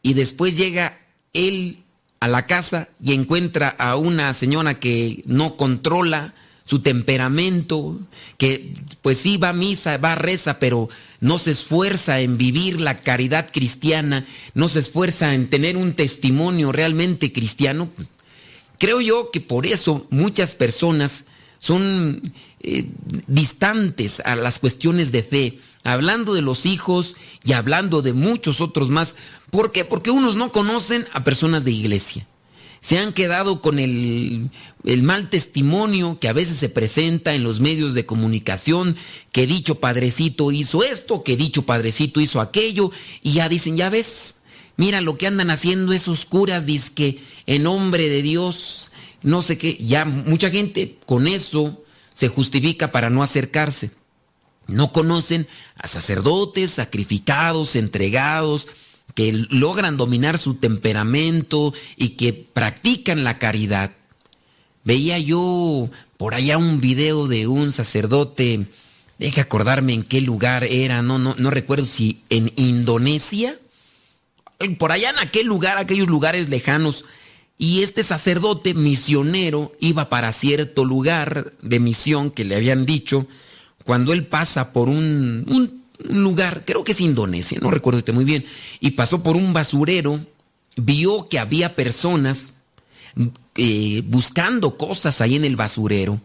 y 0.00 0.14
después 0.14 0.56
llega 0.56 0.98
él 1.34 1.80
a 2.20 2.28
la 2.28 2.46
casa 2.46 2.88
y 3.02 3.12
encuentra 3.12 3.68
a 3.68 3.96
una 3.96 4.32
señora 4.32 4.80
que 4.80 5.24
no 5.26 5.58
controla 5.58 6.32
su 6.66 6.80
temperamento, 6.80 7.98
que 8.36 8.74
pues 9.00 9.18
sí 9.18 9.38
va 9.38 9.50
a 9.50 9.54
misa, 9.54 9.96
va 9.98 10.12
a 10.12 10.16
reza, 10.16 10.58
pero 10.58 10.88
no 11.20 11.38
se 11.38 11.52
esfuerza 11.52 12.20
en 12.20 12.36
vivir 12.36 12.80
la 12.80 13.00
caridad 13.00 13.50
cristiana, 13.50 14.26
no 14.52 14.68
se 14.68 14.80
esfuerza 14.80 15.32
en 15.32 15.48
tener 15.48 15.76
un 15.76 15.94
testimonio 15.94 16.72
realmente 16.72 17.32
cristiano, 17.32 17.88
pues, 17.94 18.08
creo 18.78 19.00
yo 19.00 19.30
que 19.30 19.40
por 19.40 19.64
eso 19.64 20.06
muchas 20.10 20.54
personas 20.54 21.26
son 21.60 22.20
eh, 22.60 22.90
distantes 23.28 24.20
a 24.20 24.34
las 24.34 24.58
cuestiones 24.58 25.12
de 25.12 25.22
fe, 25.22 25.60
hablando 25.84 26.34
de 26.34 26.42
los 26.42 26.66
hijos 26.66 27.14
y 27.44 27.52
hablando 27.52 28.02
de 28.02 28.12
muchos 28.12 28.60
otros 28.60 28.88
más. 28.88 29.14
¿Por 29.50 29.70
qué? 29.70 29.84
Porque 29.84 30.10
unos 30.10 30.34
no 30.34 30.50
conocen 30.50 31.06
a 31.12 31.22
personas 31.22 31.64
de 31.64 31.70
iglesia. 31.70 32.26
Se 32.86 33.00
han 33.00 33.12
quedado 33.12 33.62
con 33.62 33.80
el, 33.80 34.48
mal 35.02 35.28
testimonio 35.28 36.18
que 36.20 36.28
a 36.28 36.32
veces 36.32 36.56
se 36.58 36.68
presenta 36.68 37.34
en 37.34 37.42
los 37.42 37.58
medios 37.58 37.94
de 37.94 38.06
comunicación, 38.06 38.94
que 39.32 39.44
dicho 39.44 39.80
padrecito 39.80 40.52
hizo 40.52 40.84
esto, 40.84 41.24
que 41.24 41.36
dicho 41.36 41.62
padrecito 41.62 42.20
hizo 42.20 42.40
aquello, 42.40 42.92
y 43.24 43.32
ya 43.32 43.48
dicen, 43.48 43.76
ya 43.76 43.90
ves, 43.90 44.36
mira 44.76 45.00
lo 45.00 45.18
que 45.18 45.26
andan 45.26 45.50
haciendo 45.50 45.92
esos 45.92 46.26
curas, 46.26 46.64
que 46.94 47.20
en 47.46 47.64
nombre 47.64 48.08
de 48.08 48.22
Dios, 48.22 48.92
no 49.20 49.42
sé 49.42 49.58
qué, 49.58 49.76
ya 49.78 50.04
mucha 50.04 50.50
gente 50.50 50.96
con 51.06 51.26
eso 51.26 51.82
se 52.12 52.28
justifica 52.28 52.92
para 52.92 53.10
no 53.10 53.24
acercarse. 53.24 53.90
No 54.68 54.92
conocen 54.92 55.48
a 55.76 55.88
sacerdotes 55.88 56.70
sacrificados, 56.70 57.74
entregados, 57.74 58.68
que 59.16 59.46
logran 59.48 59.96
dominar 59.96 60.38
su 60.38 60.54
temperamento 60.54 61.72
y 61.96 62.10
que 62.10 62.34
practican 62.34 63.24
la 63.24 63.38
caridad. 63.38 63.92
Veía 64.84 65.18
yo 65.18 65.90
por 66.18 66.34
allá 66.34 66.58
un 66.58 66.82
video 66.82 67.26
de 67.26 67.46
un 67.46 67.72
sacerdote, 67.72 68.66
deja 69.18 69.40
acordarme 69.40 69.94
en 69.94 70.02
qué 70.02 70.20
lugar 70.20 70.64
era, 70.64 71.00
no, 71.00 71.18
no, 71.18 71.34
no 71.38 71.50
recuerdo 71.50 71.86
si 71.86 72.20
en 72.28 72.52
Indonesia, 72.56 73.58
por 74.78 74.92
allá 74.92 75.10
en 75.10 75.18
aquel 75.18 75.46
lugar, 75.46 75.78
aquellos 75.78 76.08
lugares 76.08 76.50
lejanos, 76.50 77.06
y 77.56 77.82
este 77.82 78.02
sacerdote 78.02 78.74
misionero 78.74 79.72
iba 79.80 80.10
para 80.10 80.30
cierto 80.32 80.84
lugar 80.84 81.54
de 81.62 81.80
misión 81.80 82.30
que 82.30 82.44
le 82.44 82.54
habían 82.54 82.84
dicho, 82.84 83.26
cuando 83.82 84.12
él 84.12 84.26
pasa 84.26 84.74
por 84.74 84.90
un, 84.90 85.46
un 85.48 85.75
un 86.08 86.22
lugar, 86.22 86.64
creo 86.64 86.84
que 86.84 86.92
es 86.92 87.00
Indonesia, 87.00 87.58
no 87.60 87.70
recuerdo 87.70 88.12
muy 88.12 88.24
bien, 88.24 88.44
y 88.80 88.92
pasó 88.92 89.22
por 89.22 89.36
un 89.36 89.52
basurero, 89.52 90.20
vio 90.76 91.26
que 91.28 91.38
había 91.38 91.74
personas 91.74 92.54
eh, 93.56 94.02
buscando 94.06 94.76
cosas 94.76 95.20
ahí 95.20 95.36
en 95.36 95.44
el 95.44 95.56
basurero, 95.56 96.20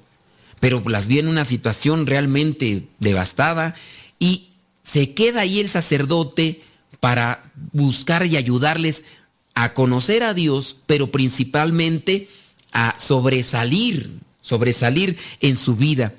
pero 0.60 0.84
las 0.86 1.08
vio 1.08 1.22
en 1.22 1.28
una 1.28 1.46
situación 1.46 2.06
realmente 2.06 2.88
devastada 3.00 3.76
y 4.20 4.50
se 4.84 5.14
queda 5.14 5.42
ahí 5.42 5.60
el 5.60 5.70
sacerdote 5.70 6.62
para 7.00 7.52
buscar 7.72 8.26
y 8.26 8.38
ayudarles 8.38 9.06
a 9.54 9.74
conocer 9.74 10.24
a 10.24 10.34
Dios, 10.34 10.78
pero 10.86 11.12
principalmente 11.12 12.30
a 12.74 12.96
sobresalir, 13.00 14.20
sobresalir 14.42 15.18
en 15.40 15.56
su 15.56 15.76
vida. 15.76 16.14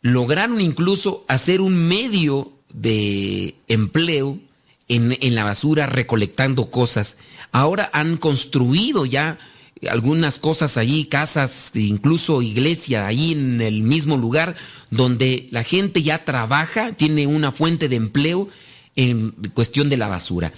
Lograron 0.00 0.60
incluso 0.60 1.24
hacer 1.28 1.60
un 1.60 1.88
medio 1.88 2.55
de 2.76 3.56
empleo 3.66 4.38
en, 4.86 5.16
en, 5.20 5.34
la 5.34 5.42
basura 5.42 5.86
recolectando 5.86 6.70
cosas. 6.70 7.16
Ahora 7.50 7.90
han 7.92 8.18
construido 8.18 9.06
ya 9.06 9.38
algunas 9.90 10.38
cosas 10.38 10.76
allí, 10.76 11.06
casas, 11.06 11.70
incluso 11.74 12.42
iglesia, 12.42 13.06
allí 13.06 13.32
en 13.32 13.60
el 13.60 13.82
mismo 13.82 14.16
lugar 14.16 14.54
donde 14.90 15.48
la 15.50 15.64
gente 15.64 16.02
ya 16.02 16.24
trabaja, 16.24 16.92
tiene 16.92 17.26
una 17.26 17.50
fuente 17.50 17.88
de 17.88 17.96
empleo 17.96 18.48
en 18.94 19.32
cuestión 19.54 19.88
de 19.88 19.96
la 19.96 20.08
basura. 20.08 20.52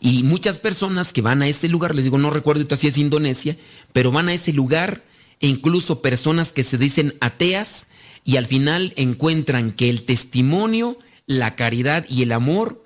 Y 0.00 0.22
muchas 0.22 0.60
personas 0.60 1.12
que 1.12 1.22
van 1.22 1.42
a 1.42 1.48
ese 1.48 1.68
lugar, 1.68 1.94
les 1.94 2.04
digo, 2.04 2.18
no 2.18 2.30
recuerdo 2.30 2.76
si 2.76 2.86
es 2.86 2.98
Indonesia, 2.98 3.56
pero 3.92 4.12
van 4.12 4.28
a 4.28 4.34
ese 4.34 4.52
lugar 4.52 5.02
e 5.40 5.48
incluso 5.48 6.02
personas 6.02 6.52
que 6.52 6.62
se 6.62 6.78
dicen 6.78 7.14
ateas 7.20 7.86
y 8.24 8.36
al 8.36 8.46
final 8.46 8.92
encuentran 8.96 9.72
que 9.72 9.90
el 9.90 10.02
testimonio 10.02 10.98
la 11.28 11.54
caridad 11.54 12.04
y 12.08 12.22
el 12.22 12.32
amor 12.32 12.84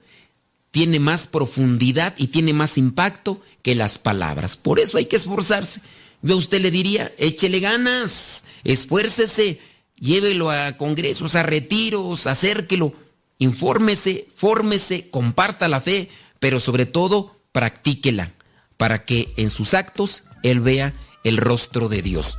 tiene 0.73 0.99
más 0.99 1.27
profundidad 1.27 2.15
y 2.19 2.27
tiene 2.27 2.53
más 2.53 2.77
impacto 2.77 3.41
que 3.63 3.75
las 3.75 3.99
palabras. 3.99 4.57
Por 4.57 4.81
eso 4.81 4.99
hay 4.99 5.07
que 5.07 5.17
esforzarse. 5.17 5.81
Yo 6.21 6.35
a 6.35 6.39
usted 6.39 6.61
le 6.61 6.71
diría, 6.71 7.13
échele 7.19 7.61
ganas, 7.61 8.45
esfuércese, 8.65 9.61
llévelo 9.97 10.51
a 10.51 10.77
congresos, 10.77 11.37
a 11.37 11.43
retiros, 11.43 12.27
acérquelo, 12.27 12.95
infórmese, 13.39 14.29
fórmese, 14.35 15.09
comparta 15.09 15.69
la 15.69 15.81
fe, 15.81 16.11
pero 16.41 16.59
sobre 16.59 16.85
todo 16.85 17.37
practíquela 17.53 18.33
para 18.77 19.05
que 19.05 19.33
en 19.37 19.51
sus 19.51 19.75
actos 19.75 20.25
él 20.43 20.61
vea 20.61 20.95
el 21.23 21.37
rostro 21.37 21.89
de 21.89 22.03
Dios. 22.03 22.37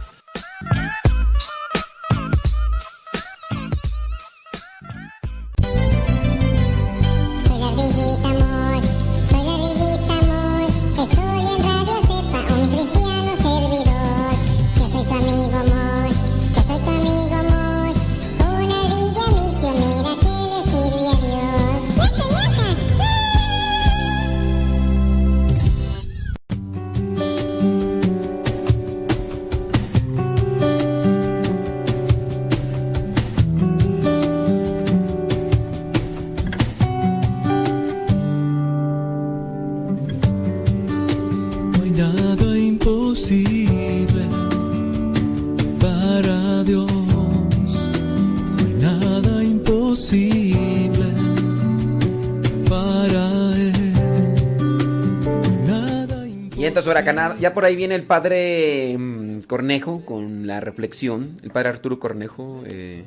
Ya 57.40 57.54
por 57.54 57.66
ahí 57.66 57.76
viene 57.76 57.96
el 57.96 58.04
padre 58.04 58.96
mm, 58.98 59.42
Cornejo 59.42 60.06
con 60.06 60.48
la 60.48 60.60
reflexión, 60.60 61.40
el 61.44 61.52
padre 61.52 61.70
Arturo 61.70 62.00
Cornejo, 62.00 62.64
eh, 62.66 63.06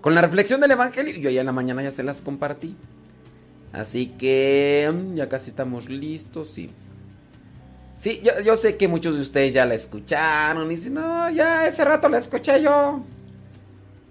con 0.00 0.14
la 0.14 0.20
reflexión 0.20 0.60
del 0.60 0.72
Evangelio. 0.72 1.16
Yo 1.16 1.30
ya 1.30 1.40
en 1.40 1.46
la 1.46 1.52
mañana 1.52 1.82
ya 1.82 1.90
se 1.90 2.02
las 2.02 2.22
compartí. 2.22 2.76
Así 3.72 4.06
que 4.18 4.90
mm, 4.92 5.14
ya 5.14 5.28
casi 5.28 5.50
estamos 5.50 5.88
listos, 5.88 6.50
sí. 6.50 6.70
Sí, 7.98 8.22
yo, 8.44 8.56
sé 8.56 8.76
que 8.76 8.86
muchos 8.86 9.16
de 9.16 9.22
ustedes 9.22 9.52
ya 9.52 9.66
la 9.66 9.74
escucharon 9.74 10.70
y 10.70 10.76
dicen, 10.76 10.94
no, 10.94 11.28
ya 11.30 11.66
ese 11.66 11.84
rato 11.84 12.08
la 12.08 12.18
escuché 12.18 12.62
yo. 12.62 13.02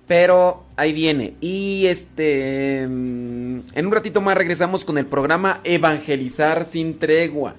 Pero 0.07 0.65
ahí 0.75 0.93
viene. 0.93 1.35
Y 1.41 1.85
este. 1.87 2.85
Mm, 2.87 3.59
en 3.73 3.85
un 3.85 3.91
ratito 3.91 4.21
más 4.21 4.37
regresamos 4.37 4.85
con 4.85 4.97
el 4.97 5.05
programa 5.05 5.61
Evangelizar 5.63 6.65
sin 6.65 6.99
tregua. 6.99 7.55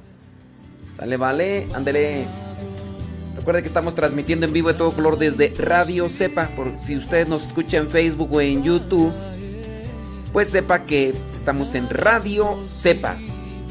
Sale, 0.98 1.16
vale, 1.16 1.68
ándele. 1.74 2.26
Recuerde 3.36 3.62
que 3.62 3.68
estamos 3.68 3.94
transmitiendo 3.94 4.46
en 4.46 4.52
vivo 4.52 4.68
de 4.68 4.74
todo 4.74 4.90
color 4.90 5.16
desde 5.16 5.52
Radio 5.58 6.08
Cepa. 6.08 6.48
Por 6.56 6.72
si 6.84 6.96
ustedes 6.96 7.28
nos 7.28 7.46
escuchan 7.46 7.84
en 7.84 7.90
Facebook 7.90 8.32
o 8.32 8.40
en 8.40 8.64
YouTube, 8.64 9.12
pues 10.32 10.48
sepa 10.50 10.80
que 10.84 11.14
estamos 11.34 11.74
en 11.76 11.88
Radio 11.88 12.58
Cepa. 12.68 13.16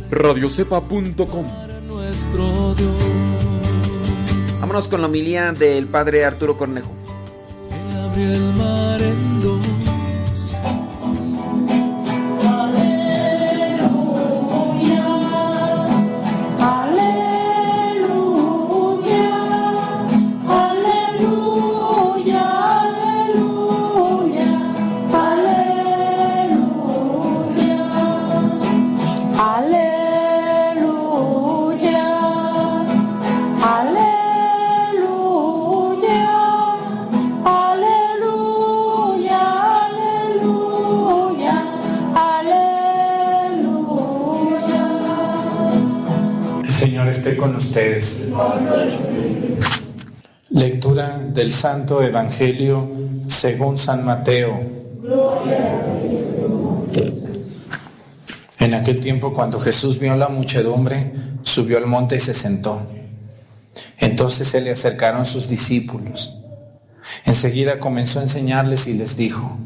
Radiocepa.com. 0.09 1.45
Vámonos 4.61 4.87
con 4.87 5.01
la 5.01 5.07
homilía 5.07 5.51
del 5.51 5.87
padre 5.87 6.23
Arturo 6.23 6.57
Cornejo. 6.57 6.91
con 8.15 9.26
Lectura 50.49 51.19
del 51.19 51.53
Santo 51.53 52.01
Evangelio 52.01 52.89
según 53.27 53.77
San 53.77 54.03
Mateo. 54.03 54.59
En 58.57 58.73
aquel 58.73 58.99
tiempo 58.99 59.31
cuando 59.31 59.59
Jesús 59.59 59.99
vio 59.99 60.15
la 60.15 60.27
muchedumbre, 60.27 61.13
subió 61.43 61.77
al 61.77 61.85
monte 61.85 62.15
y 62.15 62.19
se 62.19 62.33
sentó. 62.33 62.81
Entonces 63.99 64.47
se 64.47 64.59
le 64.59 64.71
acercaron 64.71 65.27
sus 65.27 65.47
discípulos. 65.47 66.35
Enseguida 67.25 67.77
comenzó 67.77 68.19
a 68.19 68.23
enseñarles 68.23 68.87
y 68.87 68.93
les 68.93 69.17
dijo, 69.17 69.59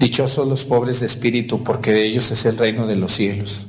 Dichosos 0.00 0.48
los 0.48 0.64
pobres 0.64 0.98
de 0.98 1.06
espíritu, 1.06 1.62
porque 1.62 1.92
de 1.92 2.04
ellos 2.04 2.32
es 2.32 2.44
el 2.46 2.58
reino 2.58 2.88
de 2.88 2.96
los 2.96 3.12
cielos. 3.12 3.68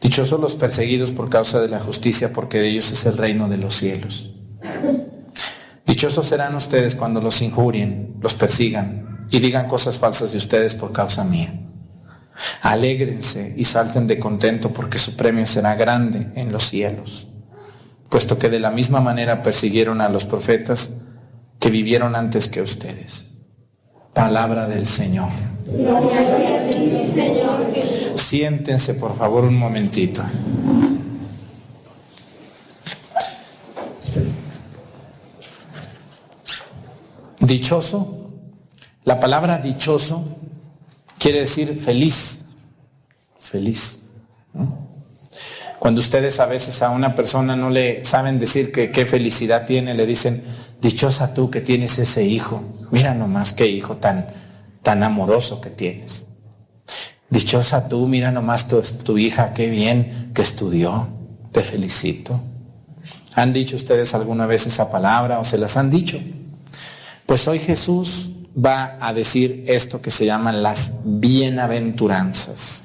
Dichosos 0.00 0.40
los 0.40 0.56
perseguidos 0.56 1.12
por 1.12 1.28
causa 1.28 1.60
de 1.60 1.68
la 1.68 1.78
justicia, 1.78 2.32
porque 2.32 2.58
de 2.58 2.68
ellos 2.68 2.90
es 2.92 3.06
el 3.06 3.16
reino 3.16 3.48
de 3.48 3.58
los 3.58 3.76
cielos. 3.76 4.32
Dichosos 5.86 6.26
serán 6.26 6.54
ustedes 6.54 6.94
cuando 6.96 7.20
los 7.20 7.42
injurien, 7.42 8.14
los 8.20 8.34
persigan 8.34 9.26
y 9.30 9.38
digan 9.38 9.68
cosas 9.68 9.98
falsas 9.98 10.32
de 10.32 10.38
ustedes 10.38 10.74
por 10.74 10.92
causa 10.92 11.24
mía. 11.24 11.52
Alégrense 12.62 13.54
y 13.56 13.64
salten 13.64 14.06
de 14.06 14.18
contento 14.18 14.72
porque 14.72 14.98
su 14.98 15.16
premio 15.16 15.46
será 15.46 15.74
grande 15.74 16.28
en 16.34 16.52
los 16.52 16.68
cielos, 16.68 17.28
puesto 18.08 18.38
que 18.38 18.48
de 18.48 18.60
la 18.60 18.70
misma 18.70 19.00
manera 19.00 19.42
persiguieron 19.42 20.00
a 20.00 20.08
los 20.08 20.24
profetas 20.24 20.92
que 21.58 21.70
vivieron 21.70 22.16
antes 22.16 22.48
que 22.48 22.62
ustedes. 22.62 23.26
Palabra 24.14 24.66
del 24.66 24.86
Señor. 24.86 25.28
Siéntense 28.30 28.94
por 28.94 29.16
favor 29.16 29.42
un 29.42 29.58
momentito. 29.58 30.22
Dichoso, 37.40 38.30
la 39.02 39.18
palabra 39.18 39.58
dichoso 39.58 40.24
quiere 41.18 41.40
decir 41.40 41.76
feliz, 41.80 42.38
feliz. 43.40 43.98
Cuando 45.80 46.00
ustedes 46.00 46.38
a 46.38 46.46
veces 46.46 46.82
a 46.82 46.90
una 46.90 47.16
persona 47.16 47.56
no 47.56 47.68
le 47.68 48.04
saben 48.04 48.38
decir 48.38 48.70
que 48.70 48.92
qué 48.92 49.06
felicidad 49.06 49.66
tiene, 49.66 49.92
le 49.92 50.06
dicen, 50.06 50.44
dichosa 50.80 51.34
tú 51.34 51.50
que 51.50 51.62
tienes 51.62 51.98
ese 51.98 52.22
hijo, 52.22 52.62
mira 52.92 53.12
nomás 53.12 53.52
qué 53.52 53.66
hijo 53.66 53.96
tan, 53.96 54.24
tan 54.84 55.02
amoroso 55.02 55.60
que 55.60 55.70
tienes. 55.70 56.29
Dichosa 57.30 57.88
tú, 57.88 58.08
mira 58.08 58.32
nomás 58.32 58.66
tu, 58.66 59.16
hija, 59.16 59.52
qué 59.52 59.70
bien 59.70 60.30
que 60.34 60.42
estudió, 60.42 61.08
te 61.52 61.60
felicito. 61.60 62.38
¿Han 63.36 63.52
dicho 63.52 63.76
ustedes 63.76 64.14
alguna 64.14 64.46
vez 64.46 64.66
esa 64.66 64.90
palabra 64.90 65.38
o 65.38 65.44
se 65.44 65.56
las 65.56 65.76
han 65.76 65.90
dicho? 65.90 66.18
Pues 67.26 67.46
hoy 67.46 67.60
Jesús 67.60 68.30
va 68.52 68.98
a 69.00 69.12
decir 69.12 69.64
esto 69.68 70.02
que 70.02 70.10
se 70.10 70.26
llaman 70.26 70.64
las 70.64 70.94
bienaventuranzas. 71.04 72.82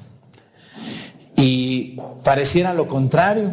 Y 1.34 1.98
pareciera 2.22 2.72
lo 2.72 2.86
contrario. 2.86 3.52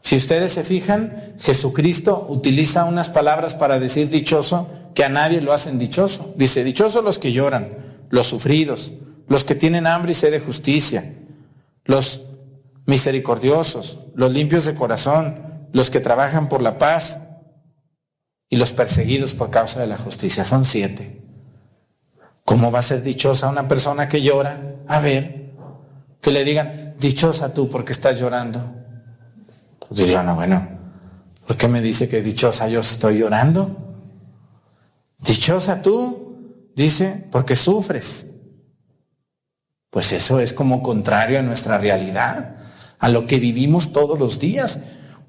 Si 0.00 0.14
ustedes 0.14 0.52
se 0.52 0.62
fijan, 0.62 1.34
Jesucristo 1.40 2.24
utiliza 2.28 2.84
unas 2.84 3.08
palabras 3.08 3.56
para 3.56 3.80
decir 3.80 4.08
dichoso 4.08 4.68
que 4.94 5.04
a 5.04 5.08
nadie 5.08 5.40
lo 5.40 5.52
hacen 5.52 5.76
dichoso. 5.76 6.32
Dice, 6.36 6.62
dichosos 6.62 7.02
los 7.02 7.18
que 7.18 7.32
lloran, 7.32 7.70
los 8.10 8.28
sufridos, 8.28 8.92
los 9.28 9.44
que 9.44 9.54
tienen 9.54 9.86
hambre 9.86 10.12
y 10.12 10.14
sed 10.14 10.30
de 10.30 10.40
justicia, 10.40 11.14
los 11.84 12.22
misericordiosos, 12.86 14.00
los 14.14 14.32
limpios 14.32 14.64
de 14.64 14.74
corazón, 14.74 15.68
los 15.72 15.90
que 15.90 16.00
trabajan 16.00 16.48
por 16.48 16.62
la 16.62 16.78
paz, 16.78 17.18
y 18.48 18.56
los 18.56 18.72
perseguidos 18.72 19.34
por 19.34 19.50
causa 19.50 19.80
de 19.80 19.86
la 19.86 19.98
justicia. 19.98 20.44
Son 20.44 20.64
siete. 20.64 21.22
¿Cómo 22.44 22.70
va 22.70 22.78
a 22.78 22.82
ser 22.82 23.02
dichosa 23.02 23.48
una 23.48 23.68
persona 23.68 24.08
que 24.08 24.22
llora? 24.22 24.58
A 24.86 25.00
ver, 25.00 25.52
que 26.20 26.30
le 26.30 26.44
digan, 26.44 26.94
dichosa 26.98 27.52
tú 27.52 27.68
porque 27.68 27.92
estás 27.92 28.18
llorando. 28.18 28.60
Pues 29.86 30.00
diría, 30.00 30.22
no, 30.22 30.34
bueno, 30.34 30.66
¿por 31.46 31.56
qué 31.56 31.68
me 31.68 31.82
dice 31.82 32.08
que 32.08 32.22
dichosa 32.22 32.68
yo 32.68 32.80
estoy 32.80 33.18
llorando? 33.18 33.76
Dichosa 35.18 35.82
tú, 35.82 36.70
dice, 36.74 37.28
porque 37.30 37.54
sufres. 37.54 38.27
Pues 39.90 40.12
eso 40.12 40.40
es 40.40 40.52
como 40.52 40.82
contrario 40.82 41.38
a 41.38 41.42
nuestra 41.42 41.78
realidad, 41.78 42.56
a 42.98 43.08
lo 43.08 43.26
que 43.26 43.38
vivimos 43.38 43.92
todos 43.92 44.18
los 44.18 44.38
días. 44.38 44.80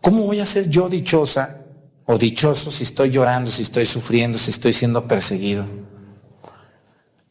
¿Cómo 0.02 0.24
voy 0.24 0.40
a 0.40 0.46
ser 0.46 0.70
yo 0.70 0.90
dichosa 0.90 1.60
o 2.12 2.18
dichoso 2.18 2.72
si 2.72 2.86
estoy 2.86 3.12
llorando, 3.12 3.52
si 3.52 3.62
estoy 3.62 3.86
sufriendo, 3.86 4.36
si 4.40 4.50
estoy 4.50 4.74
siendo 4.74 5.08
perseguido. 5.08 5.68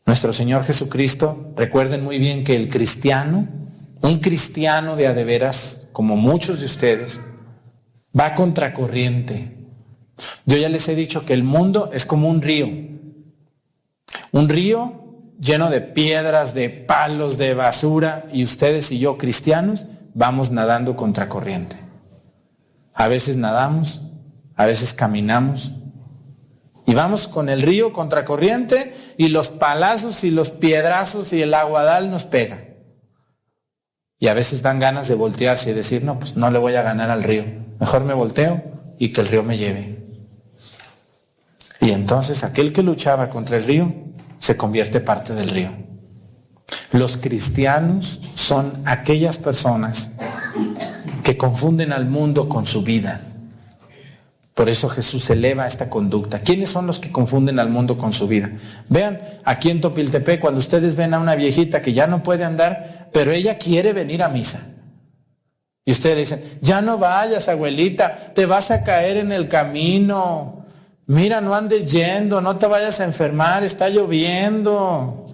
Nuestro 0.07 0.33
Señor 0.33 0.65
Jesucristo, 0.65 1.53
recuerden 1.57 2.05
muy 2.05 2.21
bien 2.21 2.45
que 2.45 2.55
el 2.55 2.69
cristiano, 2.69 3.49
un 4.03 4.21
cristiano 4.21 4.95
de 4.95 5.09
adeveras, 5.09 5.89
como 5.91 6.15
muchos 6.15 6.61
de 6.61 6.67
ustedes, 6.67 7.21
va 8.17 8.37
contracorriente. 8.37 9.67
Yo 10.47 10.57
ya 10.57 10.69
les 10.69 10.89
he 10.89 10.95
dicho 10.95 11.25
que 11.25 11.35
el 11.35 11.43
mundo 11.43 11.91
es 11.93 12.07
como 12.07 12.29
un 12.29 12.41
río. 12.41 12.69
Un 14.31 14.49
río 14.49 14.98
lleno 15.39 15.71
de 15.71 15.81
piedras, 15.81 16.55
de 16.55 16.71
palos, 16.71 17.39
de 17.39 17.55
basura, 17.55 18.27
y 18.33 18.45
ustedes 18.45 18.91
y 18.91 18.99
yo, 18.99 19.19
cristianos, 19.19 19.87
vamos 20.15 20.51
nadando 20.51 20.97
contracorriente. 20.97 21.77
A 22.95 23.09
veces 23.09 23.37
nadamos, 23.37 24.03
a 24.57 24.67
veces 24.67 24.93
caminamos 24.93 25.73
y 26.89 26.95
vamos 26.95 27.29
con 27.29 27.49
el 27.49 27.63
río 27.63 27.93
contracorriente 27.93 28.93
y 29.17 29.29
los 29.29 29.49
palazos 29.51 30.25
y 30.25 30.31
los 30.31 30.51
piedrazos 30.51 31.33
y 31.33 31.43
el 31.43 31.55
aguadal 31.55 32.11
nos 32.11 32.25
pega. 32.25 32.65
Y 34.19 34.27
a 34.27 34.35
veces 34.35 34.63
dan 34.63 34.81
ganas 34.81 35.07
de 35.07 35.15
voltearse 35.15 35.71
y 35.71 35.75
decir, 35.75 36.03
no, 36.03 36.19
pues 36.19 36.37
no 36.37 36.51
le 36.51 36.59
voy 36.59 36.75
a 36.75 36.83
ganar 36.83 37.11
al 37.11 37.23
río. 37.23 37.45
Mejor 37.79 38.05
me 38.05 38.15
volteo 38.15 38.63
y 38.99 39.13
que 39.13 39.21
el 39.21 39.29
río 39.29 39.45
me 39.45 39.59
lleve. 39.59 39.99
Y 41.81 41.93
entonces 41.93 42.43
aquel 42.43 42.73
que 42.73 42.83
luchaba 42.83 43.29
contra 43.29 43.59
el 43.59 43.65
río 43.65 43.95
se 44.49 44.57
convierte 44.57 45.01
parte 45.01 45.35
del 45.35 45.51
río. 45.51 45.71
Los 46.93 47.19
cristianos 47.19 48.21
son 48.35 48.83
aquellas 48.85 49.37
personas 49.37 50.11
que 51.23 51.37
confunden 51.37 51.93
al 51.93 52.07
mundo 52.07 52.49
con 52.49 52.65
su 52.67 52.83
vida 52.83 53.21
por 54.59 54.69
eso 54.69 54.89
Jesús 54.89 55.31
eleva 55.31 55.69
esta 55.69 55.89
conducta. 55.89 56.41
¿Quiénes 56.41 56.69
son 56.69 56.85
los 56.89 56.99
que 56.99 57.13
confunden 57.13 57.61
al 57.61 57.71
mundo 57.71 57.97
con 57.97 58.13
su 58.13 58.27
vida? 58.27 58.51
Vean, 58.89 59.21
aquí 59.45 59.71
en 59.71 59.81
Topiltepec, 59.81 60.41
cuando 60.41 60.59
ustedes 60.59 60.97
ven 60.97 61.15
a 61.15 61.21
una 61.21 61.37
viejita 61.37 61.81
que 61.81 61.93
ya 61.93 62.09
no 62.09 62.25
puede 62.25 62.43
andar, 62.43 63.09
pero 63.13 63.31
ella 63.31 63.57
quiere 63.57 63.93
venir 63.93 64.21
a 64.21 64.29
misa. 64.29 64.67
Y 65.85 65.93
ustedes 65.93 66.17
dicen, 66.17 66.59
ya 66.61 66.83
no 66.83 66.99
vayas, 66.99 67.49
abuelita, 67.49 68.33
te 68.35 68.47
vas 68.47 68.73
a 68.73 68.83
caer 68.83 69.19
en 69.19 69.31
el 69.31 69.47
camino. 69.47 70.58
Mira, 71.09 71.41
no 71.41 71.55
andes 71.55 71.91
yendo, 71.91 72.43
no 72.43 72.59
te 72.59 72.67
vayas 72.67 73.01
a 73.01 73.05
enfermar, 73.05 73.65
está 73.65 73.89
lloviendo. 73.89 75.25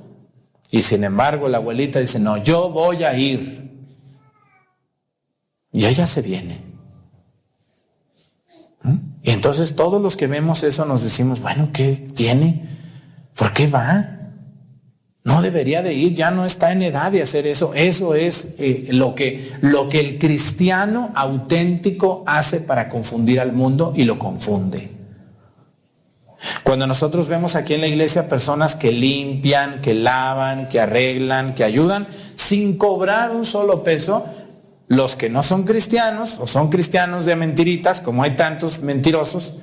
Y 0.70 0.82
sin 0.82 1.02
embargo, 1.02 1.48
la 1.48 1.58
abuelita 1.58 1.98
dice, 1.98 2.20
no, 2.20 2.36
yo 2.36 2.70
voy 2.70 3.02
a 3.02 3.18
ir. 3.18 3.88
Y 5.72 5.84
ella 5.84 6.06
se 6.06 6.22
viene. 6.22 6.60
Y 9.24 9.30
entonces 9.30 9.74
todos 9.74 10.00
los 10.00 10.16
que 10.16 10.28
vemos 10.28 10.62
eso 10.62 10.84
nos 10.84 11.02
decimos, 11.02 11.40
bueno, 11.40 11.70
¿qué 11.72 12.06
tiene? 12.14 12.68
¿Por 13.34 13.52
qué 13.52 13.66
va? 13.66 14.10
No 15.24 15.42
debería 15.42 15.82
de 15.82 15.92
ir, 15.92 16.14
ya 16.14 16.30
no 16.30 16.44
está 16.44 16.70
en 16.70 16.82
edad 16.82 17.10
de 17.10 17.22
hacer 17.22 17.48
eso. 17.48 17.74
Eso 17.74 18.14
es 18.14 18.54
eh, 18.58 18.90
lo, 18.90 19.16
que, 19.16 19.50
lo 19.60 19.88
que 19.88 19.98
el 19.98 20.18
cristiano 20.20 21.10
auténtico 21.16 22.22
hace 22.28 22.60
para 22.60 22.88
confundir 22.88 23.40
al 23.40 23.52
mundo 23.52 23.92
y 23.96 24.04
lo 24.04 24.20
confunde. 24.20 24.93
Cuando 26.62 26.86
nosotros 26.86 27.28
vemos 27.28 27.56
aquí 27.56 27.74
en 27.74 27.80
la 27.80 27.86
iglesia 27.86 28.28
personas 28.28 28.76
que 28.76 28.92
limpian, 28.92 29.80
que 29.80 29.94
lavan, 29.94 30.68
que 30.68 30.80
arreglan, 30.80 31.54
que 31.54 31.64
ayudan, 31.64 32.06
sin 32.36 32.76
cobrar 32.76 33.30
un 33.30 33.44
solo 33.44 33.82
peso, 33.82 34.24
los 34.88 35.16
que 35.16 35.30
no 35.30 35.42
son 35.42 35.64
cristianos 35.64 36.36
o 36.38 36.46
son 36.46 36.68
cristianos 36.68 37.24
de 37.24 37.36
mentiritas, 37.36 38.00
como 38.00 38.22
hay 38.22 38.32
tantos 38.32 38.80
mentirosos, 38.80 39.54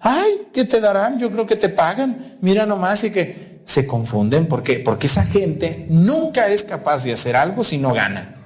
Ay, 0.00 0.48
¿qué 0.52 0.64
te 0.64 0.80
darán? 0.80 1.18
Yo 1.18 1.30
creo 1.30 1.46
que 1.46 1.56
te 1.56 1.68
pagan. 1.68 2.38
Mira 2.40 2.66
nomás 2.66 3.04
y 3.04 3.10
que 3.10 3.60
se 3.64 3.86
confunden 3.86 4.46
porque 4.46 4.78
porque 4.78 5.08
esa 5.08 5.24
gente 5.24 5.86
nunca 5.90 6.48
es 6.48 6.64
capaz 6.64 7.04
de 7.04 7.12
hacer 7.12 7.36
algo 7.36 7.64
si 7.64 7.78
no 7.78 7.92
gana. 7.92 8.36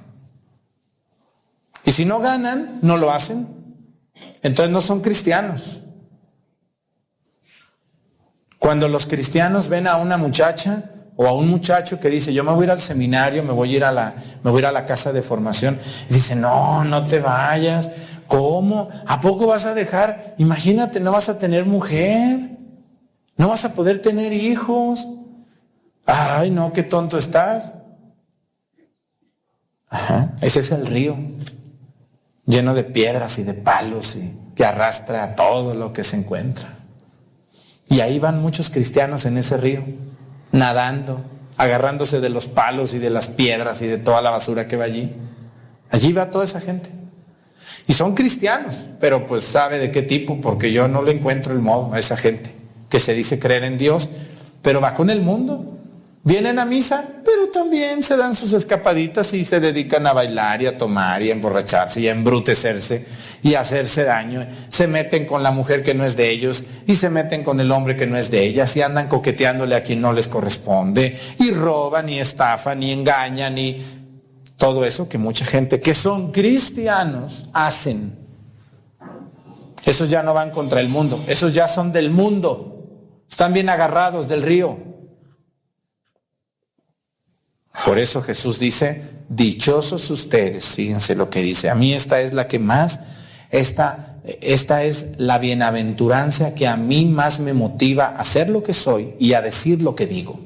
Y 1.85 1.91
si 1.91 2.05
no 2.05 2.19
ganan, 2.19 2.79
no 2.81 2.97
lo 2.97 3.11
hacen. 3.11 3.47
Entonces 4.41 4.71
no 4.71 4.81
son 4.81 5.01
cristianos. 5.01 5.81
Cuando 8.63 8.87
los 8.87 9.05
cristianos 9.05 9.67
ven 9.67 9.87
a 9.87 9.97
una 9.97 10.15
muchacha 10.15 10.85
o 11.17 11.27
a 11.27 11.33
un 11.33 11.49
muchacho 11.49 11.99
que 11.99 12.09
dice, 12.09 12.33
yo 12.33 12.45
me 12.45 12.53
voy 12.53 12.61
a 12.61 12.63
ir 12.67 12.71
al 12.71 12.79
seminario, 12.79 13.43
me 13.43 13.51
voy 13.51 13.73
a 13.73 13.75
ir 13.75 13.83
a 13.83 13.91
la, 13.91 14.15
me 14.41 14.51
voy 14.51 14.59
a 14.59 14.61
ir 14.61 14.65
a 14.67 14.71
la 14.71 14.85
casa 14.85 15.11
de 15.11 15.21
formación, 15.21 15.77
y 16.09 16.13
dice, 16.13 16.33
no, 16.33 16.85
no 16.85 17.03
te 17.03 17.19
vayas. 17.19 17.91
¿Cómo? 18.25 18.87
¿A 19.05 19.19
poco 19.19 19.47
vas 19.47 19.65
a 19.65 19.73
dejar? 19.73 20.35
Imagínate, 20.37 21.01
no 21.01 21.11
vas 21.11 21.27
a 21.27 21.37
tener 21.37 21.65
mujer, 21.65 22.57
no 23.35 23.49
vas 23.49 23.65
a 23.65 23.73
poder 23.73 24.01
tener 24.01 24.31
hijos. 24.31 25.05
Ay, 26.05 26.49
no, 26.49 26.71
qué 26.71 26.83
tonto 26.83 27.17
estás. 27.17 27.73
Ajá, 29.89 30.35
ese 30.39 30.61
es 30.61 30.71
el 30.71 30.85
río, 30.85 31.17
lleno 32.45 32.73
de 32.73 32.85
piedras 32.85 33.39
y 33.39 33.43
de 33.43 33.55
palos 33.55 34.15
y 34.15 34.39
que 34.55 34.63
arrastra 34.63 35.21
a 35.21 35.35
todo 35.35 35.75
lo 35.75 35.91
que 35.91 36.05
se 36.05 36.15
encuentra. 36.15 36.72
Y 37.93 38.01
ahí 38.01 38.17
van 38.17 38.41
muchos 38.41 38.71
cristianos 38.71 39.27
en 39.27 39.37
ese 39.37 39.55
río, 39.55 39.83
nadando, 40.51 41.21
agarrándose 41.57 42.21
de 42.21 42.29
los 42.29 42.47
palos 42.47 42.95
y 42.95 42.97
de 42.97 43.11
las 43.11 43.27
piedras 43.27 43.83
y 43.83 43.87
de 43.87 43.99
toda 43.99 44.23
la 44.23 44.31
basura 44.31 44.67
que 44.67 44.77
va 44.77 44.85
allí. 44.85 45.13
Allí 45.91 46.11
va 46.11 46.31
toda 46.31 46.43
esa 46.43 46.59
gente. 46.59 46.89
Y 47.85 47.93
son 47.93 48.15
cristianos, 48.15 48.77
pero 48.99 49.27
pues 49.27 49.43
sabe 49.43 49.77
de 49.77 49.91
qué 49.91 50.01
tipo, 50.01 50.41
porque 50.41 50.71
yo 50.71 50.87
no 50.87 51.03
le 51.03 51.11
encuentro 51.11 51.53
el 51.53 51.59
modo 51.59 51.93
a 51.93 51.99
esa 51.99 52.17
gente 52.17 52.51
que 52.89 52.99
se 52.99 53.13
dice 53.13 53.37
creer 53.37 53.63
en 53.63 53.77
Dios, 53.77 54.09
pero 54.63 54.81
va 54.81 54.95
con 54.95 55.11
el 55.11 55.21
mundo. 55.21 55.77
Vienen 56.25 56.57
a 56.57 56.63
misa, 56.63 57.05
pero 57.25 57.49
también 57.49 58.01
se 58.01 58.15
dan 58.15 58.33
sus 58.33 58.53
escapaditas 58.53 59.33
y 59.33 59.43
se 59.43 59.59
dedican 59.59 60.07
a 60.07 60.13
bailar 60.13 60.61
y 60.61 60.67
a 60.67 60.77
tomar 60.77 61.21
y 61.21 61.29
a 61.29 61.33
emborracharse 61.33 61.99
y 61.99 62.07
a 62.07 62.11
embrutecerse 62.11 63.05
y 63.41 63.55
a 63.55 63.59
hacerse 63.59 64.05
daño. 64.05 64.47
Se 64.69 64.87
meten 64.87 65.25
con 65.25 65.43
la 65.43 65.51
mujer 65.51 65.83
que 65.83 65.93
no 65.93 66.05
es 66.05 66.15
de 66.15 66.29
ellos 66.29 66.63
y 66.87 66.95
se 66.95 67.09
meten 67.09 67.43
con 67.43 67.59
el 67.59 67.69
hombre 67.73 67.97
que 67.97 68.07
no 68.07 68.15
es 68.15 68.31
de 68.31 68.41
ellas 68.41 68.73
y 68.77 68.81
andan 68.81 69.09
coqueteándole 69.09 69.75
a 69.75 69.83
quien 69.83 69.99
no 69.99 70.13
les 70.13 70.29
corresponde 70.29 71.19
y 71.39 71.51
roban 71.51 72.07
y 72.07 72.19
estafan 72.19 72.81
y 72.81 72.93
engañan 72.93 73.57
y 73.57 73.81
todo 74.55 74.85
eso 74.85 75.09
que 75.09 75.17
mucha 75.17 75.43
gente 75.43 75.81
que 75.81 75.93
son 75.93 76.31
cristianos 76.31 77.49
hacen. 77.51 78.17
Esos 79.83 80.09
ya 80.09 80.23
no 80.23 80.33
van 80.33 80.51
contra 80.51 80.79
el 80.79 80.87
mundo, 80.87 81.21
esos 81.27 81.53
ya 81.53 81.67
son 81.67 81.91
del 81.91 82.11
mundo. 82.11 82.69
Están 83.29 83.51
bien 83.51 83.67
agarrados 83.67 84.29
del 84.29 84.41
río. 84.41 84.92
Por 87.85 87.99
eso 87.99 88.21
Jesús 88.21 88.59
dice, 88.59 89.01
dichosos 89.29 90.09
ustedes, 90.09 90.67
fíjense 90.75 91.15
lo 91.15 91.29
que 91.29 91.41
dice. 91.41 91.69
A 91.69 91.75
mí 91.75 91.93
esta 91.93 92.21
es 92.21 92.33
la 92.33 92.47
que 92.47 92.59
más, 92.59 92.99
esta, 93.49 94.17
esta 94.41 94.83
es 94.83 95.07
la 95.17 95.39
bienaventuranza 95.39 96.53
que 96.53 96.67
a 96.67 96.77
mí 96.77 97.05
más 97.05 97.39
me 97.39 97.53
motiva 97.53 98.07
a 98.07 98.23
ser 98.23 98.49
lo 98.49 98.63
que 98.63 98.73
soy 98.73 99.15
y 99.19 99.33
a 99.33 99.41
decir 99.41 99.81
lo 99.81 99.95
que 99.95 100.07
digo. 100.07 100.39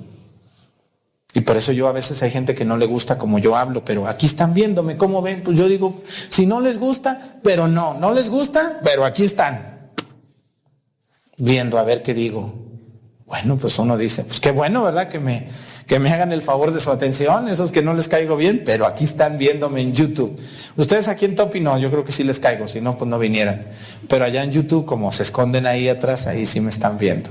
Y 1.33 1.41
por 1.41 1.57
eso 1.57 1.71
yo 1.71 1.87
a 1.87 1.91
veces 1.91 2.23
hay 2.23 2.31
gente 2.31 2.55
que 2.55 2.65
no 2.65 2.77
le 2.77 2.87
gusta 2.87 3.17
como 3.19 3.37
yo 3.37 3.55
hablo, 3.55 3.85
pero 3.85 4.07
aquí 4.07 4.25
están 4.25 4.55
viéndome, 4.55 4.97
¿cómo 4.97 5.21
ven? 5.21 5.43
Pues 5.43 5.57
yo 5.57 5.67
digo, 5.67 6.01
si 6.07 6.47
no 6.47 6.61
les 6.61 6.79
gusta, 6.79 7.39
pero 7.43 7.67
no, 7.67 7.93
no 7.93 8.13
les 8.13 8.29
gusta, 8.29 8.79
pero 8.83 9.05
aquí 9.05 9.25
están. 9.25 9.91
Viendo 11.37 11.77
a 11.77 11.83
ver 11.83 12.01
qué 12.01 12.15
digo. 12.15 12.66
Bueno, 13.27 13.57
pues 13.57 13.77
uno 13.77 13.97
dice, 13.97 14.23
pues 14.23 14.39
qué 14.39 14.51
bueno, 14.51 14.83
¿verdad? 14.83 15.09
Que 15.09 15.19
me, 15.19 15.49
que 15.85 15.99
me 15.99 16.09
hagan 16.09 16.31
el 16.31 16.41
favor 16.41 16.71
de 16.71 16.79
su 16.79 16.91
atención, 16.91 17.49
esos 17.49 17.73
que 17.73 17.81
no 17.81 17.93
les 17.93 18.07
caigo 18.07 18.37
bien, 18.37 18.63
pero 18.65 18.85
aquí 18.85 19.03
están 19.03 19.37
viéndome 19.37 19.81
en 19.81 19.91
YouTube. 19.91 20.39
Ustedes 20.77 21.09
aquí 21.09 21.25
en 21.25 21.35
Topi 21.35 21.59
no, 21.59 21.77
yo 21.77 21.91
creo 21.91 22.05
que 22.05 22.13
sí 22.13 22.23
les 22.23 22.39
caigo, 22.39 22.69
si 22.69 22.79
no, 22.79 22.97
pues 22.97 23.09
no 23.09 23.19
vinieran. 23.19 23.65
Pero 24.07 24.23
allá 24.23 24.43
en 24.43 24.53
YouTube, 24.53 24.85
como 24.85 25.11
se 25.11 25.23
esconden 25.23 25.65
ahí 25.65 25.89
atrás, 25.89 26.25
ahí 26.25 26.45
sí 26.45 26.61
me 26.61 26.69
están 26.69 26.97
viendo. 26.97 27.29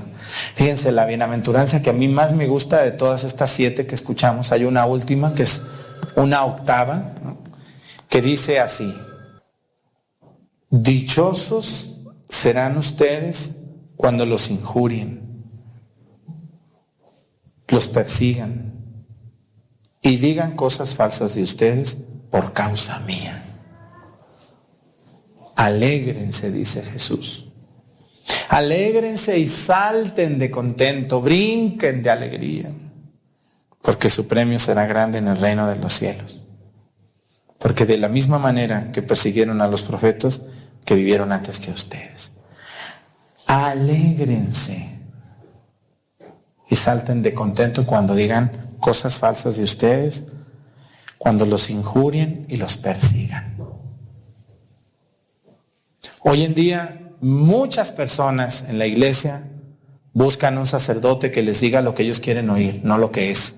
Fíjense, 0.53 0.91
la 0.91 1.07
bienaventuranza 1.07 1.81
que 1.81 1.89
a 1.89 1.93
mí 1.93 2.07
más 2.07 2.33
me 2.33 2.45
gusta 2.45 2.83
de 2.83 2.91
todas 2.91 3.23
estas 3.23 3.49
siete 3.49 3.87
que 3.87 3.95
escuchamos, 3.95 4.51
hay 4.51 4.65
una 4.65 4.85
última 4.85 5.33
que 5.33 5.41
es 5.43 5.63
una 6.15 6.45
octava, 6.45 7.15
que 8.07 8.21
dice 8.21 8.59
así, 8.59 8.95
dichosos 10.69 11.89
serán 12.29 12.77
ustedes 12.77 13.53
cuando 13.95 14.27
los 14.27 14.51
injurien 14.51 15.26
los 17.67 17.87
persigan 17.87 18.73
y 20.01 20.17
digan 20.17 20.55
cosas 20.55 20.95
falsas 20.95 21.35
de 21.35 21.43
ustedes 21.43 21.97
por 22.29 22.53
causa 22.53 22.99
mía. 23.01 23.43
Alégrense, 25.55 26.51
dice 26.51 26.83
Jesús. 26.83 27.45
Alégrense 28.49 29.37
y 29.37 29.47
salten 29.47 30.37
de 30.37 30.51
contento, 30.51 31.21
brinquen 31.21 32.03
de 32.03 32.09
alegría, 32.09 32.71
porque 33.81 34.09
su 34.09 34.27
premio 34.27 34.59
será 34.59 34.85
grande 34.85 35.17
en 35.17 35.27
el 35.27 35.37
reino 35.37 35.67
de 35.67 35.75
los 35.77 35.93
cielos. 35.93 36.43
Porque 37.57 37.85
de 37.85 37.97
la 37.97 38.07
misma 38.07 38.37
manera 38.37 38.91
que 38.91 39.01
persiguieron 39.01 39.61
a 39.61 39.67
los 39.67 39.81
profetas 39.81 40.43
que 40.85 40.95
vivieron 40.95 41.31
antes 41.31 41.59
que 41.59 41.71
ustedes. 41.71 42.31
Alégrense 43.47 44.96
y 46.69 46.75
salten 46.75 47.21
de 47.21 47.33
contento 47.33 47.85
cuando 47.85 48.15
digan 48.15 48.51
cosas 48.79 49.19
falsas 49.19 49.57
de 49.57 49.63
ustedes, 49.63 50.23
cuando 51.17 51.45
los 51.45 51.69
injurien 51.69 52.45
y 52.49 52.57
los 52.57 52.77
persigan. 52.77 53.55
Hoy 56.23 56.43
en 56.43 56.53
día 56.53 57.13
muchas 57.21 57.91
personas 57.91 58.65
en 58.67 58.77
la 58.77 58.85
iglesia 58.85 59.47
buscan 60.13 60.57
un 60.57 60.67
sacerdote 60.67 61.31
que 61.31 61.43
les 61.43 61.61
diga 61.61 61.81
lo 61.81 61.93
que 61.93 62.03
ellos 62.03 62.19
quieren 62.19 62.49
oír, 62.49 62.81
no 62.83 62.97
lo 62.97 63.11
que 63.11 63.31
es. 63.31 63.55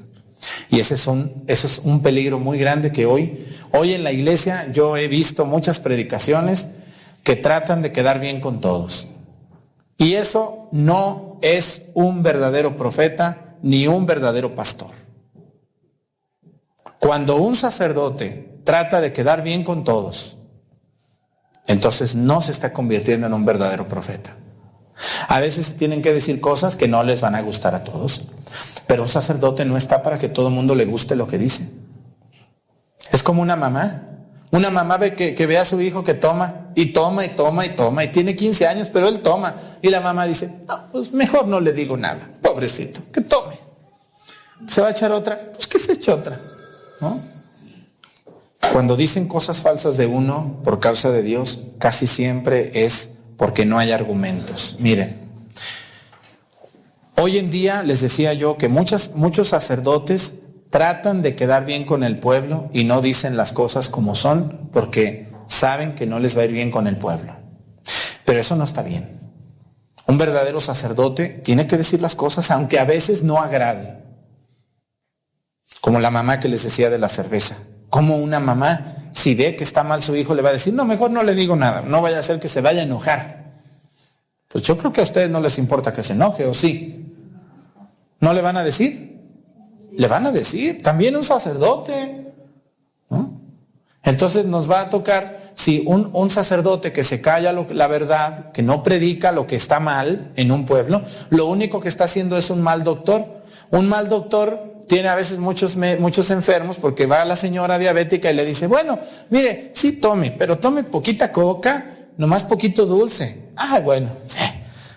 Y 0.69 0.80
ese 0.80 0.95
es 0.95 1.07
un, 1.07 1.44
eso 1.48 1.68
es 1.68 1.80
un 1.80 2.02
peligro 2.02 2.40
muy 2.40 2.57
grande 2.60 2.91
que 2.91 3.06
hoy, 3.06 3.45
hoy 3.72 3.94
en 3.94 4.03
la 4.03 4.11
iglesia 4.11 4.72
yo 4.72 4.95
he 4.95 5.07
visto 5.07 5.45
muchas 5.45 5.80
predicaciones 5.80 6.69
que 7.23 7.36
tratan 7.36 7.81
de 7.81 7.91
quedar 7.91 8.19
bien 8.19 8.40
con 8.40 8.60
todos. 8.60 9.07
Y 9.99 10.15
eso 10.15 10.69
no 10.71 11.38
es 11.41 11.84
un 11.93 12.23
verdadero 12.23 12.76
profeta 12.77 13.57
ni 13.61 13.85
un 13.85 14.05
verdadero 14.05 14.55
pastor. 14.55 14.91
Cuando 16.99 17.35
un 17.35 17.55
sacerdote 17.55 18.61
trata 18.63 19.01
de 19.01 19.11
quedar 19.11 19.43
bien 19.43 19.65
con 19.65 19.84
todos, 19.84 20.38
entonces 21.67 22.15
no 22.15 22.39
se 22.39 22.53
está 22.53 22.71
convirtiendo 22.71 23.27
en 23.27 23.34
un 23.34 23.45
verdadero 23.45 23.89
profeta. 23.89 24.38
A 25.27 25.41
veces 25.41 25.67
se 25.67 25.73
tienen 25.73 26.01
que 26.01 26.13
decir 26.13 26.39
cosas 26.39 26.77
que 26.77 26.88
no 26.88 27.03
les 27.03 27.19
van 27.19 27.35
a 27.35 27.41
gustar 27.41 27.76
a 27.76 27.84
todos, 27.84 28.23
pero 28.88 29.03
un 29.03 29.09
sacerdote 29.09 29.65
no 29.65 29.76
está 29.76 30.01
para 30.01 30.17
que 30.17 30.30
todo 30.30 30.47
el 30.47 30.53
mundo 30.53 30.76
le 30.76 30.85
guste 30.85 31.17
lo 31.17 31.27
que 31.27 31.38
dice. 31.38 31.69
Es 33.11 33.21
como 33.21 33.41
una 33.41 33.57
mamá. 33.57 34.05
Una 34.51 34.71
mamá 34.71 34.97
ve 34.97 35.13
que, 35.13 35.45
ve 35.45 35.57
a 35.57 35.65
su 35.65 35.80
hijo 35.80 36.03
que 36.03 36.15
toma 36.15 36.71
y 36.73 36.88
toma 36.88 37.23
y 37.23 37.30
toma 37.30 37.65
y 37.65 37.69
toma 37.69 38.03
y 38.03 38.07
tiene 38.07 38.35
15 38.35 38.65
años, 38.65 38.89
pero 38.91 39.07
él 39.07 39.19
toma. 39.19 39.55
Y 39.81 39.89
la 39.89 40.01
mamá 40.01 40.26
dice, 40.26 40.49
no, 40.67 40.91
pues 40.91 41.11
mejor 41.11 41.47
no 41.47 41.59
le 41.59 41.71
digo 41.71 41.95
nada, 41.95 42.27
pobrecito, 42.41 43.01
que 43.11 43.21
tome. 43.21 43.53
¿Se 44.67 44.81
va 44.81 44.88
a 44.88 44.91
echar 44.91 45.11
otra? 45.11 45.51
Pues 45.53 45.67
que 45.67 45.77
se 45.77 45.93
eche 45.93 46.11
otra. 46.11 46.38
¿no? 46.99 47.21
Cuando 48.73 48.95
dicen 48.95 49.27
cosas 49.27 49.61
falsas 49.61 49.97
de 49.97 50.07
uno 50.07 50.59
por 50.63 50.80
causa 50.80 51.11
de 51.11 51.21
Dios, 51.21 51.61
casi 51.77 52.07
siempre 52.07 52.85
es 52.85 53.09
porque 53.38 53.65
no 53.65 53.77
hay 53.77 53.91
argumentos. 53.91 54.77
Miren, 54.80 55.17
hoy 57.17 57.38
en 57.38 57.49
día 57.51 57.84
les 57.84 58.01
decía 58.01 58.34
yo 58.34 58.57
que 58.57 58.67
muchos 58.67 59.47
sacerdotes 59.47 60.34
tratan 60.70 61.22
de 61.22 61.36
quedar 61.36 61.66
bien 61.66 61.84
con 61.84 62.04
el 62.04 62.20
pueblo 62.20 62.70
y 62.74 62.84
no 62.84 63.02
dicen 63.02 63.38
las 63.38 63.54
cosas 63.54 63.90
como 63.90 64.16
son 64.16 64.70
porque 64.72 65.30
saben 65.48 65.96
que 65.96 66.06
no 66.06 66.20
les 66.20 66.38
va 66.38 66.44
a 66.44 66.46
ir 66.46 66.52
bien 66.52 66.72
con 66.72 66.88
el 66.88 66.98
pueblo. 66.98 67.36
Pero 68.26 68.40
eso 68.40 68.56
no 68.56 68.64
está 68.64 68.82
bien. 68.82 69.20
Un 70.08 70.18
verdadero 70.18 70.62
sacerdote 70.62 71.28
tiene 71.28 71.68
que 71.68 71.78
decir 71.78 72.02
las 72.02 72.16
cosas 72.16 72.52
aunque 72.52 72.80
a 72.80 72.86
veces 72.86 73.24
no 73.24 73.40
agrade. 73.40 73.98
Como 75.82 76.00
la 76.00 76.12
mamá 76.12 76.40
que 76.40 76.50
les 76.50 76.64
decía 76.64 76.90
de 76.90 76.98
la 76.98 77.10
cerveza. 77.10 77.58
Como 77.90 78.18
una 78.18 78.40
mamá, 78.40 79.12
si 79.14 79.34
ve 79.34 79.56
que 79.56 79.64
está 79.64 79.84
mal 79.84 80.04
su 80.04 80.16
hijo, 80.16 80.36
le 80.36 80.41
va 80.41 80.50
a 80.50 80.54
decir, 80.54 80.74
no, 80.74 80.86
mejor 80.86 81.10
no 81.10 81.24
le 81.24 81.34
digo 81.34 81.56
nada, 81.56 81.82
no 81.82 82.02
vaya 82.02 82.20
a 82.20 82.24
ser 82.24 82.40
que 82.40 82.48
se 82.48 82.62
vaya 82.62 82.82
a 82.82 82.84
enojar. 82.84 83.40
Pues 84.48 84.64
yo 84.64 84.78
creo 84.78 84.91
que 84.91 85.02
a 85.02 85.04
ustedes 85.04 85.30
no 85.30 85.41
les 85.41 85.58
importa 85.58 85.94
que 85.94 86.04
se 86.04 86.14
enoje, 86.14 86.46
¿o 86.46 86.54
sí? 86.54 87.16
¿No 88.20 88.34
le 88.34 88.41
van 88.41 88.58
a 88.58 88.64
decir? 88.64 89.09
Le 89.99 90.07
van 90.07 90.26
a 90.26 90.31
decir, 90.31 90.81
también 90.81 91.17
un 91.17 91.26
sacerdote. 91.26 92.31
¿no? 93.09 93.41
Entonces 94.01 94.45
nos 94.45 94.71
va 94.71 94.80
a 94.80 94.89
tocar, 94.89 95.51
si 95.55 95.84
un, 95.85 96.30
sacerdote 96.30 96.93
que 96.93 97.03
se 97.03 97.19
calla 97.19 97.51
la 97.51 97.88
verdad, 97.88 98.53
que 98.53 98.63
no 98.63 98.81
predica 98.81 99.34
lo 99.34 99.45
que 99.45 99.57
está 99.57 99.81
mal 99.81 100.31
en 100.38 100.53
un 100.53 100.63
pueblo, 100.63 101.01
lo 101.31 101.47
único 101.47 101.81
que 101.81 101.89
está 101.89 102.05
haciendo 102.05 102.38
es 102.38 102.49
un 102.49 102.61
mal 102.61 102.85
doctor. 102.85 103.41
Un 103.71 103.89
mal 103.89 104.07
doctor 104.07 104.84
tiene 104.88 105.09
a 105.09 105.15
veces 105.15 105.39
muchos, 105.39 105.76
muchos 105.76 106.31
enfermos 106.31 106.77
porque 106.77 107.05
va 107.05 107.23
a 107.23 107.26
la 107.26 107.35
señora 107.35 107.77
diabética 107.77 108.31
y 108.31 108.35
le 108.35 108.45
dice, 108.45 108.67
bueno, 108.67 108.97
mire, 109.30 109.71
sí 109.73 109.91
tome, 109.91 110.31
pero 110.31 110.59
tome 110.59 110.85
poquita 110.85 111.30
coca, 111.30 111.88
nomás 112.15 112.45
poquito 112.45 112.85
dulce. 112.85 113.49
Ah, 113.57 113.81
bueno, 113.84 114.09
sí. 114.26 114.39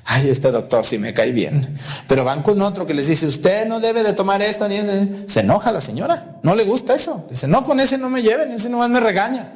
Ay, 0.04 0.30
este 0.30 0.50
doctor 0.50 0.84
sí 0.84 0.98
me 0.98 1.14
cae 1.14 1.30
bien. 1.30 1.76
Pero 2.08 2.24
van 2.24 2.42
con 2.42 2.60
otro 2.60 2.86
que 2.86 2.94
les 2.94 3.06
dice, 3.06 3.26
usted 3.26 3.66
no 3.66 3.80
debe 3.80 4.02
de 4.02 4.12
tomar 4.12 4.42
esto 4.42 4.68
ni. 4.68 4.80
Se 5.26 5.40
enoja 5.40 5.70
la 5.70 5.80
señora, 5.80 6.38
no 6.42 6.54
le 6.54 6.64
gusta 6.64 6.94
eso. 6.94 7.26
Dice, 7.30 7.46
no, 7.46 7.64
con 7.64 7.78
ese 7.78 7.98
no 7.98 8.08
me 8.08 8.22
lleven, 8.22 8.50
ese 8.50 8.68
nomás 8.68 8.90
me 8.90 9.00
regaña. 9.00 9.52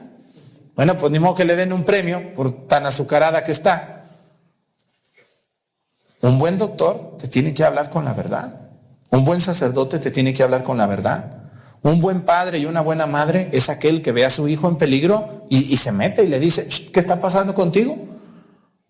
Bueno, 0.76 0.96
pues 0.96 1.10
ni 1.10 1.18
modo 1.18 1.34
que 1.34 1.44
le 1.44 1.56
den 1.56 1.72
un 1.72 1.84
premio 1.84 2.34
por 2.34 2.66
tan 2.66 2.86
azucarada 2.86 3.42
que 3.42 3.52
está. 3.52 4.04
Un 6.22 6.38
buen 6.38 6.58
doctor 6.58 7.16
te 7.18 7.28
tiene 7.28 7.52
que 7.52 7.64
hablar 7.64 7.90
con 7.90 8.04
la 8.04 8.12
verdad. 8.12 8.60
Un 9.10 9.24
buen 9.24 9.40
sacerdote 9.40 9.98
te 9.98 10.10
tiene 10.10 10.32
que 10.34 10.42
hablar 10.42 10.62
con 10.62 10.76
la 10.76 10.86
verdad. 10.86 11.44
Un 11.82 12.00
buen 12.00 12.22
padre 12.22 12.58
y 12.58 12.66
una 12.66 12.80
buena 12.80 13.06
madre 13.06 13.48
es 13.52 13.68
aquel 13.68 14.02
que 14.02 14.12
ve 14.12 14.24
a 14.24 14.30
su 14.30 14.48
hijo 14.48 14.68
en 14.68 14.76
peligro 14.76 15.46
y, 15.48 15.76
se 15.76 15.92
mete 15.92 16.24
y 16.24 16.26
le 16.26 16.40
dice, 16.40 16.68
"Sh, 16.68 16.90
¿qué 16.90 17.00
está 17.00 17.20
pasando 17.20 17.54
contigo? 17.54 17.96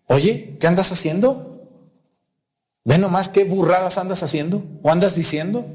Oye, 0.07 0.57
¿qué 0.59 0.67
andas 0.67 0.91
haciendo? 0.91 1.69
Ve 2.85 2.97
nomás 2.97 3.29
qué 3.29 3.43
burradas 3.43 3.97
andas 3.97 4.23
haciendo 4.23 4.63
o 4.81 4.91
andas 4.91 5.15
diciendo. 5.15 5.65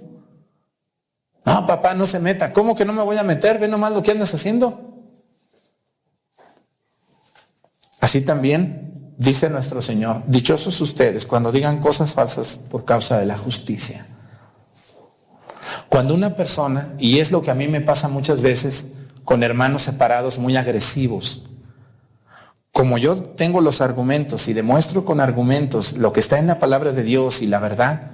No, 1.45 1.67
papá, 1.67 1.95
no 1.95 2.07
se 2.07 2.19
meta. 2.19 2.53
¿Cómo 2.53 2.75
que 2.75 2.85
no 2.85 2.93
me 2.93 3.03
voy 3.03 3.19
a 3.19 3.23
meter? 3.23 3.59
Ve 3.59 3.69
nomás 3.69 3.93
lo 3.93 4.03
que 4.03 4.13
andas 4.13 4.33
haciendo. 4.33 4.93
Así 8.01 8.23
también 8.23 9.15
dice 9.19 9.51
nuestro 9.51 9.83
Señor, 9.83 10.23
dichosos 10.27 10.81
ustedes 10.81 11.27
cuando 11.27 11.53
digan 11.53 11.81
cosas 11.81 12.13
falsas 12.13 12.57
por 12.57 12.85
causa 12.85 13.19
de 13.19 13.27
la 13.27 13.37
justicia. 13.37 14.07
Cuando 15.89 16.15
una 16.15 16.35
persona, 16.35 16.95
y 16.99 17.19
es 17.19 17.31
lo 17.31 17.43
que 17.43 17.51
a 17.51 17.55
mí 17.55 17.69
me 17.69 17.83
pasa 17.83 18.09
muchas 18.09 18.41
veces 18.41 18.87
con 19.25 19.43
hermanos 19.43 19.83
separados 19.83 20.39
muy 20.39 20.57
agresivos, 20.57 21.51
como 22.73 22.97
yo 22.97 23.23
tengo 23.23 23.61
los 23.61 23.83
argumentos 23.83 24.49
y 24.49 24.55
demuestro 24.55 25.05
con 25.05 25.21
argumentos 25.21 25.93
lo 25.93 26.13
que 26.13 26.21
está 26.21 26.39
en 26.39 26.47
la 26.47 26.59
palabra 26.59 26.93
de 26.93 27.03
Dios 27.03 27.43
y 27.43 27.47
la 27.47 27.61
verdad, 27.61 28.11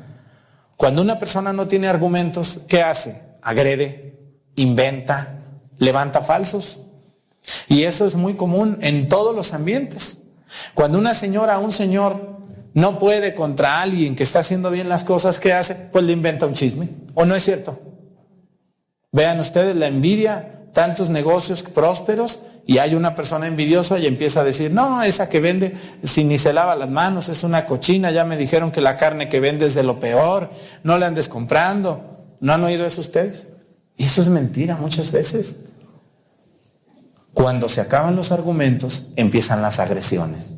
cuando 0.76 1.00
una 1.00 1.18
persona 1.18 1.52
no 1.52 1.68
tiene 1.68 1.86
argumentos, 1.86 2.60
¿qué 2.66 2.82
hace? 2.82 3.22
Agrede, 3.40 4.18
inventa, 4.56 5.38
levanta 5.78 6.22
falsos. 6.22 6.80
Y 7.68 7.84
eso 7.84 8.04
es 8.06 8.16
muy 8.16 8.34
común 8.34 8.78
en 8.80 9.08
todos 9.08 9.34
los 9.34 9.54
ambientes. 9.54 10.18
Cuando 10.74 10.98
una 10.98 11.14
señora 11.14 11.58
o 11.58 11.64
un 11.64 11.72
señor 11.72 12.38
no 12.74 12.98
puede 12.98 13.34
contra 13.34 13.80
alguien 13.80 14.16
que 14.16 14.24
está 14.24 14.40
haciendo 14.40 14.70
bien 14.70 14.88
las 14.88 15.04
cosas, 15.04 15.40
¿qué 15.40 15.52
hace? 15.52 15.74
Pues 15.74 16.04
le 16.04 16.12
inventa 16.12 16.46
un 16.46 16.54
chisme. 16.54 16.90
¿O 17.14 17.24
no 17.24 17.34
es 17.34 17.44
cierto? 17.44 17.80
Vean 19.12 19.40
ustedes 19.40 19.74
la 19.76 19.86
envidia, 19.86 20.57
tantos 20.78 21.10
negocios 21.10 21.64
prósperos 21.64 22.38
y 22.64 22.78
hay 22.78 22.94
una 22.94 23.16
persona 23.16 23.48
envidiosa 23.48 23.98
y 23.98 24.06
empieza 24.06 24.42
a 24.42 24.44
decir, 24.44 24.70
no, 24.70 25.02
esa 25.02 25.28
que 25.28 25.40
vende, 25.40 25.74
si 26.04 26.22
ni 26.22 26.38
se 26.38 26.52
lava 26.52 26.76
las 26.76 26.88
manos, 26.88 27.28
es 27.28 27.42
una 27.42 27.66
cochina, 27.66 28.12
ya 28.12 28.24
me 28.24 28.36
dijeron 28.36 28.70
que 28.70 28.80
la 28.80 28.96
carne 28.96 29.28
que 29.28 29.40
vende 29.40 29.66
es 29.66 29.74
de 29.74 29.82
lo 29.82 29.98
peor, 29.98 30.52
no 30.84 30.96
la 30.96 31.08
andes 31.08 31.28
comprando. 31.28 32.36
¿No 32.38 32.52
han 32.52 32.62
oído 32.62 32.86
eso 32.86 33.00
ustedes? 33.00 33.48
Y 33.96 34.04
eso 34.04 34.22
es 34.22 34.28
mentira 34.28 34.76
muchas 34.76 35.10
veces. 35.10 35.56
Cuando 37.32 37.68
se 37.68 37.80
acaban 37.80 38.14
los 38.14 38.30
argumentos, 38.30 39.08
empiezan 39.16 39.60
las 39.60 39.80
agresiones. 39.80 40.52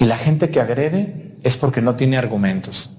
Y 0.00 0.06
la 0.06 0.16
gente 0.16 0.50
que 0.50 0.60
agrede 0.60 1.36
es 1.44 1.56
porque 1.56 1.80
no 1.80 1.94
tiene 1.94 2.18
argumentos. 2.18 2.90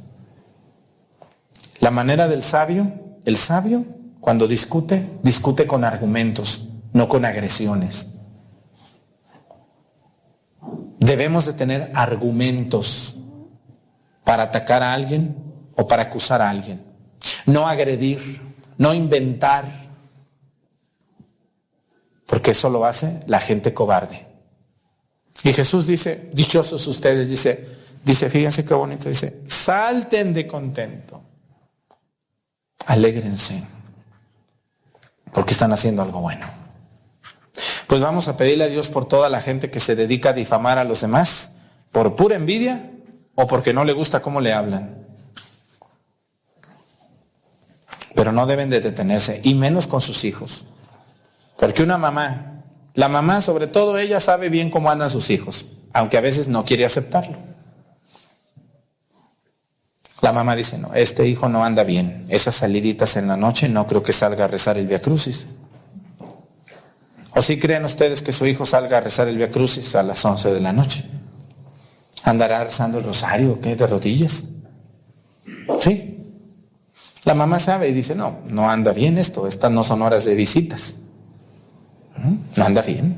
La 1.81 1.91
manera 1.91 2.30
del 2.30 2.44
sabio, 2.44 2.94
el 3.26 3.36
sabio, 3.36 3.98
cuando 4.20 4.48
discute, 4.48 5.20
discute 5.24 5.66
con 5.66 5.84
argumentos, 5.84 6.64
no 6.94 7.08
con 7.08 7.26
agresiones. 7.26 8.08
Debemos 11.00 11.46
de 11.46 11.54
tener 11.54 11.91
argumentos 11.96 13.16
para 14.24 14.44
atacar 14.44 14.84
a 14.84 14.94
alguien 14.94 15.36
o 15.76 15.88
para 15.88 16.04
acusar 16.04 16.41
a 16.41 16.50
alguien. 16.50 16.84
No 17.46 17.68
agredir, 17.68 18.41
no 18.78 18.94
inventar, 18.94 19.66
porque 22.28 22.52
eso 22.52 22.70
lo 22.70 22.86
hace 22.86 23.22
la 23.28 23.40
gente 23.40 23.74
cobarde. 23.74 24.28
Y 25.44 25.54
Jesús 25.54 25.88
dice, 25.88 26.30
dichosos 26.34 26.86
ustedes, 26.88 27.30
dice, 27.30 27.66
dice, 28.04 28.30
fíjense 28.30 28.66
qué 28.66 28.74
bonito, 28.74 29.08
dice, 29.08 29.41
salten 29.48 30.34
de 30.34 30.46
contento, 30.46 31.24
alégrense, 32.86 33.64
porque 35.34 35.53
están 35.53 35.72
haciendo 35.72 36.01
algo 36.01 36.22
bueno. 36.22 36.45
Pues 37.88 38.01
vamos 38.01 38.27
a 38.27 38.38
pedirle 38.38 38.65
a 38.65 38.68
Dios 38.68 38.88
por 38.88 39.07
toda 39.07 39.30
la 39.30 39.41
gente 39.41 39.72
que 39.72 39.80
se 39.80 39.95
dedica 39.95 40.30
a 40.30 40.34
difamar 40.34 40.77
a 40.77 40.84
los 40.84 41.01
demás, 41.01 41.51
por 41.91 42.15
pura 42.15 42.35
envidia 42.35 42.91
o 43.35 43.47
porque 43.47 43.73
no 43.73 43.84
le 43.84 43.93
gusta 43.93 44.22
cómo 44.22 44.41
le 44.41 44.53
hablan. 44.53 45.07
Pero 48.14 48.31
no 48.31 48.45
deben 48.45 48.69
de 48.69 48.80
detenerse, 48.80 49.41
y 49.43 49.56
menos 49.56 49.88
con 49.88 50.01
sus 50.01 50.23
hijos. 50.23 50.65
Porque 51.57 51.84
una 51.84 51.97
mamá, 51.97 52.64
la 52.93 53.07
mamá 53.07 53.41
sobre 53.41 53.68
todo 53.68 53.97
ella 53.97 54.19
sabe 54.19 54.49
bien 54.49 54.69
cómo 54.69 54.91
andan 54.91 55.10
sus 55.10 55.30
hijos, 55.30 55.68
aunque 55.93 56.18
a 56.18 56.22
veces 56.22 56.47
no 56.47 56.65
quiere 56.65 56.85
aceptarlo. 56.85 57.48
La 60.22 60.34
mamá 60.34 60.56
dice, 60.56 60.78
no, 60.78 60.94
este 60.94 61.28
hijo 61.28 61.48
no 61.48 61.64
anda 61.64 61.84
bien. 61.84 62.26
Esas 62.28 62.56
saliditas 62.56 63.16
en 63.16 63.28
la 63.28 63.38
noche 63.38 63.70
no 63.70 63.88
creo 63.88 64.04
que 64.04 64.12
salga 64.12 64.46
a 64.46 64.48
rezar 64.48 64.78
el 64.78 64.86
Via 64.86 65.02
Crucis. 65.02 65.46
¿O 67.36 67.41
si 67.41 67.58
creen 67.58 67.86
ustedes 67.86 68.22
que 68.22 68.34
su 68.34 68.46
hijo 68.46 68.66
salga 68.66 68.98
a 68.98 69.02
rezar 69.02 69.30
el 69.30 69.38
Via 69.38 69.50
Crucis 69.50 69.96
a 69.96 70.04
las 70.04 70.24
11 70.24 70.52
de 70.52 70.60
la 70.60 70.74
noche? 70.74 71.06
¿Andará 72.24 72.64
rezando 72.64 72.98
el 72.98 73.06
rosario 73.06 73.60
qué? 73.62 73.76
¿De 73.76 73.88
rodillas? 73.88 74.44
Sí. 75.80 76.18
La 77.24 77.34
mamá 77.34 77.60
sabe 77.60 77.90
y 77.90 77.94
dice, 77.94 78.14
no, 78.14 78.40
no 78.50 78.70
anda 78.70 78.91
bien 78.91 79.18
esto, 79.18 79.48
estas 79.48 79.72
no 79.72 79.84
son 79.84 80.02
horas 80.02 80.26
de 80.26 80.36
visitas. 80.36 80.96
No 82.56 82.66
anda 82.66 82.82
bien. 82.82 83.16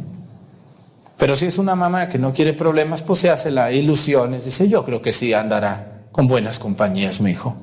Pero 1.18 1.36
si 1.36 1.48
es 1.48 1.57
una 1.57 1.76
mamá 1.76 2.10
que 2.10 2.19
no 2.19 2.34
quiere 2.34 2.53
problemas, 2.53 3.02
pues 3.02 3.22
se 3.22 3.30
hace 3.32 3.49
la 3.49 3.72
ilusiones. 3.72 4.45
Dice, 4.45 4.68
yo 4.68 4.86
creo 4.86 5.02
que 5.02 5.14
sí 5.14 5.34
andará 5.34 5.90
con 6.11 6.27
buenas 6.27 6.59
compañías 6.59 7.21
mi 7.21 7.31
hijo. 7.31 7.55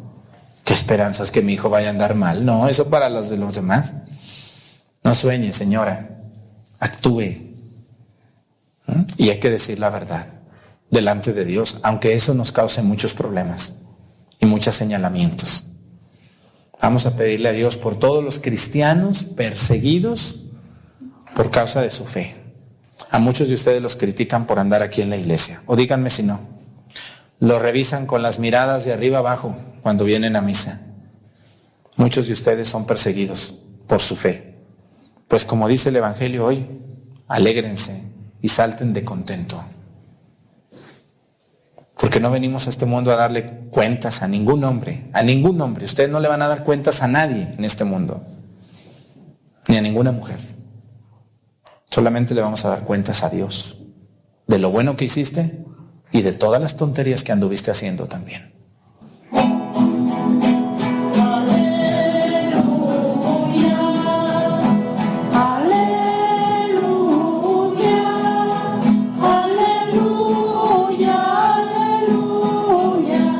¿Qué 0.64 0.74
esperanzas 0.74 1.30
que 1.30 1.42
mi 1.42 1.54
hijo 1.54 1.70
vaya 1.70 1.88
a 1.88 1.90
andar 1.90 2.14
mal? 2.14 2.44
No, 2.44 2.68
eso 2.68 2.90
para 2.90 3.08
las 3.08 3.30
de 3.30 3.38
los 3.38 3.54
demás. 3.54 3.92
No 5.02 5.14
sueñe, 5.14 5.52
señora. 5.52 6.20
Actúe. 6.78 7.36
¿Mm? 8.86 9.02
Y 9.16 9.30
hay 9.30 9.38
que 9.38 9.50
decir 9.50 9.78
la 9.78 9.90
verdad 9.90 10.26
delante 10.90 11.32
de 11.32 11.44
Dios, 11.44 11.78
aunque 11.82 12.14
eso 12.14 12.34
nos 12.34 12.52
cause 12.52 12.82
muchos 12.82 13.14
problemas 13.14 13.78
y 14.40 14.46
muchos 14.46 14.74
señalamientos. 14.74 15.64
Vamos 16.80 17.06
a 17.06 17.16
pedirle 17.16 17.48
a 17.48 17.52
Dios 17.52 17.76
por 17.76 17.98
todos 17.98 18.22
los 18.22 18.38
cristianos 18.38 19.24
perseguidos 19.24 20.40
por 21.34 21.50
causa 21.50 21.80
de 21.82 21.90
su 21.90 22.04
fe. 22.04 22.36
A 23.10 23.18
muchos 23.18 23.48
de 23.48 23.54
ustedes 23.54 23.82
los 23.82 23.96
critican 23.96 24.46
por 24.46 24.58
andar 24.58 24.82
aquí 24.82 25.02
en 25.02 25.10
la 25.10 25.16
iglesia. 25.16 25.62
O 25.66 25.76
díganme 25.76 26.10
si 26.10 26.22
no. 26.22 26.57
Lo 27.40 27.58
revisan 27.58 28.06
con 28.06 28.22
las 28.22 28.38
miradas 28.38 28.84
de 28.84 28.92
arriba 28.92 29.18
abajo 29.18 29.56
cuando 29.82 30.04
vienen 30.04 30.36
a 30.36 30.42
misa. 30.42 30.80
Muchos 31.96 32.26
de 32.26 32.32
ustedes 32.32 32.68
son 32.68 32.84
perseguidos 32.84 33.54
por 33.86 34.00
su 34.00 34.16
fe. 34.16 34.56
Pues 35.28 35.44
como 35.44 35.68
dice 35.68 35.90
el 35.90 35.96
Evangelio 35.96 36.46
hoy, 36.46 36.66
alégrense 37.28 38.02
y 38.40 38.48
salten 38.48 38.92
de 38.92 39.04
contento. 39.04 39.62
Porque 42.00 42.20
no 42.20 42.30
venimos 42.30 42.66
a 42.66 42.70
este 42.70 42.86
mundo 42.86 43.12
a 43.12 43.16
darle 43.16 43.68
cuentas 43.70 44.22
a 44.22 44.28
ningún 44.28 44.62
hombre, 44.64 45.08
a 45.12 45.22
ningún 45.22 45.60
hombre. 45.60 45.84
Ustedes 45.84 46.10
no 46.10 46.20
le 46.20 46.28
van 46.28 46.42
a 46.42 46.48
dar 46.48 46.64
cuentas 46.64 47.02
a 47.02 47.08
nadie 47.08 47.48
en 47.56 47.64
este 47.64 47.84
mundo, 47.84 48.22
ni 49.66 49.76
a 49.76 49.82
ninguna 49.82 50.12
mujer. 50.12 50.38
Solamente 51.90 52.34
le 52.34 52.40
vamos 52.40 52.64
a 52.64 52.70
dar 52.70 52.84
cuentas 52.84 53.22
a 53.22 53.30
Dios 53.30 53.78
de 54.46 54.58
lo 54.58 54.70
bueno 54.70 54.96
que 54.96 55.04
hiciste 55.04 55.64
y 56.12 56.22
de 56.22 56.32
todas 56.32 56.60
las 56.60 56.76
tonterías 56.76 57.22
que 57.22 57.32
anduviste 57.32 57.70
haciendo 57.70 58.06
también. 58.06 58.57